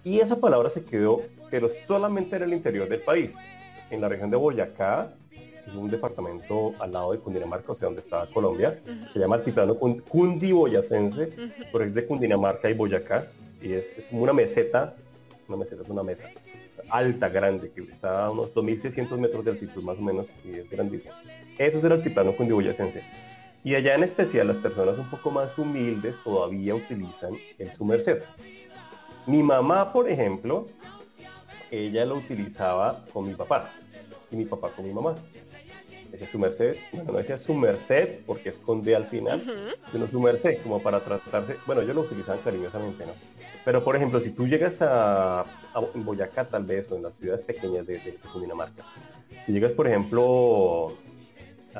Y 0.05 0.20
esa 0.20 0.37
palabra 0.37 0.68
se 0.68 0.85
quedó, 0.85 1.23
pero 1.51 1.70
solamente 1.87 2.37
en 2.37 2.42
el 2.42 2.53
interior 2.53 2.87
del 2.87 3.01
país. 3.01 3.35
En 3.88 4.03
la 4.03 4.11
región 4.11 4.31
de 4.31 4.37
Boyacá, 4.37 5.14
es 5.66 5.75
un 5.75 5.90
departamento 5.90 6.75
al 6.79 6.92
lado 6.92 7.12
de 7.12 7.18
Cundinamarca, 7.18 7.73
o 7.73 7.75
sea, 7.75 7.87
donde 7.87 8.03
está 8.03 8.27
Colombia, 8.27 8.79
se 9.11 9.18
llama 9.18 9.37
Altiplano 9.37 9.77
Cundiboyacense, 9.77 11.33
por 11.73 11.81
es 11.81 11.94
de 11.94 12.07
Cundinamarca 12.07 12.68
y 12.68 12.75
Boyacá, 12.75 13.27
y 13.62 13.73
es, 13.73 13.96
como 14.11 14.25
una 14.25 14.35
meseta, 14.35 14.94
una 15.49 15.57
meseta 15.57 15.83
es 15.83 15.88
una 15.88 16.03
mesa 16.03 16.25
alta, 16.90 17.29
grande, 17.29 17.70
que 17.70 17.83
está 17.83 18.27
a 18.27 18.31
unos 18.31 18.53
2.600 18.53 19.16
metros 19.18 19.44
de 19.44 19.53
altitud 19.53 19.83
más 19.83 19.96
o 19.99 20.03
menos, 20.03 20.35
y 20.44 20.57
es 20.57 20.68
grandísimo. 20.68 21.14
Eso 21.58 21.78
es 21.78 21.84
el 21.84 21.92
altiplano 21.92 22.34
cundiboyacense. 22.36 23.02
Y 23.62 23.74
allá 23.74 23.94
en 23.94 24.04
especial 24.04 24.48
las 24.48 24.56
personas 24.56 24.98
un 24.98 25.10
poco 25.10 25.30
más 25.30 25.58
humildes 25.58 26.16
todavía 26.24 26.74
utilizan 26.74 27.34
el 27.58 27.70
su 27.72 27.84
merced. 27.84 28.22
Mi 29.26 29.42
mamá, 29.42 29.92
por 29.92 30.08
ejemplo, 30.08 30.66
ella 31.70 32.04
lo 32.06 32.14
utilizaba 32.16 33.04
con 33.12 33.26
mi 33.26 33.34
papá 33.34 33.70
y 34.30 34.36
mi 34.36 34.46
papá 34.46 34.70
con 34.70 34.86
mi 34.86 34.94
mamá. 34.94 35.14
Decía 36.11 36.28
su 36.28 36.38
merced, 36.38 36.76
bueno, 36.92 37.12
no 37.12 37.18
decía 37.18 37.38
su 37.38 37.55
merced 37.55 38.20
porque 38.26 38.48
esconde 38.48 38.96
al 38.96 39.07
final, 39.07 39.76
sino 39.92 40.09
su 40.09 40.18
merced, 40.20 40.61
como 40.62 40.82
para 40.82 41.05
tratarse, 41.05 41.57
bueno, 41.66 41.82
ellos 41.82 41.94
lo 41.94 42.01
utilizaban 42.01 42.40
cariñosamente, 42.42 43.07
¿no? 43.07 43.12
Pero 43.64 43.84
por 43.84 43.94
ejemplo, 43.94 44.20
si 44.20 44.30
tú 44.30 44.48
llegas 44.48 44.78
a, 44.80 45.44
Boyacá 45.94 46.48
tal 46.48 46.64
vez 46.64 46.90
o 46.90 46.96
en 46.96 47.05
las 47.05 47.14
ciudades 47.14 47.42
pequeñas 47.42 47.86
de, 47.86 47.98
de 48.01 48.14
Cundinamarca, 48.32 48.84
si 49.44 49.53
llegas 49.53 49.72
por 49.72 49.86
ejemplo 49.86 50.96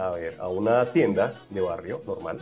a 0.01 0.11
ver, 0.11 0.37
a 0.41 0.49
una 0.49 0.93
tienda 0.93 1.41
de 1.51 1.61
barrio 1.61 2.03
normal, 2.07 2.41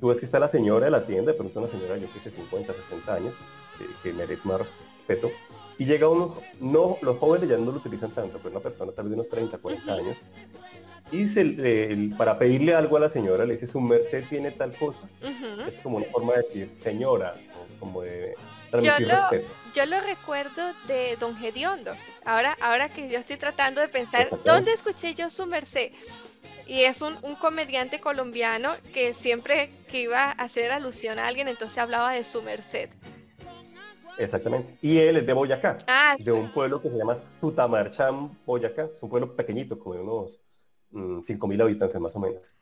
tú 0.00 0.08
ves 0.08 0.18
que 0.18 0.24
está 0.24 0.38
la 0.38 0.48
señora 0.48 0.86
de 0.86 0.90
la 0.90 1.06
tienda, 1.06 1.32
pero 1.36 1.48
es 1.48 1.56
una 1.56 1.68
señora, 1.68 1.96
yo 1.96 2.12
que 2.12 2.20
sé, 2.20 2.30
50, 2.30 2.74
60 2.74 3.14
años, 3.14 3.34
que, 4.02 4.12
merece 4.12 4.42
más 4.44 4.58
respeto, 4.58 5.30
y 5.78 5.84
llega 5.84 6.08
uno, 6.08 6.36
no, 6.60 6.98
los 7.02 7.18
jóvenes 7.18 7.48
ya 7.48 7.56
no 7.56 7.70
lo 7.70 7.78
utilizan 7.78 8.10
tanto, 8.10 8.38
pero 8.38 8.50
una 8.50 8.60
persona 8.60 8.92
tal 8.92 9.04
vez 9.04 9.10
de 9.10 9.14
unos 9.14 9.28
30, 9.28 9.58
40 9.58 9.92
años, 9.92 10.18
y 11.12 11.28
se, 11.28 12.14
para 12.16 12.38
pedirle 12.38 12.74
algo 12.74 12.96
a 12.96 13.00
la 13.00 13.10
señora 13.10 13.44
le 13.44 13.52
dice 13.52 13.66
su 13.66 13.80
merced 13.82 14.24
tiene 14.30 14.50
tal 14.50 14.72
cosa. 14.72 15.02
Es 15.68 15.76
como 15.76 15.98
una 15.98 16.06
forma 16.06 16.32
de 16.32 16.42
decir 16.42 16.70
señora, 16.74 17.34
como 17.78 18.00
de 18.00 18.34
transmitir 18.70 19.06
yo 19.06 19.12
lo, 19.12 19.20
respeto. 19.20 19.54
Yo 19.74 19.86
lo 19.86 20.00
recuerdo 20.00 20.62
de 20.86 21.16
Don 21.16 21.36
Gediondo. 21.36 21.94
Ahora, 22.24 22.56
ahora 22.60 22.88
que 22.88 23.10
yo 23.10 23.18
estoy 23.18 23.36
tratando 23.36 23.82
de 23.82 23.88
pensar, 23.88 24.28
¿dónde 24.44 24.72
escuché 24.72 25.12
yo 25.12 25.28
su 25.28 25.46
merced? 25.46 25.92
Y 26.66 26.82
es 26.82 27.02
un, 27.02 27.16
un, 27.22 27.34
comediante 27.34 28.00
colombiano 28.00 28.72
que 28.94 29.14
siempre 29.14 29.70
que 29.88 30.02
iba 30.02 30.24
a 30.24 30.32
hacer 30.32 30.70
alusión 30.70 31.18
a 31.18 31.26
alguien, 31.26 31.48
entonces 31.48 31.78
hablaba 31.78 32.12
de 32.12 32.24
su 32.24 32.42
merced. 32.42 32.90
Exactamente. 34.18 34.76
Y 34.82 34.98
él 34.98 35.16
es 35.16 35.26
de 35.26 35.32
Boyacá, 35.32 35.78
ah, 35.86 36.16
de 36.18 36.32
un 36.32 36.52
pueblo 36.52 36.80
que 36.80 36.90
se 36.90 36.96
llama 36.96 37.16
Tutamarchán, 37.40 38.38
Boyacá. 38.46 38.90
Es 38.94 39.02
un 39.02 39.08
pueblo 39.08 39.34
pequeñito, 39.34 39.78
como 39.78 39.94
de 39.94 40.00
unos 40.00 40.40
mm, 40.90 41.20
5.000 41.20 41.62
habitantes 41.62 42.00
más 42.00 42.14
o 42.16 42.20
menos. 42.20 42.54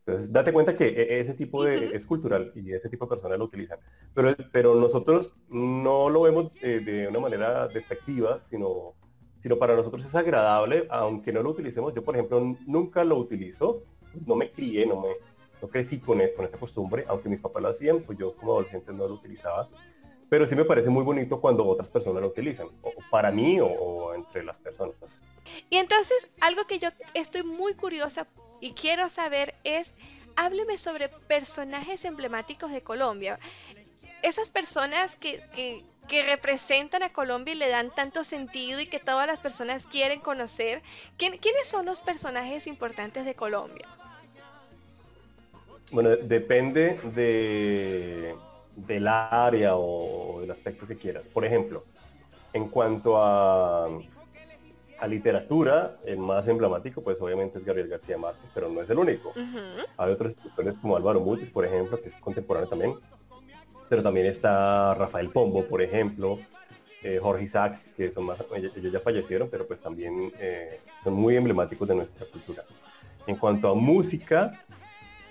Entonces, 0.00 0.32
date 0.32 0.52
cuenta 0.52 0.74
que 0.74 0.86
e, 0.88 1.20
ese 1.20 1.34
tipo 1.34 1.64
de, 1.64 1.86
es 1.86 2.04
cultural 2.06 2.52
y 2.54 2.72
ese 2.72 2.88
tipo 2.88 3.04
de 3.04 3.10
personas 3.10 3.38
lo 3.38 3.44
utilizan. 3.44 3.78
Pero, 4.14 4.34
pero 4.52 4.74
nosotros 4.74 5.34
no 5.48 6.08
lo 6.08 6.22
vemos 6.22 6.52
eh, 6.62 6.80
de 6.80 7.08
una 7.08 7.20
manera 7.20 7.68
despectiva, 7.68 8.42
sino, 8.42 8.94
sino 9.42 9.56
para 9.56 9.74
nosotros 9.74 10.04
es 10.04 10.14
agradable, 10.14 10.86
aunque 10.90 11.32
no 11.32 11.42
lo 11.42 11.50
utilicemos. 11.50 11.94
Yo, 11.94 12.04
por 12.04 12.14
ejemplo, 12.14 12.56
nunca 12.66 13.04
lo 13.04 13.16
utilizo, 13.16 13.82
no 14.26 14.34
me 14.34 14.50
crié, 14.50 14.86
no 14.86 15.00
me 15.00 15.08
no 15.60 15.66
crecí 15.66 15.98
con, 15.98 16.20
e, 16.20 16.32
con 16.34 16.44
esa 16.46 16.56
costumbre, 16.56 17.04
aunque 17.08 17.28
mis 17.28 17.40
papás 17.40 17.60
lo 17.60 17.68
hacían, 17.68 18.00
pues 18.02 18.16
yo 18.16 18.36
como 18.36 18.52
adolescente 18.52 18.92
no 18.92 19.08
lo 19.08 19.14
utilizaba 19.14 19.68
pero 20.28 20.46
sí 20.46 20.54
me 20.54 20.64
parece 20.64 20.90
muy 20.90 21.02
bonito 21.04 21.40
cuando 21.40 21.66
otras 21.66 21.90
personas 21.90 22.22
lo 22.22 22.28
utilizan, 22.28 22.68
o 22.82 22.92
para 23.10 23.30
mí 23.30 23.58
o, 23.60 24.14
entre 24.14 24.44
las 24.44 24.56
personas. 24.56 25.22
Y 25.70 25.76
entonces, 25.76 26.28
algo 26.40 26.66
que 26.66 26.78
yo 26.78 26.90
estoy 27.14 27.42
muy 27.42 27.74
curiosa 27.74 28.26
y 28.60 28.72
quiero 28.72 29.08
saber 29.08 29.54
es, 29.64 29.94
hábleme 30.36 30.76
sobre 30.76 31.08
personajes 31.08 32.04
emblemáticos 32.04 32.70
de 32.70 32.82
Colombia. 32.82 33.38
Esas 34.22 34.50
personas 34.50 35.16
que, 35.16 35.42
que, 35.52 35.84
que 36.08 36.22
representan 36.22 37.02
a 37.02 37.12
Colombia 37.12 37.54
y 37.54 37.56
le 37.56 37.68
dan 37.68 37.94
tanto 37.94 38.24
sentido 38.24 38.80
y 38.80 38.86
que 38.86 38.98
todas 38.98 39.26
las 39.26 39.40
personas 39.40 39.86
quieren 39.86 40.20
conocer. 40.20 40.82
¿Quiénes 41.16 41.66
son 41.66 41.86
los 41.86 42.00
personajes 42.00 42.66
importantes 42.66 43.24
de 43.24 43.34
Colombia? 43.34 43.86
Bueno, 45.90 46.10
depende 46.16 46.98
de 47.14 48.36
del 48.86 49.08
área 49.08 49.76
o 49.76 50.40
del 50.40 50.50
aspecto 50.50 50.86
que 50.86 50.96
quieras. 50.96 51.28
Por 51.28 51.44
ejemplo, 51.44 51.82
en 52.52 52.68
cuanto 52.68 53.20
a, 53.20 53.88
a 54.98 55.06
literatura, 55.06 55.96
el 56.04 56.18
más 56.18 56.46
emblemático, 56.46 57.02
pues 57.02 57.20
obviamente 57.20 57.58
es 57.58 57.64
Gabriel 57.64 57.88
García 57.88 58.18
Márquez, 58.18 58.48
pero 58.54 58.68
no 58.68 58.80
es 58.80 58.90
el 58.90 58.98
único. 58.98 59.32
Hay 59.96 60.12
otros 60.12 60.32
escritores 60.32 60.74
como 60.80 60.96
Álvaro 60.96 61.20
Mutis, 61.20 61.50
por 61.50 61.64
ejemplo, 61.64 62.00
que 62.00 62.08
es 62.08 62.16
contemporáneo 62.16 62.68
también. 62.68 62.94
Pero 63.88 64.02
también 64.02 64.26
está 64.26 64.94
Rafael 64.94 65.30
Pombo, 65.30 65.64
por 65.64 65.82
ejemplo, 65.82 66.38
eh, 67.02 67.18
Jorge 67.22 67.44
Isaacs, 67.44 67.90
que 67.96 68.10
son 68.10 68.26
más, 68.26 68.38
ellos 68.54 68.92
ya 68.92 69.00
fallecieron, 69.00 69.48
pero 69.50 69.66
pues 69.66 69.80
también 69.80 70.32
eh, 70.38 70.80
son 71.04 71.14
muy 71.14 71.36
emblemáticos 71.36 71.86
de 71.88 71.94
nuestra 71.94 72.26
cultura. 72.26 72.64
En 73.26 73.36
cuanto 73.36 73.70
a 73.70 73.74
música, 73.74 74.64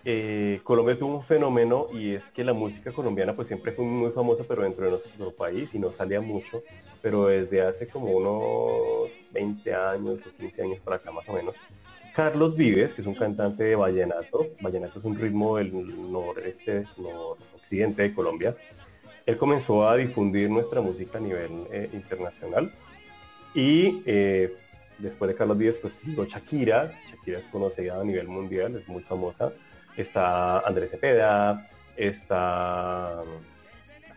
eh, 0.05 0.61
Colombia 0.63 0.97
tuvo 0.97 1.17
un 1.17 1.23
fenómeno 1.23 1.87
y 1.91 2.13
es 2.13 2.29
que 2.29 2.45
la 2.45 2.53
música 2.53 2.93
colombiana 2.93 3.33
pues 3.33 3.49
siempre 3.49 3.73
fue 3.73 3.83
muy 3.83 4.11
famosa 4.11 4.45
pero 4.47 4.61
dentro 4.63 4.85
de 4.85 4.91
nuestro 4.91 5.31
país 5.31 5.73
y 5.73 5.79
no 5.79 5.91
salía 5.91 6.21
mucho, 6.21 6.63
pero 7.01 7.25
desde 7.25 7.61
hace 7.61 7.87
como 7.87 8.11
unos 8.11 9.11
20 9.31 9.75
años 9.75 10.21
o 10.25 10.37
15 10.39 10.61
años 10.61 10.79
para 10.79 10.95
acá 10.95 11.11
más 11.11 11.27
o 11.27 11.33
menos, 11.33 11.55
Carlos 12.15 12.55
Vives, 12.55 12.93
que 12.93 13.01
es 13.01 13.07
un 13.07 13.15
cantante 13.15 13.63
de 13.63 13.75
vallenato, 13.75 14.47
vallenato 14.61 14.99
es 14.99 15.05
un 15.05 15.17
ritmo 15.17 15.57
del 15.57 16.11
noreste, 16.11 16.85
noroccidente 17.67 18.01
de 18.01 18.13
Colombia, 18.13 18.55
él 19.25 19.37
comenzó 19.37 19.87
a 19.87 19.95
difundir 19.97 20.49
nuestra 20.49 20.81
música 20.81 21.17
a 21.17 21.21
nivel 21.21 21.51
eh, 21.71 21.89
internacional 21.93 22.71
y 23.53 24.01
eh, 24.05 24.55
después 24.97 25.29
de 25.29 25.35
Carlos 25.35 25.57
Vives 25.57 25.75
pues 25.75 26.01
llegó 26.03 26.25
Shakira, 26.25 26.93
Shakira 27.09 27.39
es 27.39 27.45
conocida 27.45 27.99
a 27.99 28.03
nivel 28.03 28.27
mundial, 28.27 28.75
es 28.75 28.87
muy 28.87 29.03
famosa, 29.03 29.51
está 29.97 30.59
Andrés 30.59 30.91
Cepeda, 30.91 31.69
está 31.97 33.23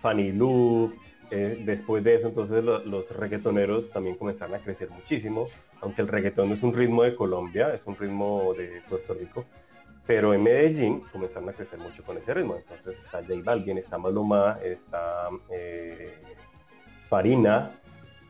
Fanny 0.01 0.33
Lu, 0.33 0.95
eh, 1.31 1.63
después 1.65 2.05
de 2.05 2.17
eso 2.17 2.29
entonces 2.29 2.63
los 2.63 3.09
reggaetoneros 3.11 3.91
también 3.91 4.17
comenzaron 4.17 4.55
a 4.55 4.59
crecer 4.59 4.91
muchísimo, 4.91 5.49
aunque 5.81 6.03
el 6.03 6.09
reggaetón 6.09 6.49
no 6.49 6.55
es 6.55 6.63
un 6.63 6.75
ritmo 6.75 7.03
de 7.03 7.17
Colombia, 7.17 7.75
es 7.75 7.81
un 7.85 7.97
ritmo 7.97 8.55
de 8.57 8.81
Puerto 8.89 9.15
Rico, 9.15 9.45
pero 10.07 10.35
en 10.35 10.43
Medellín 10.43 11.01
comenzaron 11.13 11.49
a 11.49 11.53
crecer 11.53 11.79
mucho 11.79 12.03
con 12.05 12.17
ese 12.19 12.35
ritmo, 12.35 12.57
entonces 12.57 12.99
está 12.99 13.19
J 13.19 13.35
Balvin, 13.45 13.79
está 13.79 13.99
Maluma, 13.99 14.59
está 14.63 15.29
eh, 15.51 16.13
Farina, 17.09 17.79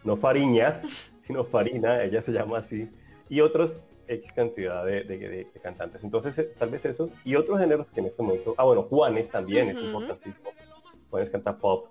no 0.05 0.17
Fariña, 0.17 0.83
sino 1.27 1.45
Farina, 1.45 2.03
ella 2.03 2.23
se 2.23 2.33
llama 2.33 2.59
así, 2.59 2.91
y 3.29 3.41
otros 3.41 3.81
X 4.11 4.33
cantidad 4.33 4.85
de, 4.85 5.47
cantantes. 5.63 6.03
Entonces, 6.03 6.37
eh, 6.39 6.53
tal 6.59 6.71
vez 6.71 6.85
esos 6.85 7.11
y 7.25 7.37
otros 7.37 7.61
géneros 7.61 7.87
que 7.93 8.01
en 8.01 8.07
este 8.07 8.23
momento, 8.23 8.55
ah, 8.59 8.65
bueno, 8.65 8.83
Juanes 8.83 9.29
también 9.29 9.71
es 9.71 9.79
importantísimo. 9.81 10.51
Juanes 11.11 11.31
canta 11.31 11.57
pop 11.57 11.87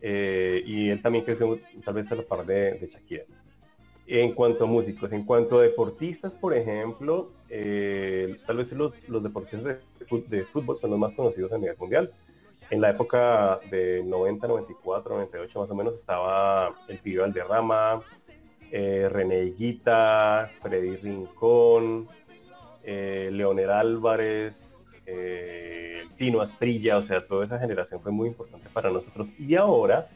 eh, 0.00 0.62
y 0.66 0.90
él 0.90 1.00
también 1.02 1.24
creció 1.24 1.58
tal 1.84 1.94
vez 1.94 2.10
a 2.10 2.16
la 2.16 2.22
par 2.22 2.44
de, 2.44 2.88
Shakira. 2.92 3.24
En 4.08 4.32
cuanto 4.32 4.64
a 4.64 4.66
músicos, 4.66 5.12
en 5.12 5.24
cuanto 5.24 5.58
a 5.58 5.62
deportistas, 5.62 6.36
por 6.36 6.54
ejemplo, 6.54 7.32
eh, 7.48 8.36
tal 8.46 8.58
vez 8.58 8.70
los, 8.72 8.92
los 9.08 9.22
deportistas 9.22 9.78
de, 10.28 10.44
fútbol 10.44 10.76
son 10.76 10.90
los 10.90 10.98
más 10.98 11.12
conocidos 11.12 11.52
a 11.52 11.58
nivel 11.58 11.76
mundial. 11.76 12.12
En 12.70 12.80
la 12.80 12.90
época 12.90 13.60
de 13.70 14.02
90, 14.04 14.46
94, 14.46 15.14
98 15.14 15.60
más 15.60 15.70
o 15.70 15.74
menos 15.74 15.94
estaba 15.96 16.74
el 16.88 16.98
Pío 16.98 17.24
Alderrama, 17.24 18.02
eh, 18.70 19.08
René 19.10 19.44
Higuita, 19.44 20.50
Freddy 20.60 20.96
Rincón, 20.96 22.08
eh, 22.82 23.30
Leonel 23.32 23.70
Álvarez, 23.70 24.78
eh, 25.06 26.04
Tino 26.16 26.40
Asprilla, 26.40 26.98
o 26.98 27.02
sea, 27.02 27.26
toda 27.26 27.44
esa 27.44 27.58
generación 27.58 28.00
fue 28.00 28.12
muy 28.12 28.28
importante 28.28 28.68
para 28.72 28.90
nosotros. 28.90 29.32
Y 29.38 29.54
ahora, 29.54 30.08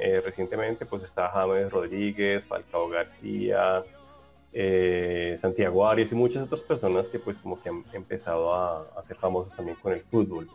eh, 0.00 0.20
recientemente, 0.24 0.86
pues 0.86 1.02
está 1.02 1.28
James 1.28 1.70
Rodríguez, 1.70 2.44
Falcao 2.44 2.88
García, 2.88 3.84
Santiago 5.40 5.86
Arias 5.86 6.10
y 6.10 6.14
muchas 6.16 6.44
otras 6.44 6.62
personas 6.62 7.06
que 7.06 7.20
pues 7.20 7.38
como 7.38 7.62
que 7.62 7.68
han 7.68 7.84
empezado 7.92 8.52
a, 8.52 9.00
ser 9.04 9.16
famosos 9.16 9.54
también 9.54 9.76
con 9.80 9.92
el 9.92 10.00
fútbol. 10.00 10.48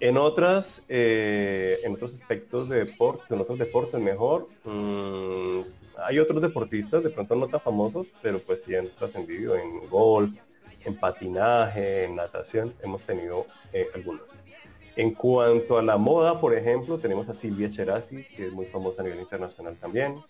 En 0.00 0.18
otras, 0.18 0.82
en 0.88 1.94
otros 1.94 2.14
aspectos 2.14 2.68
de 2.68 2.84
deporte, 2.84 3.34
en 3.34 3.40
otros 3.40 3.58
deportes 3.58 4.00
mejor, 4.00 4.48
mmm, 4.64 5.62
hay 5.98 6.18
otros 6.18 6.42
deportistas, 6.42 7.02
de 7.02 7.10
pronto 7.10 7.34
no 7.36 7.48
tan 7.48 7.60
famosos, 7.60 8.06
pero 8.22 8.38
pues 8.38 8.62
sí 8.62 8.74
han 8.74 8.88
trascendido 8.88 9.56
en 9.56 9.88
golf, 9.88 10.36
en 10.84 10.96
patinaje, 10.96 12.04
en 12.04 12.16
natación, 12.16 12.74
hemos 12.82 13.02
tenido 13.02 13.46
eh, 13.72 13.86
algunos. 13.94 14.22
En 14.96 15.14
cuanto 15.14 15.78
a 15.78 15.82
la 15.82 15.96
moda, 15.96 16.40
por 16.40 16.54
ejemplo, 16.54 16.98
tenemos 16.98 17.28
a 17.28 17.34
Silvia 17.34 17.70
Cherasi, 17.70 18.24
que 18.24 18.48
es 18.48 18.52
muy 18.52 18.66
famosa 18.66 19.00
a 19.00 19.04
nivel 19.04 19.20
internacional 19.20 19.76
también. 19.76 20.22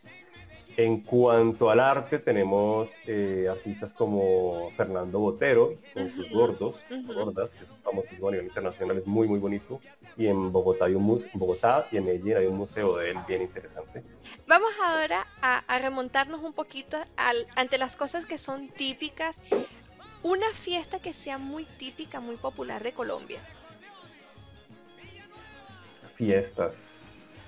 En 0.76 1.00
cuanto 1.00 1.68
al 1.68 1.80
arte, 1.80 2.18
tenemos 2.18 2.92
eh, 3.06 3.46
artistas 3.50 3.92
como 3.92 4.70
Fernando 4.76 5.18
Botero, 5.18 5.74
con 5.92 6.10
sus 6.10 6.30
gordos, 6.30 6.80
gordas, 7.06 7.50
que 7.52 7.64
es 7.64 7.70
famosísimo 7.82 8.28
a 8.28 8.30
nivel 8.30 8.46
internacional, 8.46 8.96
es 8.96 9.06
muy, 9.06 9.28
muy 9.28 9.38
bonito. 9.38 9.80
Y 10.16 10.28
en 10.28 10.50
Bogotá, 10.50 10.86
hay 10.86 10.94
un 10.94 11.02
museo, 11.02 11.30
Bogotá 11.34 11.88
y 11.90 11.98
en 11.98 12.06
Medellín 12.06 12.36
hay 12.36 12.46
un 12.46 12.56
museo 12.56 12.96
de 12.96 13.10
él 13.10 13.18
bien 13.28 13.42
interesante. 13.42 14.02
Vamos 14.46 14.70
ahora 14.82 15.26
a, 15.42 15.78
remontarnos 15.78 16.42
un 16.42 16.54
poquito 16.54 16.96
al, 17.16 17.46
ante 17.56 17.76
las 17.76 17.96
cosas 17.96 18.24
que 18.24 18.38
son 18.38 18.68
típicas. 18.68 19.42
Una 20.22 20.48
fiesta 20.54 21.00
que 21.00 21.12
sea 21.12 21.36
muy 21.36 21.64
típica, 21.64 22.20
muy 22.20 22.36
popular 22.36 22.82
de 22.82 22.92
Colombia. 22.92 23.40
Fiestas. 26.22 27.42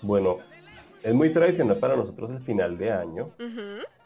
Bueno, 0.00 0.38
es 1.02 1.12
muy 1.12 1.30
tradicional 1.30 1.76
para 1.78 1.96
nosotros 1.96 2.30
el 2.30 2.38
final 2.38 2.78
de 2.78 2.92
año, 2.92 3.32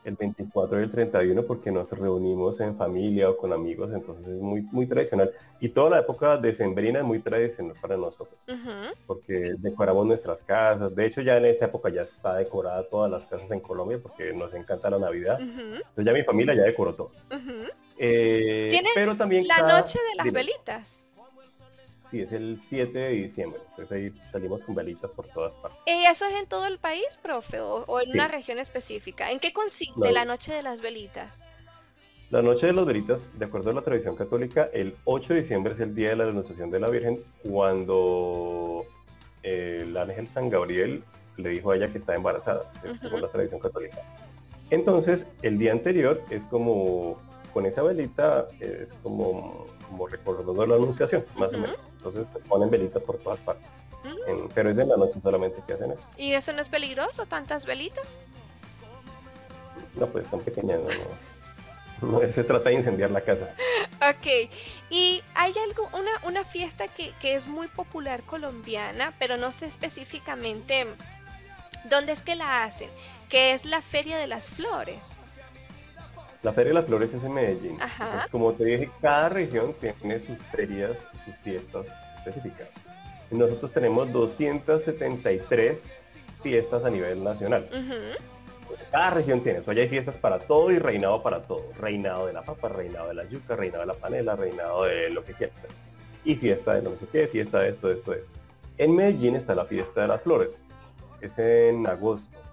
el 0.04 0.16
24 0.16 0.80
y 0.80 0.84
el 0.84 0.90
31, 0.90 1.42
porque 1.42 1.70
nos 1.70 1.90
reunimos 1.90 2.60
en 2.60 2.78
familia 2.78 3.28
o 3.28 3.36
con 3.36 3.52
amigos, 3.52 3.90
entonces 3.92 4.26
es 4.26 4.40
muy, 4.40 4.62
muy 4.72 4.86
tradicional. 4.86 5.30
Y 5.60 5.68
toda 5.68 5.90
la 5.90 5.98
época 5.98 6.38
decembrina 6.38 7.00
es 7.00 7.04
muy 7.04 7.18
tradicional 7.18 7.76
para 7.78 7.98
nosotros, 7.98 8.40
porque 9.06 9.54
decoramos 9.58 10.06
nuestras 10.06 10.40
casas. 10.40 10.94
De 10.94 11.04
hecho, 11.04 11.20
ya 11.20 11.36
en 11.36 11.44
esta 11.44 11.66
época 11.66 11.90
ya 11.90 12.02
está 12.02 12.36
decorada 12.36 12.88
todas 12.88 13.10
las 13.10 13.26
casas 13.26 13.50
en 13.50 13.60
Colombia, 13.60 13.98
porque 14.02 14.32
nos 14.32 14.54
encanta 14.54 14.88
la 14.88 14.98
Navidad. 14.98 15.38
Entonces 15.38 16.04
ya 16.06 16.12
mi 16.14 16.22
familia 16.22 16.54
ya 16.54 16.62
decoró 16.62 16.94
todo. 16.94 17.10
Eh, 17.98 18.82
pero 18.94 19.14
también 19.14 19.46
la 19.46 19.78
noche 19.78 19.98
de 19.98 20.24
las 20.24 20.32
velitas. 20.32 21.04
Sí, 22.10 22.20
es 22.20 22.32
el 22.32 22.60
7 22.60 22.98
de 22.98 23.08
diciembre. 23.10 23.60
Entonces 23.70 23.92
ahí 23.92 24.12
salimos 24.30 24.62
con 24.62 24.74
velitas 24.74 25.10
por 25.10 25.26
todas 25.28 25.54
partes. 25.54 25.80
¿Y 25.86 26.04
eso 26.04 26.26
es 26.26 26.34
en 26.34 26.46
todo 26.46 26.66
el 26.66 26.78
país, 26.78 27.04
profe? 27.22 27.60
¿O, 27.60 28.00
en 28.00 28.10
una 28.10 28.28
región 28.28 28.58
específica? 28.58 29.30
¿En 29.30 29.40
qué 29.40 29.52
consiste 29.52 30.12
la 30.12 30.24
noche 30.24 30.52
de 30.52 30.62
las 30.62 30.80
velitas? 30.80 31.42
La 32.30 32.42
noche 32.42 32.66
de 32.66 32.72
las 32.72 32.84
velitas, 32.84 33.28
de 33.38 33.44
acuerdo 33.44 33.70
a 33.70 33.74
la 33.74 33.82
tradición 33.82 34.16
católica, 34.16 34.68
el 34.72 34.96
8 35.04 35.34
de 35.34 35.40
diciembre 35.42 35.74
es 35.74 35.80
el 35.80 35.94
día 35.94 36.10
de 36.10 36.16
la 36.16 36.26
denunciación 36.26 36.70
de 36.70 36.80
la 36.80 36.88
Virgen, 36.88 37.22
cuando 37.42 38.84
el 39.42 39.96
ángel 39.96 40.28
San 40.28 40.50
Gabriel 40.50 41.04
le 41.36 41.50
dijo 41.50 41.70
a 41.70 41.76
ella 41.76 41.92
que 41.92 41.98
estaba 41.98 42.16
embarazada, 42.16 42.70
según 43.00 43.20
la 43.20 43.28
tradición 43.28 43.60
católica. 43.60 43.98
Entonces, 44.70 45.26
el 45.42 45.58
día 45.58 45.72
anterior 45.72 46.22
es 46.30 46.42
como, 46.44 47.20
con 47.52 47.66
esa 47.66 47.82
velita, 47.82 48.48
es 48.60 48.88
como, 49.02 49.66
como 49.94 50.08
recordando 50.08 50.66
la 50.66 50.74
anunciación, 50.74 51.24
más 51.36 51.50
o 51.50 51.52
menos. 51.52 51.76
Entonces 51.96 52.26
se 52.32 52.38
ponen 52.40 52.68
velitas 52.68 53.02
por 53.02 53.18
todas 53.18 53.40
partes. 53.40 53.70
pero 54.54 54.70
es 54.70 54.78
en 54.78 54.88
la 54.88 54.96
noche 54.96 55.20
solamente 55.22 55.62
que 55.66 55.74
hacen 55.74 55.92
eso. 55.92 56.08
¿Y 56.16 56.32
eso 56.32 56.52
no 56.52 56.60
es 56.60 56.68
peligroso, 56.68 57.26
tantas 57.26 57.64
velitas? 57.64 58.18
No, 59.94 60.06
pues 60.08 60.26
son 60.26 60.40
pequeñas, 60.40 60.80
no, 62.02 62.18
se 62.20 62.42
trata 62.42 62.70
de 62.70 62.74
incendiar 62.74 63.12
la 63.12 63.20
casa. 63.20 63.54
Ok, 64.10 64.50
y 64.90 65.22
hay 65.36 65.54
algo, 65.68 65.88
una, 65.92 66.10
una 66.24 66.44
fiesta 66.44 66.88
que, 66.88 67.12
que 67.20 67.36
es 67.36 67.46
muy 67.46 67.68
popular 67.68 68.22
colombiana, 68.24 69.14
pero 69.20 69.36
no 69.36 69.52
sé 69.52 69.66
específicamente 69.66 70.86
dónde 71.88 72.12
es 72.12 72.20
que 72.20 72.34
la 72.34 72.64
hacen, 72.64 72.90
que 73.28 73.52
es 73.52 73.64
la 73.64 73.80
Feria 73.80 74.18
de 74.18 74.26
las 74.26 74.48
Flores. 74.48 75.12
La 76.44 76.52
Feria 76.52 76.68
de 76.68 76.74
las 76.74 76.84
Flores 76.84 77.14
es 77.14 77.24
en 77.24 77.32
Medellín. 77.32 77.78
como 78.30 78.52
te 78.52 78.64
dije, 78.64 78.90
cada 79.00 79.30
región 79.30 79.74
tiene 79.80 80.20
sus 80.20 80.38
ferias, 80.52 80.98
sus 81.24 81.34
fiestas 81.36 81.88
específicas. 82.18 82.68
nosotros 83.30 83.72
tenemos 83.72 84.12
273 84.12 85.96
fiestas 86.42 86.84
a 86.84 86.90
nivel 86.90 87.24
nacional. 87.24 87.66
Cada 88.90 89.10
región 89.10 89.40
tiene 89.40 89.60
eso. 89.60 89.70
Allá 89.70 89.82
hay 89.82 89.88
fiestas 89.88 90.18
para 90.18 90.38
todo 90.38 90.70
y 90.70 90.78
reinado 90.78 91.22
para 91.22 91.42
todo. 91.42 91.64
Reinado 91.80 92.26
de 92.26 92.34
la 92.34 92.42
papa, 92.42 92.68
reinado 92.68 93.08
de 93.08 93.14
la 93.14 93.24
yuca, 93.24 93.56
reinado 93.56 93.80
de 93.80 93.86
la 93.86 93.94
panela, 93.94 94.36
reinado 94.36 94.84
de 94.84 95.08
lo 95.08 95.24
que 95.24 95.32
quieras. 95.32 95.56
Y 96.26 96.34
fiesta 96.36 96.74
de 96.74 96.82
no 96.82 96.94
sé 96.94 97.06
qué, 97.10 97.26
fiesta 97.26 97.60
de 97.60 97.70
esto, 97.70 97.88
de 97.88 97.94
esto, 97.94 98.10
de 98.10 98.20
esto. 98.20 98.32
En 98.76 98.94
Medellín 98.94 99.34
está 99.34 99.54
la 99.54 99.64
fiesta 99.64 100.02
de 100.02 100.08
las 100.08 100.20
flores. 100.20 100.62
Es 101.22 101.38
en 101.38 101.86
agosto. 101.86 102.43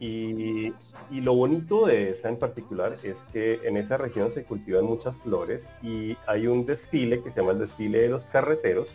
Y, 0.00 0.72
y, 1.10 1.20
lo 1.20 1.34
bonito 1.34 1.86
de 1.86 2.10
esa 2.10 2.28
en 2.28 2.36
particular 2.36 2.96
es 3.02 3.24
que 3.32 3.60
en 3.64 3.76
esa 3.76 3.96
región 3.96 4.30
se 4.30 4.44
cultivan 4.44 4.84
muchas 4.84 5.18
flores 5.18 5.68
y 5.82 6.16
hay 6.26 6.48
un 6.48 6.66
desfile 6.66 7.22
que 7.22 7.30
se 7.30 7.40
llama 7.40 7.52
el 7.52 7.60
desfile 7.60 8.00
de 8.00 8.08
los 8.08 8.24
carreteros. 8.24 8.92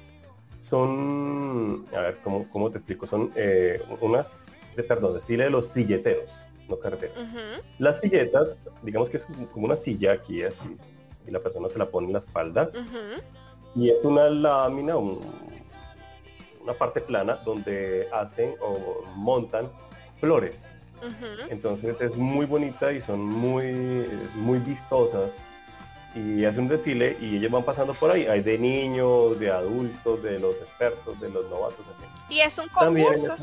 Son, 0.60 1.86
a 1.96 2.02
ver, 2.02 2.18
¿cómo, 2.24 2.48
cómo 2.50 2.70
te 2.70 2.78
explico? 2.78 3.08
Son 3.08 3.32
eh, 3.36 3.82
unas 4.02 4.52
de, 4.76 4.84
perdón, 4.84 5.14
desfile 5.14 5.46
de 5.46 5.50
los 5.50 5.68
silleteros, 5.68 6.48
no 6.70 6.78
carreteros. 6.80 7.18
Las 7.80 8.00
silletas, 8.00 8.58
digamos 8.82 9.10
que 9.10 9.18
es 9.18 9.26
como 9.52 9.66
una 9.66 9.76
silla 9.76 10.14
aquí 10.14 10.44
así, 10.44 10.78
y 11.28 11.32
la 11.32 11.40
persona 11.40 11.70
se 11.70 11.78
la 11.78 11.88
pone 11.88 12.08
en 12.08 12.14
la 12.14 12.20
espalda, 12.20 12.70
y 13.76 13.90
es 13.90 13.98
una 14.04 14.30
lámina, 14.30 14.98
una 14.98 16.74
parte 16.78 17.02
plana 17.02 17.36
donde 17.46 18.08
hacen 18.12 18.54
o 18.62 19.04
montan 19.16 19.70
flores. 20.22 20.66
Entonces 21.50 22.00
es 22.00 22.16
muy 22.16 22.46
bonita 22.46 22.94
y 22.94 23.02
son 23.02 23.22
muy, 23.22 24.08
muy 24.36 24.60
vistosas 24.60 25.34
y 26.14 26.46
hace 26.46 26.60
un 26.60 26.68
desfile 26.68 27.18
y 27.20 27.38
ellos 27.38 27.52
van 27.52 27.64
pasando 27.64 27.94
por 27.94 28.12
ahí. 28.12 28.28
Hay 28.28 28.42
de 28.42 28.58
niños, 28.58 29.40
de 29.40 29.52
adultos, 29.52 30.22
de 30.22 30.40
los 30.40 30.56
expertos, 30.58 31.20
de 31.20 31.30
los 31.30 31.50
novatos. 31.50 31.86
Y 32.30 32.40
es 32.40 32.58
un 32.58 32.68
concurso. 32.70 33.36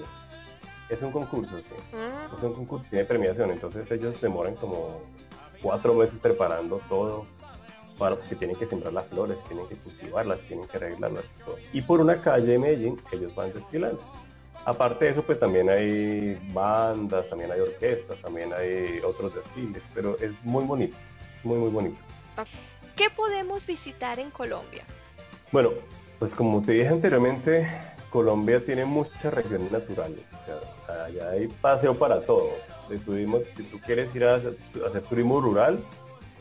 Es 0.88 1.02
un 1.02 1.12
concurso, 1.12 1.58
sí. 1.58 1.74
Ah. 1.92 2.30
Es 2.34 2.42
un 2.42 2.54
concurso, 2.54 2.86
tiene 2.88 3.04
premiación, 3.04 3.50
entonces 3.50 3.90
ellos 3.90 4.18
demoran 4.22 4.54
como 4.54 5.02
cuatro 5.60 5.92
meses 5.92 6.18
preparando 6.18 6.80
todo, 6.88 7.26
para, 7.98 8.16
porque 8.16 8.36
tienen 8.36 8.56
que 8.56 8.66
sembrar 8.66 8.94
las 8.94 9.06
flores, 9.06 9.38
tienen 9.48 9.66
que 9.66 9.74
cultivarlas, 9.74 10.40
tienen 10.42 10.66
que 10.66 10.78
arreglarlas 10.78 11.24
y 11.24 11.44
todo. 11.44 11.56
Y 11.74 11.82
por 11.82 12.00
una 12.00 12.22
calle 12.22 12.52
de 12.52 12.58
Medellín 12.58 13.00
ellos 13.12 13.34
van 13.34 13.52
desfilando. 13.52 14.00
Aparte 14.68 15.06
de 15.06 15.12
eso, 15.12 15.22
pues 15.22 15.40
también 15.40 15.70
hay 15.70 16.38
bandas, 16.52 17.30
también 17.30 17.50
hay 17.50 17.58
orquestas, 17.58 18.18
también 18.20 18.52
hay 18.52 18.98
otros 19.02 19.34
desfiles, 19.34 19.82
pero 19.94 20.18
es 20.20 20.44
muy 20.44 20.62
bonito, 20.62 20.94
es 21.38 21.44
muy 21.46 21.56
muy 21.56 21.70
bonito. 21.70 21.96
¿Qué 22.94 23.08
podemos 23.16 23.64
visitar 23.64 24.20
en 24.20 24.28
Colombia? 24.28 24.84
Bueno, 25.52 25.70
pues 26.18 26.34
como 26.34 26.60
te 26.60 26.72
dije 26.72 26.88
anteriormente, 26.88 27.66
Colombia 28.10 28.62
tiene 28.62 28.84
muchas 28.84 29.32
regiones 29.32 29.72
naturales, 29.72 30.20
o 30.38 30.44
sea, 30.44 31.04
allá 31.06 31.30
hay 31.30 31.48
paseo 31.48 31.94
para 31.94 32.20
todo. 32.20 32.50
si 32.90 33.62
tú 33.62 33.80
quieres 33.86 34.14
ir 34.14 34.24
a 34.24 34.34
hacer, 34.34 35.02
turismo 35.08 35.40
rural, 35.40 35.82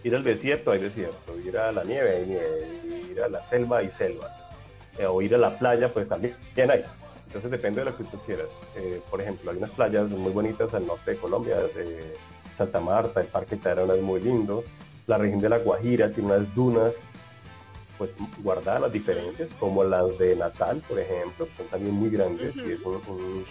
ir 0.04 0.14
al 0.14 0.24
desierto 0.26 0.72
hay 0.72 0.80
desierto, 0.80 1.40
ir 1.40 1.58
a 1.58 1.72
la 1.72 1.86
nieve 1.86 2.18
hay 2.18 2.26
nieve, 2.26 3.08
ir 3.10 3.22
a 3.22 3.30
la 3.30 3.42
selva 3.42 3.78
hay 3.78 3.90
selva, 3.98 4.52
eh, 4.98 5.06
o 5.06 5.22
ir 5.22 5.34
a 5.34 5.38
la 5.38 5.58
playa 5.58 5.94
pues 5.94 6.10
también 6.10 6.36
hay. 6.58 6.84
Entonces 7.28 7.52
depende 7.52 7.82
de 7.82 7.92
lo 7.92 7.98
que 7.98 8.06
tú 8.06 8.18
quieras. 8.26 8.48
Eh, 8.76 9.02
por 9.10 9.22
ejemplo, 9.22 9.52
hay 9.52 9.58
unas 9.58 9.72
playas 9.72 10.10
muy 10.10 10.32
bonitas 10.32 10.74
al 10.74 10.88
norte 10.88 11.12
de 11.12 11.18
Colombia, 11.18 11.58
Santa 12.58 12.80
Marta, 12.80 13.22
el 13.22 13.28
Parque 13.28 13.58
Tayrona 13.58 13.94
es 13.94 14.02
muy 14.02 14.20
lindo, 14.20 14.64
la 15.06 15.18
región 15.18 15.40
de 15.40 15.50
La 15.50 15.60
Guajira 15.60 16.12
tiene 16.12 16.34
unas 16.34 16.56
dunas 16.56 16.96
pues 17.98 18.14
guardar 18.44 18.82
las 18.82 18.92
diferencias, 18.92 19.50
como 19.60 19.84
las 19.84 20.18
de 20.20 20.36
Natal, 20.36 20.84
por 20.88 21.00
ejemplo, 21.00 21.48
que 21.48 21.54
son 21.56 21.68
también 21.68 21.96
muy 21.96 22.10
grandes 22.10 22.56
y 22.58 22.72
es 22.72 22.80
un, 22.82 23.46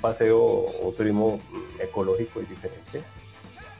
paseo 0.00 0.38
o 0.38 0.92
turismo 0.96 1.40
ecológico 1.80 2.40
y 2.40 2.44
diferente. 2.44 3.02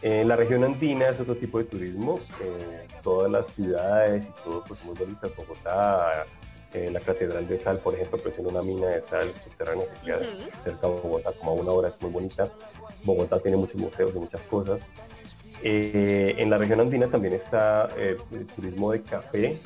En 0.03 0.27
la 0.29 0.37
región 0.37 0.65
andina 0.65 1.09
es 1.09 1.21
otro 1.21 1.37
tipo 1.37 1.59
de 1.59 1.65
turismo, 1.65 2.19
eh, 2.41 2.87
todas 3.03 3.31
las 3.31 3.49
ciudades 3.49 4.25
y 4.25 4.45
todo 4.45 4.65
pues 4.67 4.83
muy 4.85 4.95
bonitas, 4.95 5.31
Bogotá, 5.37 6.27
eh, 6.75 6.91
la 6.91 7.01
Catedral 7.01 7.49
de 7.49 7.59
Sal, 7.59 7.79
por 7.79 7.95
ejemplo, 7.95 8.21
en 8.37 8.47
una 8.47 8.63
mina 8.63 8.89
de 8.89 9.03
sal 9.03 9.33
subterránea 9.43 9.87
que 9.87 10.01
queda 10.07 10.21
cerca 10.63 10.87
de 10.87 11.01
Bogotá, 11.01 11.33
como 11.33 11.53
a 11.53 11.55
una 11.55 11.71
hora, 11.73 11.89
es 11.89 12.01
muy 12.03 12.11
bonita. 12.11 12.51
Bogotá 13.05 13.39
tiene 13.41 13.57
muchos 13.57 13.77
museos 13.77 14.15
y 14.15 14.19
muchas 14.19 14.43
cosas. 14.45 14.87
Eh, 15.63 16.35
en 16.39 16.51
la 16.51 16.59
región 16.59 16.81
andina 16.81 17.09
también 17.09 17.33
está 17.33 17.89
eh, 17.97 18.17
el 18.31 18.47
turismo 18.47 18.93
de 18.93 19.03
café, 19.03 19.57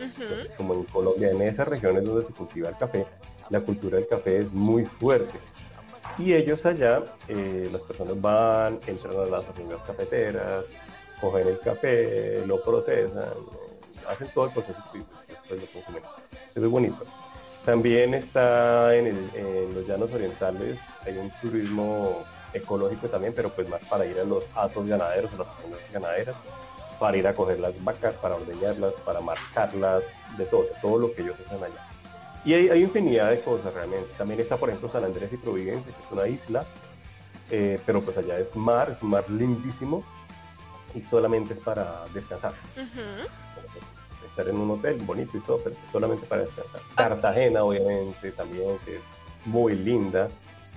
como 0.57 0.74
en 0.74 0.84
Colombia, 0.84 1.30
en 1.30 1.40
esas 1.42 1.68
regiones 1.68 2.05
donde 2.05 2.24
se 2.24 2.32
cultiva 2.32 2.68
el 2.70 2.76
café, 2.78 3.05
la 3.50 3.61
cultura 3.61 3.98
del 3.98 4.07
café 4.07 4.38
es 4.38 4.53
muy 4.53 4.84
fuerte. 4.84 5.38
Y 6.18 6.34
ellos 6.34 6.64
allá, 6.66 7.03
eh, 7.28 7.68
las 7.70 7.82
personas 7.82 8.20
van, 8.20 8.80
entran 8.86 9.16
a 9.16 9.26
las 9.26 9.48
haciendas 9.48 9.82
cafeteras, 9.82 10.64
cogen 11.20 11.48
el 11.48 11.59
café, 11.59 12.46
lo 12.46 12.62
procesan, 12.62 13.34
hacen 14.09 14.28
todo 14.34 14.46
el 14.46 14.53
proceso 14.53 14.82
después 15.61 15.84
lo 16.55 16.70
bonito. 16.70 17.05
También 17.64 18.14
está 18.14 18.94
en, 18.94 19.28
los 19.74 19.86
llanos 19.86 20.12
orientales, 20.12 20.80
hay 21.07 21.16
un 21.16 21.30
turismo 21.40 22.24
ecológico 22.53 23.09
también, 23.09 23.32
pero 23.34 23.50
pues 23.50 23.68
más 23.68 23.82
para 23.84 24.05
ir 24.05 24.18
a 24.18 24.24
los 24.24 24.48
atos 24.55 24.86
ganaderos, 24.86 25.32
a 25.34 25.38
las 25.38 25.48
ganaderas, 25.92 26.36
para 26.98 27.16
ir 27.16 27.26
a 27.26 27.34
coger 27.34 27.61
las 27.61 27.82
vacas, 27.84 28.16
para 28.16 28.34
ordeñarlas, 28.34 28.94
para 29.05 29.20
marcarlas, 29.20 30.05
de 30.36 30.44
todo, 30.46 30.64
todo 30.80 30.98
lo 30.98 31.14
que 31.14 31.22
ellos 31.22 31.38
hacen 31.38 31.62
allá. 31.62 31.88
Y 32.44 32.55
hay, 32.55 32.68
hay, 32.68 32.82
infinidad 32.82 33.30
de 33.30 33.40
cosas 33.40 33.72
realmente. 33.72 34.09
También 34.18 34.40
está, 34.40 34.57
por 34.57 34.68
ejemplo, 34.68 34.90
San 34.90 35.05
Andrés 35.05 35.32
y 35.32 35.36
Providencia, 35.36 35.92
que 35.94 36.05
es 36.05 36.11
una 36.11 36.26
isla, 36.26 36.66
eh, 37.50 37.78
pero 37.86 38.03
pues 38.03 38.16
allá 38.16 38.38
es 38.38 38.57
mar, 38.57 38.90
es 38.96 39.03
un 39.03 39.11
mar 39.11 39.28
lindísimo 39.28 40.03
y 40.94 41.03
solamente 41.03 41.55
es 41.55 41.61
para 41.61 42.05
descansar. 42.12 42.55
Estar 44.33 44.49
en 44.49 44.57
un 44.57 44.70
hotel 44.72 44.99
bonito 45.05 45.39
y 45.39 45.41
todo, 45.41 45.61
pero 45.62 45.76
solamente 45.91 46.26
para 46.26 46.43
descansar. 46.43 46.80
Ah. 46.91 47.09
Cartagena, 47.09 47.64
obviamente, 47.64 48.33
también, 48.33 48.78
que 48.85 48.97
es 48.97 49.03
muy 49.47 49.74
linda 49.74 50.28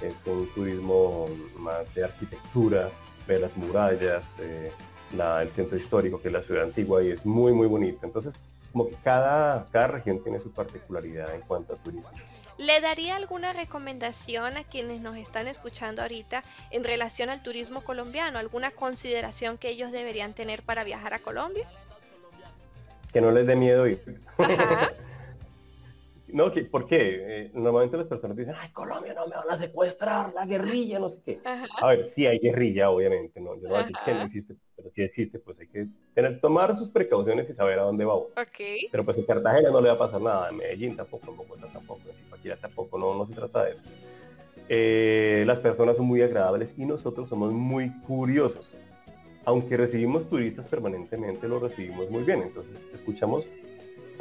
es 0.01 0.15
un 0.25 0.47
turismo 0.53 1.25
más 1.57 1.93
de 1.93 2.03
arquitectura, 2.03 2.89
ver 3.27 3.41
las 3.41 3.55
murallas, 3.55 4.25
eh, 4.39 4.71
el 5.11 5.51
centro 5.51 5.77
histórico 5.77 6.21
que 6.21 6.27
es 6.27 6.33
la 6.33 6.41
ciudad 6.41 6.63
antigua 6.63 7.01
y 7.03 7.09
es 7.09 7.25
muy 7.25 7.53
muy 7.53 7.67
bonito. 7.67 7.99
Entonces, 8.03 8.33
como 8.71 8.87
que 8.87 8.95
cada, 8.95 9.67
cada 9.71 9.87
región 9.87 10.21
tiene 10.21 10.39
su 10.39 10.51
particularidad 10.51 11.33
en 11.33 11.41
cuanto 11.41 11.73
a 11.73 11.77
turismo. 11.77 12.11
¿Le 12.57 12.79
daría 12.79 13.15
alguna 13.15 13.51
recomendación 13.51 14.57
a 14.57 14.63
quienes 14.63 15.01
nos 15.01 15.17
están 15.17 15.47
escuchando 15.47 16.01
ahorita 16.01 16.43
en 16.71 16.83
relación 16.83 17.29
al 17.29 17.43
turismo 17.43 17.81
colombiano? 17.81 18.39
¿Alguna 18.39 18.71
consideración 18.71 19.57
que 19.57 19.69
ellos 19.69 19.91
deberían 19.91 20.33
tener 20.33 20.63
para 20.63 20.85
viajar 20.85 21.13
a 21.13 21.19
Colombia? 21.19 21.67
Que 23.15 23.21
no 23.21 23.31
les 23.31 23.47
dé 23.47 23.55
miedo 23.55 23.87
ir. 23.87 24.01
No, 26.27 26.51
¿por 26.69 26.85
qué? 26.85 26.99
Eh, 27.21 27.51
normalmente 27.53 27.95
las 27.95 28.07
personas 28.07 28.35
dicen, 28.35 28.55
ay, 28.59 28.69
Colombia 28.71 29.13
no 29.13 29.25
me 29.25 29.37
van 29.37 29.49
a 29.49 29.55
secuestrar, 29.55 30.33
la 30.33 30.45
guerrilla, 30.45 30.99
no 30.99 31.09
sé 31.09 31.21
qué. 31.23 31.39
A 31.45 31.87
ver, 31.87 32.05
sí 32.05 32.27
hay 32.27 32.39
guerrilla, 32.39 32.89
obviamente, 32.89 33.39
¿no? 33.39 33.55
Yo 33.55 33.61
no 33.61 33.69
voy 33.69 33.77
a 33.77 33.81
decir 33.83 33.95
que 34.03 34.13
no 34.13 34.23
existe, 34.23 34.55
pero 34.75 34.89
si 34.93 35.01
existe, 35.03 35.39
pues 35.39 35.57
hay 35.59 35.67
que 35.67 35.87
tener, 36.13 36.41
tomar 36.41 36.77
sus 36.77 36.91
precauciones 36.91 37.49
y 37.49 37.53
saber 37.53 37.79
a 37.79 37.83
dónde 37.83 38.03
va. 38.03 38.15
Okay. 38.15 38.89
Pero 38.91 39.05
pues 39.05 39.17
en 39.17 39.23
Cartagena 39.23 39.69
no 39.69 39.79
le 39.79 39.87
va 39.87 39.93
a 39.93 39.99
pasar 39.99 40.19
nada, 40.19 40.49
en 40.49 40.57
Medellín 40.57 40.97
tampoco, 40.97 41.31
en 41.31 41.37
Bogotá 41.37 41.67
tampoco, 41.71 42.01
en 42.09 42.15
Zipaquira 42.17 42.57
tampoco, 42.57 42.97
no, 42.97 43.15
no 43.15 43.25
se 43.25 43.33
trata 43.33 43.63
de 43.63 43.71
eso. 43.71 43.83
Eh, 44.67 45.45
las 45.47 45.59
personas 45.59 45.95
son 45.95 46.05
muy 46.05 46.21
agradables 46.21 46.73
y 46.75 46.85
nosotros 46.85 47.29
somos 47.29 47.53
muy 47.53 47.91
curiosos. 48.01 48.75
Aunque 49.45 49.77
recibimos 49.77 50.27
turistas 50.29 50.65
permanentemente, 50.67 51.47
lo 51.47 51.59
recibimos 51.59 52.09
muy 52.09 52.23
bien. 52.23 52.41
Entonces 52.41 52.87
escuchamos 52.93 53.47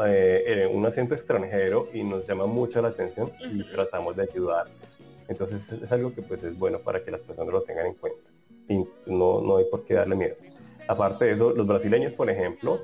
eh, 0.05 0.69
un 0.73 0.85
acento 0.87 1.15
extranjero 1.15 1.89
y 1.93 2.03
nos 2.03 2.27
llama 2.27 2.47
mucho 2.47 2.83
la 2.83 2.89
atención 2.89 3.31
y 3.53 3.65
tratamos 3.71 4.17
de 4.17 4.23
ayudarles. 4.23 4.99
Entonces 5.29 5.73
es 5.73 5.93
algo 5.93 6.15
que 6.15 6.23
pues 6.23 6.43
es 6.43 6.59
bueno 6.59 6.79
para 6.79 7.03
que 7.03 7.11
las 7.11 7.21
personas 7.21 7.53
lo 7.53 7.63
tengan 7.63 7.87
en 7.87 7.95
cuenta 7.95 8.31
y 8.69 8.77
no, 9.07 9.41
no 9.41 9.57
hay 9.57 9.65
por 9.71 9.85
qué 9.85 9.95
darle 9.95 10.17
miedo. 10.17 10.37
Aparte 10.89 11.25
de 11.25 11.33
eso, 11.33 11.53
los 11.55 11.67
brasileños, 11.67 12.13
por 12.13 12.29
ejemplo, 12.29 12.81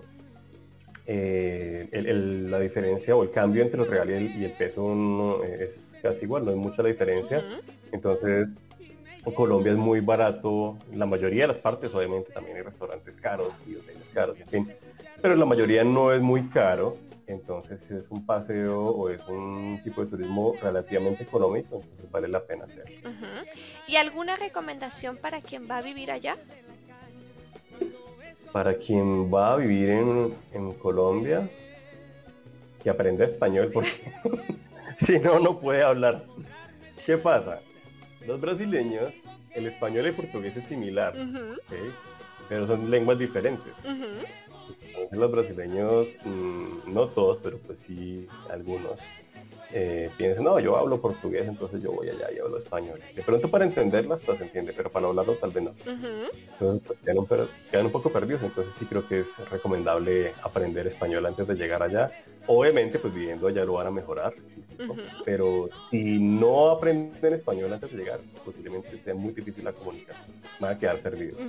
eh, 1.07 1.89
la 2.49 2.61
diferencia 2.61 3.17
o 3.17 3.23
el 3.23 3.31
cambio 3.31 3.63
entre 3.63 3.83
el 3.83 3.89
real 3.89 4.11
y 4.11 4.45
el, 4.45 4.53
peso 4.53 5.43
es 5.45 5.97
casi 6.03 6.25
igual, 6.25 6.45
no 6.45 6.53
hay 6.53 6.57
mucha 6.57 6.83
la 6.83 6.89
diferencia. 6.89 7.45
Entonces, 7.93 8.55
Colombia 9.35 9.73
es 9.73 9.79
muy 9.79 10.01
barato, 10.01 10.79
la 10.93 11.07
mayoría 11.07 11.43
de 11.43 11.49
las 11.49 11.59
partes 11.59 11.95
obviamente 11.95 12.33
también 12.33 12.57
hay 12.57 12.63
restaurantes 12.63 13.17
caros 13.17 13.53
y 13.67 13.77
hoteles 13.77 14.09
caros, 14.11 14.41
en 14.41 14.47
fin, 14.49 14.73
pero 15.21 15.37
la 15.37 15.45
mayoría 15.45 15.85
no 15.85 16.13
es 16.13 16.23
muy 16.23 16.49
caro, 16.49 16.97
entonces 17.27 17.91
es 17.91 18.11
un 18.11 18.25
paseo 18.25 18.81
o 18.81 19.09
es 19.09 19.21
un 19.29 19.81
tipo 19.85 20.03
de 20.05 20.11
turismo 20.11 20.55
relativamente 20.61 21.23
económico, 21.23 21.81
entonces 21.83 22.11
vale 22.11 22.29
la 22.29 22.41
pena 22.41 22.65
hacerlo. 22.65 22.97
¿Y 23.87 23.97
alguna 23.97 24.37
recomendación 24.37 25.17
para 25.17 25.41
quien 25.41 25.69
va 25.71 25.79
a 25.79 25.83
vivir 25.83 26.11
allá? 26.11 26.37
Para 28.53 28.75
quien 28.75 29.33
va 29.33 29.53
a 29.53 29.57
vivir 29.57 29.91
en, 29.91 30.73
Colombia, 30.81 31.49
que 32.83 32.91
aprenda 32.91 33.25
español 33.25 33.71
porque 33.73 34.13
si 34.99 35.19
no, 35.21 35.39
no 35.39 35.61
puede 35.61 35.83
hablar. 35.83 36.25
¿Qué 37.07 37.17
pasa? 37.17 37.59
Los 38.27 38.41
brasileños, 38.41 39.15
el 39.55 39.67
español 39.67 40.05
y 40.05 40.09
el 40.09 40.15
portugués 40.15 40.57
es 40.57 40.65
similar, 40.69 41.15
pero 42.49 42.67
son 42.67 42.91
lenguas 42.91 43.19
diferentes. 43.19 43.73
Los 45.13 45.31
brasileños, 45.31 46.09
mm, 46.25 46.93
no 46.93 47.09
todos, 47.09 47.41
pero 47.41 47.59
pues 47.59 47.81
sí 47.81 48.29
algunos, 48.51 49.01
eh, 49.73 50.11
piensan, 50.17 50.45
no, 50.45 50.59
yo 50.59 50.77
hablo 50.77 51.01
portugués, 51.01 51.47
entonces 51.47 51.83
yo 51.83 51.93
voy 51.93 52.09
allá 52.09 52.29
y 52.35 52.39
hablo 52.39 52.59
español. 52.59 53.01
De 53.15 53.23
pronto 53.23 53.51
para 53.51 53.65
entenderlas 53.65 54.21
hasta 54.21 54.37
se 54.37 54.45
entiende, 54.45 54.73
pero 54.77 54.91
para 54.91 55.07
hablarlo 55.07 55.35
tal 55.35 55.51
vez 55.51 55.65
no. 55.65 55.75
Entonces 56.53 56.83
pues, 56.87 56.99
quedan, 57.71 57.87
un, 57.87 57.93
poco 57.93 58.11
perdidos, 58.11 58.43
entonces 58.43 58.75
sí 58.77 58.85
creo 58.87 59.07
que 59.07 59.21
es 59.21 59.51
recomendable 59.51 60.35
aprender 60.43 60.87
español 60.87 61.27
antes 61.27 61.47
de 61.47 61.55
llegar 61.55 61.83
allá. 61.83 62.11
Obviamente, 62.53 62.99
pues 62.99 63.15
viviendo 63.15 63.47
allá 63.47 63.65
lo 63.65 63.75
van 63.75 63.87
a 63.87 63.91
mejorar, 63.93 64.35
pero 65.25 65.71
si 65.89 66.19
no 66.19 66.71
aprenden 66.71 67.33
español 67.33 67.73
antes 67.73 67.93
de 67.93 67.99
llegar, 67.99 68.19
posiblemente 68.45 68.99
sea 68.99 69.15
muy 69.15 69.33
difícil 69.33 69.63
la 69.63 69.73
comunicación, 69.73 70.27
van 70.59 70.75
a 70.75 70.77
quedar 70.77 70.99
perdidos. 70.99 71.41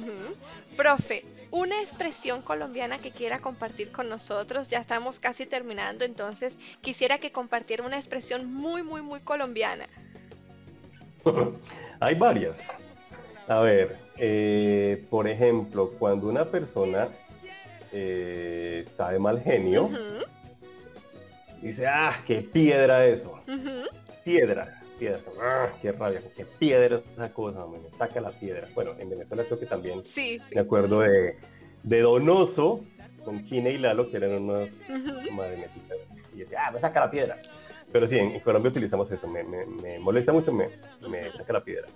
Profe, 0.78 1.26
una 1.50 1.82
expresión 1.82 2.44
colombiana 2.44 3.00
que 3.00 3.10
quiera 3.10 3.40
compartir 3.40 3.92
con 3.92 4.10
nosotros, 4.10 4.70
ya 4.70 4.78
estamos 4.78 5.20
casi 5.20 5.48
terminando, 5.48 6.06
entonces 6.06 6.56
quisiera 6.82 7.18
que 7.18 7.32
compartiera 7.32 7.84
una 7.84 7.98
expresión 7.98 8.54
muy, 8.54 8.84
muy, 8.84 9.02
muy 9.02 9.22
colombiana. 9.22 9.88
Hay 12.00 12.14
varias. 12.14 12.60
A 13.48 13.60
ver, 13.62 13.98
eh, 14.18 15.04
por 15.10 15.28
ejemplo, 15.28 15.94
cuando 15.98 16.28
una 16.28 16.46
persona 16.46 17.10
eh, 17.92 18.84
está 18.86 19.10
de 19.10 19.18
mal 19.18 19.42
genio, 19.42 19.90
dice, 21.62 21.88
ah, 21.88 22.24
qué 22.26 22.42
piedra 22.42 23.06
eso. 23.06 23.40
Piedra, 24.24 24.82
piedra. 25.00 25.20
Ah, 25.42 25.70
qué 25.82 25.92
rabia, 25.92 26.22
qué 26.36 26.46
piedra 26.46 27.02
esa 27.14 27.34
cosa, 27.34 27.66
me 27.68 27.80
saca 27.98 28.22
la 28.22 28.32
piedra. 28.32 28.68
Bueno, 28.76 28.92
en 29.00 29.10
Venezuela 29.10 29.44
creo 29.46 29.60
que 29.60 29.66
también 29.66 30.04
sí, 30.06 30.40
me 30.54 30.62
acuerdo 30.62 31.02
de, 31.02 31.38
de 31.84 32.02
Donoso 32.02 32.84
con 33.24 33.44
Kine 33.44 33.72
y 33.72 33.78
Lalo, 33.78 34.10
que 34.10 34.18
eran 34.18 34.32
unas 34.32 34.70
madre 35.32 35.70
Y 36.34 36.40
decía, 36.40 36.68
ah, 36.68 36.72
me 36.72 36.80
saca 36.80 37.02
la 37.02 37.12
piedra. 37.12 37.38
Pero 37.92 38.08
sí, 38.08 38.18
en, 38.18 38.40
Colombia 38.40 38.70
utilizamos 38.70 39.12
eso, 39.12 39.28
me, 39.28 39.44
molesta 40.00 40.32
mucho, 40.32 40.54
me, 40.54 40.70
saca 41.36 41.54
la 41.54 41.64
piedra. 41.64 41.88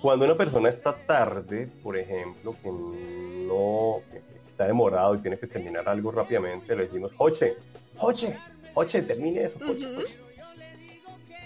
Cuando 0.00 0.24
una 0.24 0.36
persona 0.36 0.68
está 0.68 0.94
tarde, 0.94 1.68
por 1.82 1.96
ejemplo, 1.96 2.54
que 2.62 2.70
no 2.70 4.00
está 4.48 4.66
demorado 4.66 5.14
y 5.14 5.18
tiene 5.18 5.38
que 5.38 5.46
terminar 5.46 5.88
algo 5.88 6.10
rápidamente, 6.10 6.74
le 6.76 6.84
decimos, 6.84 7.12
Joche, 7.16 7.56
Joche, 7.96 8.36
Joche, 8.74 9.02
termine 9.02 9.44
eso, 9.44 9.58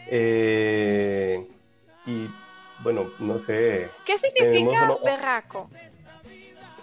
eh, 0.09 1.45
y 2.07 2.29
bueno, 2.83 3.11
no 3.19 3.41
sé. 3.41 3.89
¿Qué 4.05 4.17
significa 4.19 4.97
berraco? 5.05 5.69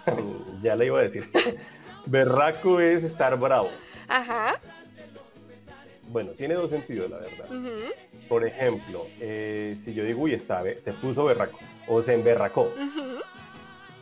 ya 0.62 0.76
le 0.76 0.86
iba 0.86 0.98
a 0.98 1.02
decir. 1.02 1.30
berraco 2.06 2.80
es 2.80 3.02
estar 3.04 3.38
bravo. 3.38 3.70
Ajá. 4.08 4.60
Bueno, 6.08 6.32
tiene 6.32 6.54
dos 6.54 6.70
sentidos, 6.70 7.10
la 7.10 7.18
verdad. 7.18 7.48
Por 8.28 8.46
ejemplo, 8.46 9.06
eh, 9.20 9.76
si 9.84 9.94
yo 9.94 10.04
digo, 10.04 10.22
uy, 10.22 10.34
está, 10.34 10.62
se 10.62 10.92
puso 10.92 11.24
berraco 11.24 11.58
o 11.88 12.02
se 12.02 12.14
emberracó. 12.14 12.70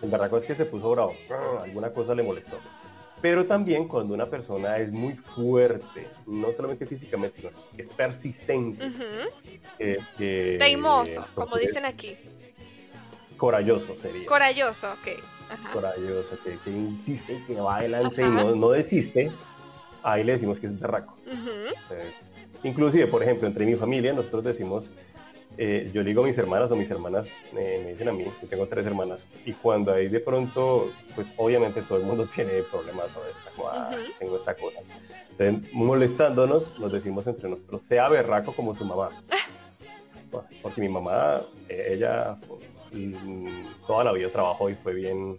Emberracó 0.02 0.38
es 0.38 0.44
que 0.44 0.56
se 0.56 0.66
puso 0.66 0.90
bravo, 0.90 1.14
ah, 1.30 1.62
alguna 1.62 1.90
cosa 1.90 2.14
le 2.14 2.24
molestó. 2.24 2.58
Pero 3.22 3.46
también 3.46 3.88
cuando 3.88 4.12
una 4.12 4.26
persona 4.26 4.76
es 4.78 4.90
muy 4.90 5.14
fuerte, 5.14 6.08
no 6.26 6.52
solamente 6.52 6.86
físicamente, 6.86 7.40
sino 7.40 7.50
es 7.78 7.88
persistente. 7.88 8.86
Uh 8.86 10.58
Teimoso, 10.58 11.26
como 11.34 11.56
dicen 11.56 11.84
aquí. 11.84 12.16
Corayoso 13.36 13.96
sería. 13.96 14.26
Corayoso, 14.26 14.92
ok. 14.92 15.72
Corayoso, 15.72 16.36
que, 16.42 16.70
insiste, 16.70 17.42
que 17.46 17.54
va 17.54 17.76
adelante 17.76 18.22
y 18.22 18.28
no, 18.28 18.54
no 18.54 18.70
desiste 18.70 19.30
ahí 20.02 20.24
le 20.24 20.32
decimos 20.32 20.60
que 20.60 20.66
es 20.66 20.78
berraco. 20.78 21.16
inclusive, 22.62 23.06
por 23.06 23.22
ejemplo, 23.22 23.46
entre 23.46 23.64
mi 23.66 23.76
familia 23.76 24.12
nosotros 24.12 24.44
decimos, 24.44 24.90
eh, 25.56 25.90
yo 25.92 26.02
digo 26.04 26.22
a 26.22 26.26
mis 26.26 26.38
hermanas 26.38 26.70
o 26.70 26.76
mis 26.76 26.90
hermanas 26.90 27.26
eh, 27.56 27.80
me 27.84 27.92
dicen 27.92 28.08
a 28.08 28.12
mí, 28.12 28.24
que 28.40 28.46
tengo 28.46 28.66
tres 28.66 28.86
hermanas, 28.86 29.26
y 29.44 29.52
cuando 29.52 29.92
ahí 29.92 30.08
de 30.08 30.20
pronto, 30.20 30.92
pues 31.14 31.26
obviamente 31.36 31.82
todo 31.82 31.98
el 31.98 32.04
mundo 32.04 32.26
tiene 32.34 32.62
problemas 32.62 33.10
sobre 33.10 33.30
esta 33.30 33.50
cosa, 33.56 33.90
tengo 34.18 34.36
esta 34.36 34.54
cosa. 34.54 34.80
Entonces, 35.30 35.72
molestándonos, 35.72 36.78
nos 36.78 36.92
decimos 36.92 37.26
entre 37.26 37.48
nosotros, 37.48 37.82
sea 37.82 38.08
berraco 38.08 38.54
como 38.54 38.74
su 38.74 38.84
mamá. 38.84 39.10
Porque 40.62 40.80
mi 40.80 40.88
mamá, 40.88 41.42
eh, 41.68 41.88
ella 41.90 42.38
mm, 42.92 43.86
toda 43.86 44.04
la 44.04 44.12
vida 44.12 44.30
trabajó 44.30 44.70
y 44.70 44.74
fue 44.74 44.94
bien 44.94 45.36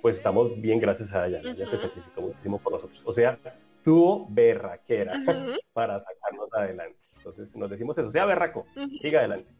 pues 0.00 0.16
estamos 0.16 0.60
bien 0.60 0.80
gracias 0.80 1.12
a 1.12 1.26
ella. 1.26 1.40
Ella 1.44 1.66
se 1.66 1.78
sacrificó 1.78 2.22
muchísimo 2.22 2.58
por 2.58 2.72
nosotros. 2.72 3.02
O 3.04 3.12
sea, 3.12 3.38
tuvo 3.84 4.26
berraquera 4.30 5.12
para 5.72 6.00
sacarnos 6.00 6.48
adelante. 6.52 6.98
Entonces 7.20 7.54
nos 7.54 7.68
decimos 7.68 7.98
eso, 7.98 8.10
sea 8.10 8.24
berraco, 8.24 8.66
siga 9.02 9.18
adelante. 9.18 9.50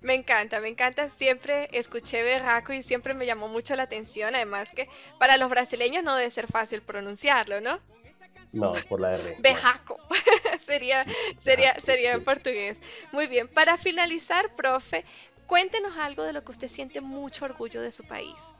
Me 0.00 0.14
encanta, 0.14 0.60
me 0.60 0.68
encanta. 0.68 1.08
Siempre 1.08 1.68
escuché 1.72 2.22
berraco 2.22 2.72
y 2.72 2.82
siempre 2.82 3.14
me 3.14 3.26
llamó 3.26 3.48
mucho 3.48 3.74
la 3.76 3.84
atención. 3.84 4.34
Además 4.34 4.70
que 4.70 4.88
para 5.18 5.36
los 5.36 5.48
brasileños 5.48 6.04
no 6.04 6.14
debe 6.14 6.30
ser 6.30 6.46
fácil 6.46 6.82
pronunciarlo, 6.82 7.60
¿no? 7.60 7.80
No, 8.52 8.72
por 8.88 9.00
la 9.00 9.14
R. 9.14 9.36
Bejaco. 9.40 9.98
sería, 10.60 11.04
sería, 11.38 11.74
sería 11.78 12.12
en 12.12 12.24
portugués. 12.24 12.80
Muy 13.12 13.26
bien. 13.26 13.48
Para 13.48 13.76
finalizar, 13.76 14.54
profe, 14.56 15.04
cuéntenos 15.46 15.96
algo 15.98 16.22
de 16.22 16.32
lo 16.32 16.42
que 16.42 16.52
usted 16.52 16.68
siente 16.68 17.00
mucho 17.00 17.44
orgullo 17.44 17.80
de 17.80 17.90
su 17.90 18.04
país. 18.04 18.52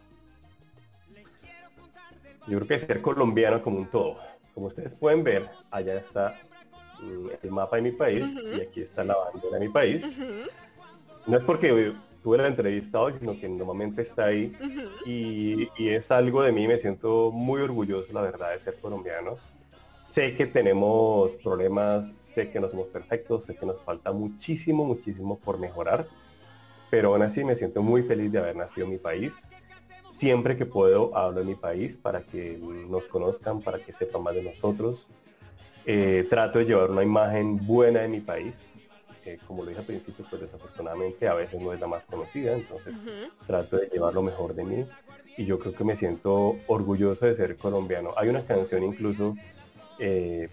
Yo 2.46 2.59
creo 2.59 2.66
que 2.66 2.86
ser 2.86 3.03
colombiano 3.03 3.62
como 3.62 3.78
un 3.78 3.90
todo. 3.90 4.18
Como 4.55 4.66
ustedes 4.66 4.94
pueden 4.94 5.22
ver, 5.22 5.51
allá 5.70 5.94
está 5.94 6.40
el 7.42 7.51
mapa 7.51 7.76
de 7.76 7.82
mi 7.82 7.92
país 7.92 8.32
y 8.57 8.61
aquí 8.61 8.82
está 8.82 9.05
la 9.05 9.16
bandera 9.16 9.59
de 9.59 9.66
mi 9.66 9.72
país. 9.72 10.07
No 11.26 11.36
es 11.36 11.44
porque 11.44 11.94
tuve 12.22 12.38
la 12.38 12.49
entrevista 12.49 13.01
hoy, 13.01 13.14
sino 13.18 13.38
que 13.38 13.49
normalmente 13.49 14.03
está 14.03 14.26
ahí 14.26 14.57
y, 15.05 15.68
es 15.78 16.11
algo 16.11 16.42
de 16.42 16.53
mí, 16.53 16.66
me 16.66 16.78
siento 16.78 17.30
muy 17.32 17.61
orgulloso, 17.61 18.12
la 18.12 18.22
verdad, 18.22 18.53
de 18.53 18.61
ser 18.61 18.78
colombiano. 18.80 19.36
Sé 20.11 20.34
que 20.36 20.46
tenemos 20.46 21.36
problemas, 21.36 22.11
sé 22.12 22.51
que 22.51 22.61
no 22.61 22.70
somos 22.70 22.86
perfectos, 22.88 23.44
sé 23.44 23.55
que 23.55 23.66
nos 23.66 23.80
falta 23.82 24.12
muchísimo, 24.12 24.84
muchísimo 24.84 25.38
por 25.38 25.59
mejorar, 25.59 26.07
pero 26.90 27.12
aún 27.12 27.22
así 27.22 27.44
me 27.44 27.55
siento 27.57 27.82
muy 27.82 28.03
feliz 28.03 28.32
de 28.32 28.38
haber 28.38 28.57
nacido 28.57 28.86
en 28.86 28.92
mi 28.92 28.99
país 28.99 29.34
siempre 30.18 30.57
que 30.57 30.66
puedo 30.66 31.16
hablo 31.16 31.40
en 31.40 31.46
mi 31.46 31.55
país 31.55 31.96
para 31.96 32.22
que 32.22 32.59
nos 32.88 33.07
conozcan, 33.07 33.61
para 33.61 33.78
que 33.78 33.92
sepan 33.92 34.22
más 34.22 34.34
de 34.34 34.42
nosotros. 34.42 35.07
Eh, 35.91 36.26
trato 36.28 36.59
de 36.59 36.66
llevar 36.66 36.91
una 36.91 37.03
imagen 37.03 37.57
buena 37.66 38.01
de 38.01 38.09
mi 38.09 38.20
país. 38.20 38.57
como 39.47 39.62
lo 39.62 39.68
dije 39.68 39.80
al 39.80 39.86
principio, 39.86 40.24
pues 40.28 40.43
desafortunadamente 40.43 41.26
a 41.28 41.34
veces 41.34 41.61
no 41.62 41.72
es 41.72 41.80
la 41.80 41.86
más 41.86 42.05
conocida, 42.05 42.53
entonces 42.53 42.95
trato 43.47 43.78
de 43.78 43.86
llevar 43.89 44.12
lo 44.12 44.22
mejor 44.22 44.55
de 44.55 44.64
mí 44.64 44.86
y 45.39 45.47
yo 45.47 45.59
creo 45.59 45.74
que 45.74 45.84
me 45.84 45.97
siento 45.97 46.57
orgulloso 46.66 47.24
de 47.24 47.34
ser 47.34 47.57
colombiano. 47.57 48.11
Hay 48.18 48.28
una 48.28 48.45
canción 48.45 48.82
incluso, 48.82 49.34
eh, 49.99 50.51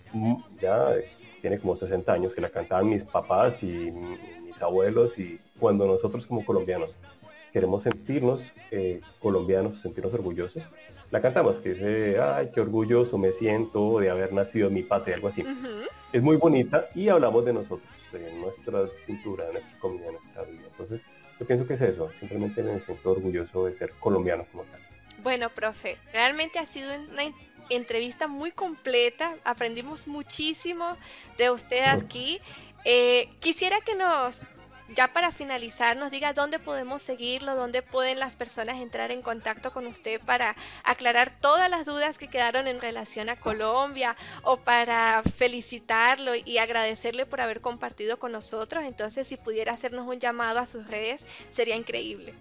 ya 0.61 0.93
tiene 1.41 1.59
como 1.59 1.75
60 1.75 2.13
años, 2.13 2.33
que 2.33 2.39
la 2.39 2.49
cantaban 2.49 2.88
mis 2.88 3.03
papás 3.03 3.61
y 3.61 3.91
mis 4.45 4.61
abuelos 4.61 5.19
y 5.19 5.41
cuando 5.59 5.86
nosotros 5.86 6.25
como 6.25 6.45
colombianos 6.45 6.95
queremos 7.51 7.83
sentirnos 7.83 8.53
eh, 8.71 9.01
colombianos, 9.19 9.81
sentirnos 9.81 10.13
orgullosos, 10.13 10.63
la 11.16 11.22
cantamos, 11.22 11.59
que 11.59 11.74
dice, 11.76 12.20
ay, 12.20 12.49
qué 12.53 12.59
orgulloso 12.59 13.18
me 13.18 13.32
siento 13.32 13.99
de 13.99 14.09
haber 14.09 14.34
nacido 14.34 14.68
en 14.68 14.74
mi 14.74 14.84
patria, 14.84 15.16
algo 15.16 15.30
así. 15.30 15.45
Es 16.11 16.22
muy 16.22 16.36
bonita 16.36 16.89
y 16.93 17.07
hablamos 17.07 17.45
de 17.45 17.53
nosotros, 17.53 17.89
de 18.11 18.34
nuestra 18.34 18.82
cultura, 19.05 19.45
de 19.45 19.53
nuestra 19.53 19.80
comida, 19.80 20.07
de 20.07 20.11
nuestra 20.11 20.43
vida. 20.43 20.63
Entonces, 20.70 21.03
yo 21.39 21.47
pienso 21.47 21.66
que 21.66 21.76
es 21.76 21.82
eso, 21.82 22.11
simplemente 22.13 22.61
me 22.63 22.82
siento 22.82 23.11
orgulloso 23.11 23.66
de 23.66 23.74
ser 23.74 23.91
colombiano 23.91 24.45
como 24.51 24.66
tal. 24.66 24.82
Bueno, 25.24 25.49
profe, 25.49 25.97
realmente 26.11 26.59
ha 26.59 26.66
sido 26.66 26.91
una 26.93 27.34
entrevista 27.70 28.28
muy 28.28 28.51
completa, 28.51 29.36
aprendimos 29.45 30.07
muchísimo 30.07 30.97
de 31.38 31.49
usted 31.49 31.86
aquí. 31.86 32.41
Eh, 32.84 33.30
quisiera 33.39 33.80
que 33.86 33.95
nos 33.95 34.41
ya 34.93 35.07
para 35.07 35.31
finalizar, 35.31 35.97
nos 35.97 36.11
diga 36.11 36.33
dónde 36.33 36.59
podemos 36.59 37.01
seguirlo, 37.01 37.55
dónde 37.55 37.81
pueden 37.81 38.19
las 38.19 38.36
personas 38.36 38.77
entrar 38.77 39.11
en 39.11 39.21
contacto 39.21 39.71
con 39.71 39.88
usted 39.88 40.21
para 40.21 40.55
aclarar 40.83 41.33
todas 41.41 41.69
las 41.69 41.86
dudas 41.86 42.17
que 42.17 42.27
quedaron 42.27 42.67
en 42.67 42.79
relación 42.79 43.29
a 43.29 43.39
Colombia 43.39 44.15
o 44.43 44.57
para 44.57 45.23
felicitarlo 45.23 46.33
y 46.36 46.57
agradecerle 46.57 47.25
por 47.25 47.41
haber 47.41 47.61
compartido 47.61 48.17
con 48.17 48.31
nosotros. 48.31 48.83
Entonces, 48.83 49.27
si 49.27 49.38
pudiera 49.38 49.73
hacernos 49.73 50.07
un 50.07 50.19
llamado 50.19 50.59
a 50.59 50.65
sus 50.65 50.88
redes, 50.88 51.25
sería 51.51 51.75
increíble. 51.75 52.33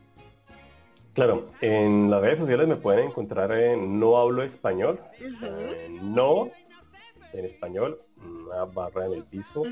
Claro, 1.14 1.46
en 1.60 2.10
las 2.10 2.20
redes 2.20 2.40
sociales 2.40 2.66
me 2.66 2.76
pueden 2.76 3.08
encontrar 3.08 3.52
en 3.52 4.00
No 4.00 4.16
Hablo 4.16 4.42
Español, 4.42 5.00
No 6.02 6.50
en 7.32 7.44
español, 7.44 8.00
una 8.16 8.64
barra 8.64 9.06
en 9.06 9.12
el 9.14 9.24
piso. 9.24 9.62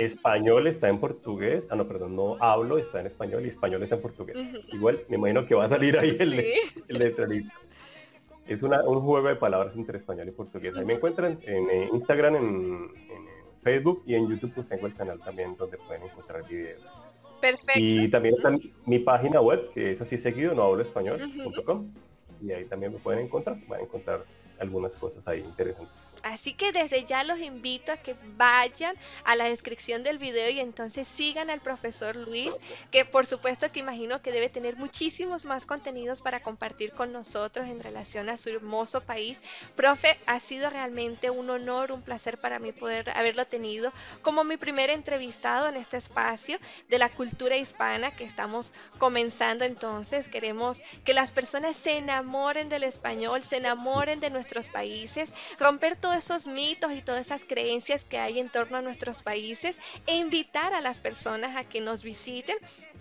Español 0.00 0.66
está 0.66 0.88
en 0.88 0.98
portugués. 0.98 1.66
Ah, 1.68 1.76
no, 1.76 1.86
perdón, 1.86 2.16
no 2.16 2.36
hablo, 2.40 2.78
está 2.78 3.00
en 3.00 3.06
español 3.06 3.44
y 3.44 3.50
español 3.50 3.82
está 3.82 3.96
en 3.96 4.02
portugués. 4.02 4.36
Igual, 4.68 5.04
me 5.08 5.16
imagino 5.16 5.46
que 5.46 5.54
va 5.54 5.66
a 5.66 5.68
salir 5.68 5.98
ahí 5.98 6.16
el, 6.18 6.30
¿Sí? 6.30 7.48
Es 8.46 8.62
un 8.62 9.00
juego 9.02 9.28
de 9.28 9.36
palabras 9.36 9.76
entre 9.76 9.98
español 9.98 10.28
y 10.28 10.30
portugués. 10.32 10.74
Ahí 10.76 10.86
me 10.86 10.94
encuentran 10.94 11.38
en, 11.42 11.70
eh, 11.70 11.90
Instagram, 11.92 12.36
en, 12.36 13.10
Facebook 13.62 14.02
y 14.06 14.14
en 14.14 14.26
YouTube 14.26 14.54
pues 14.54 14.70
tengo 14.70 14.86
el 14.86 14.94
canal 14.94 15.20
también 15.20 15.54
donde 15.54 15.76
pueden 15.76 16.02
encontrar 16.04 16.48
videos. 16.48 16.90
Perfecto. 17.42 17.74
Y 17.76 18.08
también 18.08 18.36
está 18.36 18.56
mi 18.86 19.00
página 19.00 19.42
web, 19.42 19.70
que 19.74 19.92
es 19.92 20.00
así 20.00 20.16
seguido, 20.16 20.54
no 20.54 20.62
hablo 20.62 20.82
español.com. 20.82 21.92
Y 22.40 22.52
ahí 22.52 22.64
también 22.64 22.94
me 22.94 22.98
pueden 22.98 23.26
encontrar. 23.26 23.58
Van 23.68 23.80
a 23.80 23.82
encontrar 23.82 24.24
algunas 24.58 24.96
cosas 24.96 25.28
ahí 25.28 25.40
interesantes. 25.40 26.09
Así 26.22 26.52
que 26.52 26.72
desde 26.72 27.04
ya 27.04 27.24
los 27.24 27.40
invito 27.40 27.92
a 27.92 27.96
que 27.96 28.14
vayan 28.36 28.96
a 29.24 29.34
la 29.34 29.44
descripción 29.44 30.02
del 30.02 30.18
video 30.18 30.50
y 30.50 30.60
entonces 30.60 31.08
sigan 31.08 31.50
al 31.50 31.60
profesor 31.60 32.14
Luis, 32.14 32.50
que 32.90 33.04
por 33.04 33.26
supuesto 33.26 33.72
que 33.72 33.80
imagino 33.80 34.22
que 34.22 34.32
debe 34.32 34.48
tener 34.48 34.76
muchísimos 34.76 35.44
más 35.44 35.66
contenidos 35.66 36.20
para 36.20 36.42
compartir 36.42 36.92
con 36.92 37.12
nosotros 37.12 37.66
en 37.68 37.82
relación 37.82 38.28
a 38.28 38.36
su 38.36 38.50
hermoso 38.50 39.00
país. 39.00 39.40
Profe, 39.74 40.16
ha 40.26 40.38
sido 40.40 40.70
realmente 40.70 41.30
un 41.30 41.50
honor, 41.50 41.92
un 41.92 42.02
placer 42.02 42.38
para 42.38 42.58
mí 42.58 42.72
poder 42.72 43.10
haberlo 43.10 43.44
tenido 43.46 43.92
como 44.22 44.44
mi 44.44 44.56
primer 44.56 44.90
entrevistado 44.90 45.68
en 45.68 45.76
este 45.76 45.96
espacio 45.96 46.58
de 46.88 46.98
la 46.98 47.08
cultura 47.08 47.56
hispana 47.56 48.10
que 48.12 48.24
estamos 48.24 48.72
comenzando 48.98 49.64
entonces. 49.64 50.28
Queremos 50.28 50.80
que 51.04 51.14
las 51.14 51.32
personas 51.32 51.76
se 51.76 51.98
enamoren 51.98 52.68
del 52.68 52.84
español, 52.84 53.42
se 53.42 53.56
enamoren 53.56 54.20
de 54.20 54.30
nuestro 54.30 54.60
países, 54.68 55.32
romper 55.58 55.96
todos 56.10 56.24
esos 56.24 56.46
mitos 56.48 56.92
y 56.92 57.02
todas 57.02 57.20
esas 57.20 57.44
creencias 57.44 58.02
que 58.02 58.18
hay 58.18 58.40
en 58.40 58.50
torno 58.50 58.78
a 58.78 58.82
nuestros 58.82 59.22
países 59.22 59.78
e 60.08 60.16
invitar 60.16 60.74
a 60.74 60.80
las 60.80 60.98
personas 60.98 61.56
a 61.56 61.62
que 61.62 61.80
nos 61.80 62.02
visiten. 62.02 62.56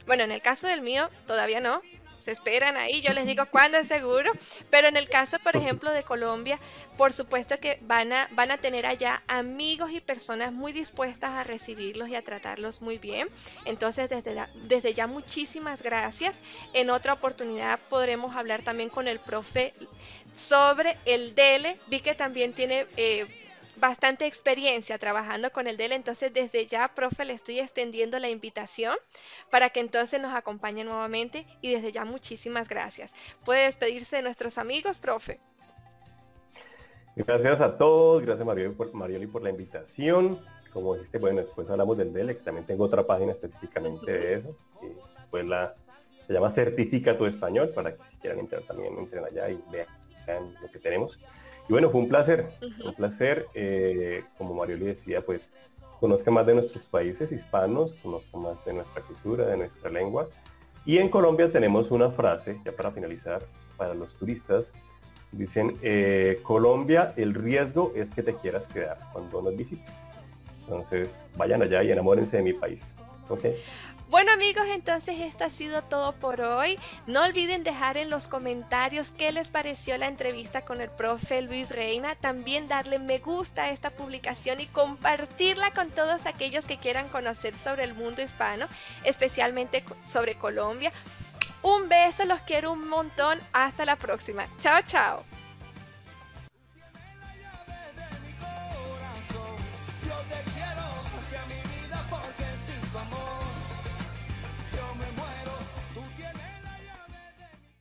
Bueno, 0.06 0.26
en 0.26 0.32
el 0.32 0.44
caso 0.44 0.68
del 0.68 0.82
mío, 0.82 1.10
todavía 1.26 1.60
no, 1.60 1.82
se 2.20 2.32
esperan 2.32 2.78
ahí, 2.78 3.02
yo 3.02 3.14
les 3.14 3.26
digo 3.26 3.46
cuándo 3.50 3.78
es 3.78 3.88
seguro, 3.88 4.32
pero 4.70 4.88
en 4.88 4.98
el 4.98 5.10
caso, 5.10 5.38
por 5.40 5.56
ejemplo, 5.56 5.92
de 5.92 6.04
Colombia, 6.04 6.60
por 6.98 7.14
supuesto 7.14 7.60
que 7.60 7.80
van 7.82 8.12
a, 8.14 8.28
van 8.34 8.52
a 8.52 8.58
tener 8.58 8.86
allá 8.86 9.24
amigos 9.28 9.92
y 9.92 10.02
personas 10.02 10.52
muy 10.52 10.74
dispuestas 10.74 11.32
a 11.32 11.44
recibirlos 11.44 12.10
y 12.10 12.16
a 12.16 12.24
tratarlos 12.24 12.82
muy 12.82 12.98
bien. 12.98 13.30
Entonces, 13.66 14.10
desde, 14.10 14.36
desde 14.68 14.94
ya 14.94 15.08
muchísimas 15.08 15.82
gracias. 15.82 16.42
En 16.74 16.90
otra 16.90 17.14
oportunidad 17.14 17.80
podremos 17.90 18.36
hablar 18.36 18.64
también 18.64 18.90
con 18.90 19.08
el 19.08 19.20
profe 19.20 19.74
sobre 20.34 20.98
el 21.06 21.36
DELE. 21.36 21.80
Vi 21.88 22.02
que 22.02 22.16
también 22.16 22.54
tiene... 22.54 22.86
Eh, 22.98 23.28
bastante 23.80 24.26
experiencia 24.26 24.98
trabajando 24.98 25.52
con 25.52 25.68
el 25.68 25.78
DELE, 25.78 25.96
entonces 25.96 26.34
desde 26.34 26.66
ya, 26.66 26.94
profe, 26.94 27.26
le 27.26 27.34
estoy 27.34 27.60
extendiendo 27.60 28.20
la 28.20 28.30
invitación 28.30 28.96
para 29.50 29.70
que 29.70 29.80
entonces 29.80 30.22
nos 30.22 30.36
acompañe 30.36 30.84
nuevamente 30.84 31.46
y 31.62 31.74
desde 31.74 31.92
ya 31.92 32.06
muchísimas 32.06 32.70
gracias. 32.70 33.14
Puede 33.46 33.66
despedirse 33.66 34.18
de 34.18 34.22
nuestros 34.22 34.58
amigos, 34.58 35.00
profe. 35.00 35.40
Gracias 37.16 37.60
a 37.60 37.78
todos, 37.78 38.24
gracias 38.24 38.46
Marioli 38.46 38.74
por, 38.76 38.94
Marioli 38.94 39.28
por 39.28 39.42
la 39.42 39.50
invitación. 39.50 40.40
Como 40.72 40.96
dijiste, 40.96 41.18
bueno, 41.18 41.42
después 41.42 41.70
hablamos 41.70 41.98
del 41.98 42.14
DELE, 42.14 42.38
que 42.38 42.44
también 42.44 42.66
tengo 42.66 42.86
otra 42.86 43.04
página 43.04 43.32
específicamente 43.32 44.12
de 44.12 44.34
eso. 44.36 44.56
Pues 45.32 45.46
la, 45.46 45.74
se 46.28 46.34
llama 46.34 46.52
Certifica 46.52 47.18
tu 47.18 47.26
Español, 47.26 47.72
para 47.74 47.96
que 47.96 48.02
quieran 48.22 48.40
entrar 48.40 48.62
también, 48.62 48.98
entren 48.98 49.26
allá 49.26 49.50
y 49.50 49.62
vean 49.72 50.54
lo 50.62 50.72
que 50.72 50.80
tenemos. 50.80 51.18
Y 51.70 51.72
bueno, 51.72 51.92
fue 51.92 52.02
un 52.02 52.10
placer, 52.10 52.50
un 52.84 52.96
placer, 52.96 53.46
eh, 53.54 54.24
como 54.40 54.56
Mario 54.56 54.78
le 54.78 54.86
decía, 54.86 55.22
pues 55.22 55.52
conozca 56.00 56.32
más 56.32 56.48
de 56.48 56.56
nuestros 56.56 56.88
países 56.88 57.32
hispanos, 57.32 57.94
conozca 58.02 58.38
más 58.40 58.66
de 58.66 58.74
nuestra 58.74 59.04
cultura, 59.04 59.46
de 59.46 59.58
nuestra 59.58 59.92
lengua. 59.92 60.28
Y 60.84 60.98
en 60.98 61.10
Colombia 61.10 61.52
tenemos 61.52 61.92
una 61.92 62.10
frase, 62.10 62.60
ya 62.66 62.72
para 62.72 62.90
finalizar, 62.92 63.46
para 63.78 63.94
los 63.94 64.16
turistas. 64.16 64.74
Dicen, 65.32 65.78
eh, 65.84 66.40
Colombia, 66.42 67.14
el 67.18 67.36
riesgo 67.36 67.94
es 67.96 68.10
que 68.10 68.24
te 68.24 68.34
quieras 68.34 68.68
quedar 68.68 68.98
cuando 69.14 69.40
nos 69.44 69.56
visites. 69.56 69.94
Entonces, 70.62 71.10
vayan 71.38 71.62
allá 71.62 71.84
y 71.84 71.92
enamórense 71.92 72.38
de 72.38 72.44
mi 72.44 72.54
país. 72.54 72.96
¿okay? 73.30 73.56
Bueno 74.10 74.32
amigos, 74.32 74.66
entonces 74.74 75.20
esto 75.20 75.44
ha 75.44 75.52
sido 75.52 75.84
todo 75.84 76.14
por 76.14 76.42
hoy. 76.42 76.80
No 77.06 77.24
olviden 77.24 77.64
dejar 77.64 77.96
en 77.96 78.10
los 78.10 78.26
comentarios 78.26 79.12
qué 79.12 79.32
les 79.32 79.50
pareció 79.50 79.96
la 80.00 80.08
entrevista 80.08 80.66
con 80.66 80.82
el 80.82 80.90
profe 80.90 81.44
Luis 81.44 81.70
Reina. 81.70 82.16
También 82.16 82.68
darle 82.68 82.98
me 82.98 83.20
gusta 83.20 83.64
a 83.64 83.70
esta 83.70 83.92
publicación 83.92 84.62
y 84.62 84.66
compartirla 84.66 85.70
con 85.72 85.92
todos 85.92 86.26
aquellos 86.26 86.66
que 86.66 86.78
quieran 86.78 87.08
conocer 87.10 87.56
sobre 87.56 87.84
el 87.84 87.94
mundo 87.94 88.24
hispano, 88.24 88.66
especialmente 89.04 89.84
sobre 90.08 90.34
Colombia. 90.34 90.92
Un 91.62 91.88
beso, 91.88 92.26
los 92.26 92.42
quiero 92.42 92.72
un 92.72 92.90
montón. 92.90 93.40
Hasta 93.54 93.86
la 93.86 93.96
próxima. 93.96 94.48
Chao, 94.60 94.82
chao. 94.88 95.24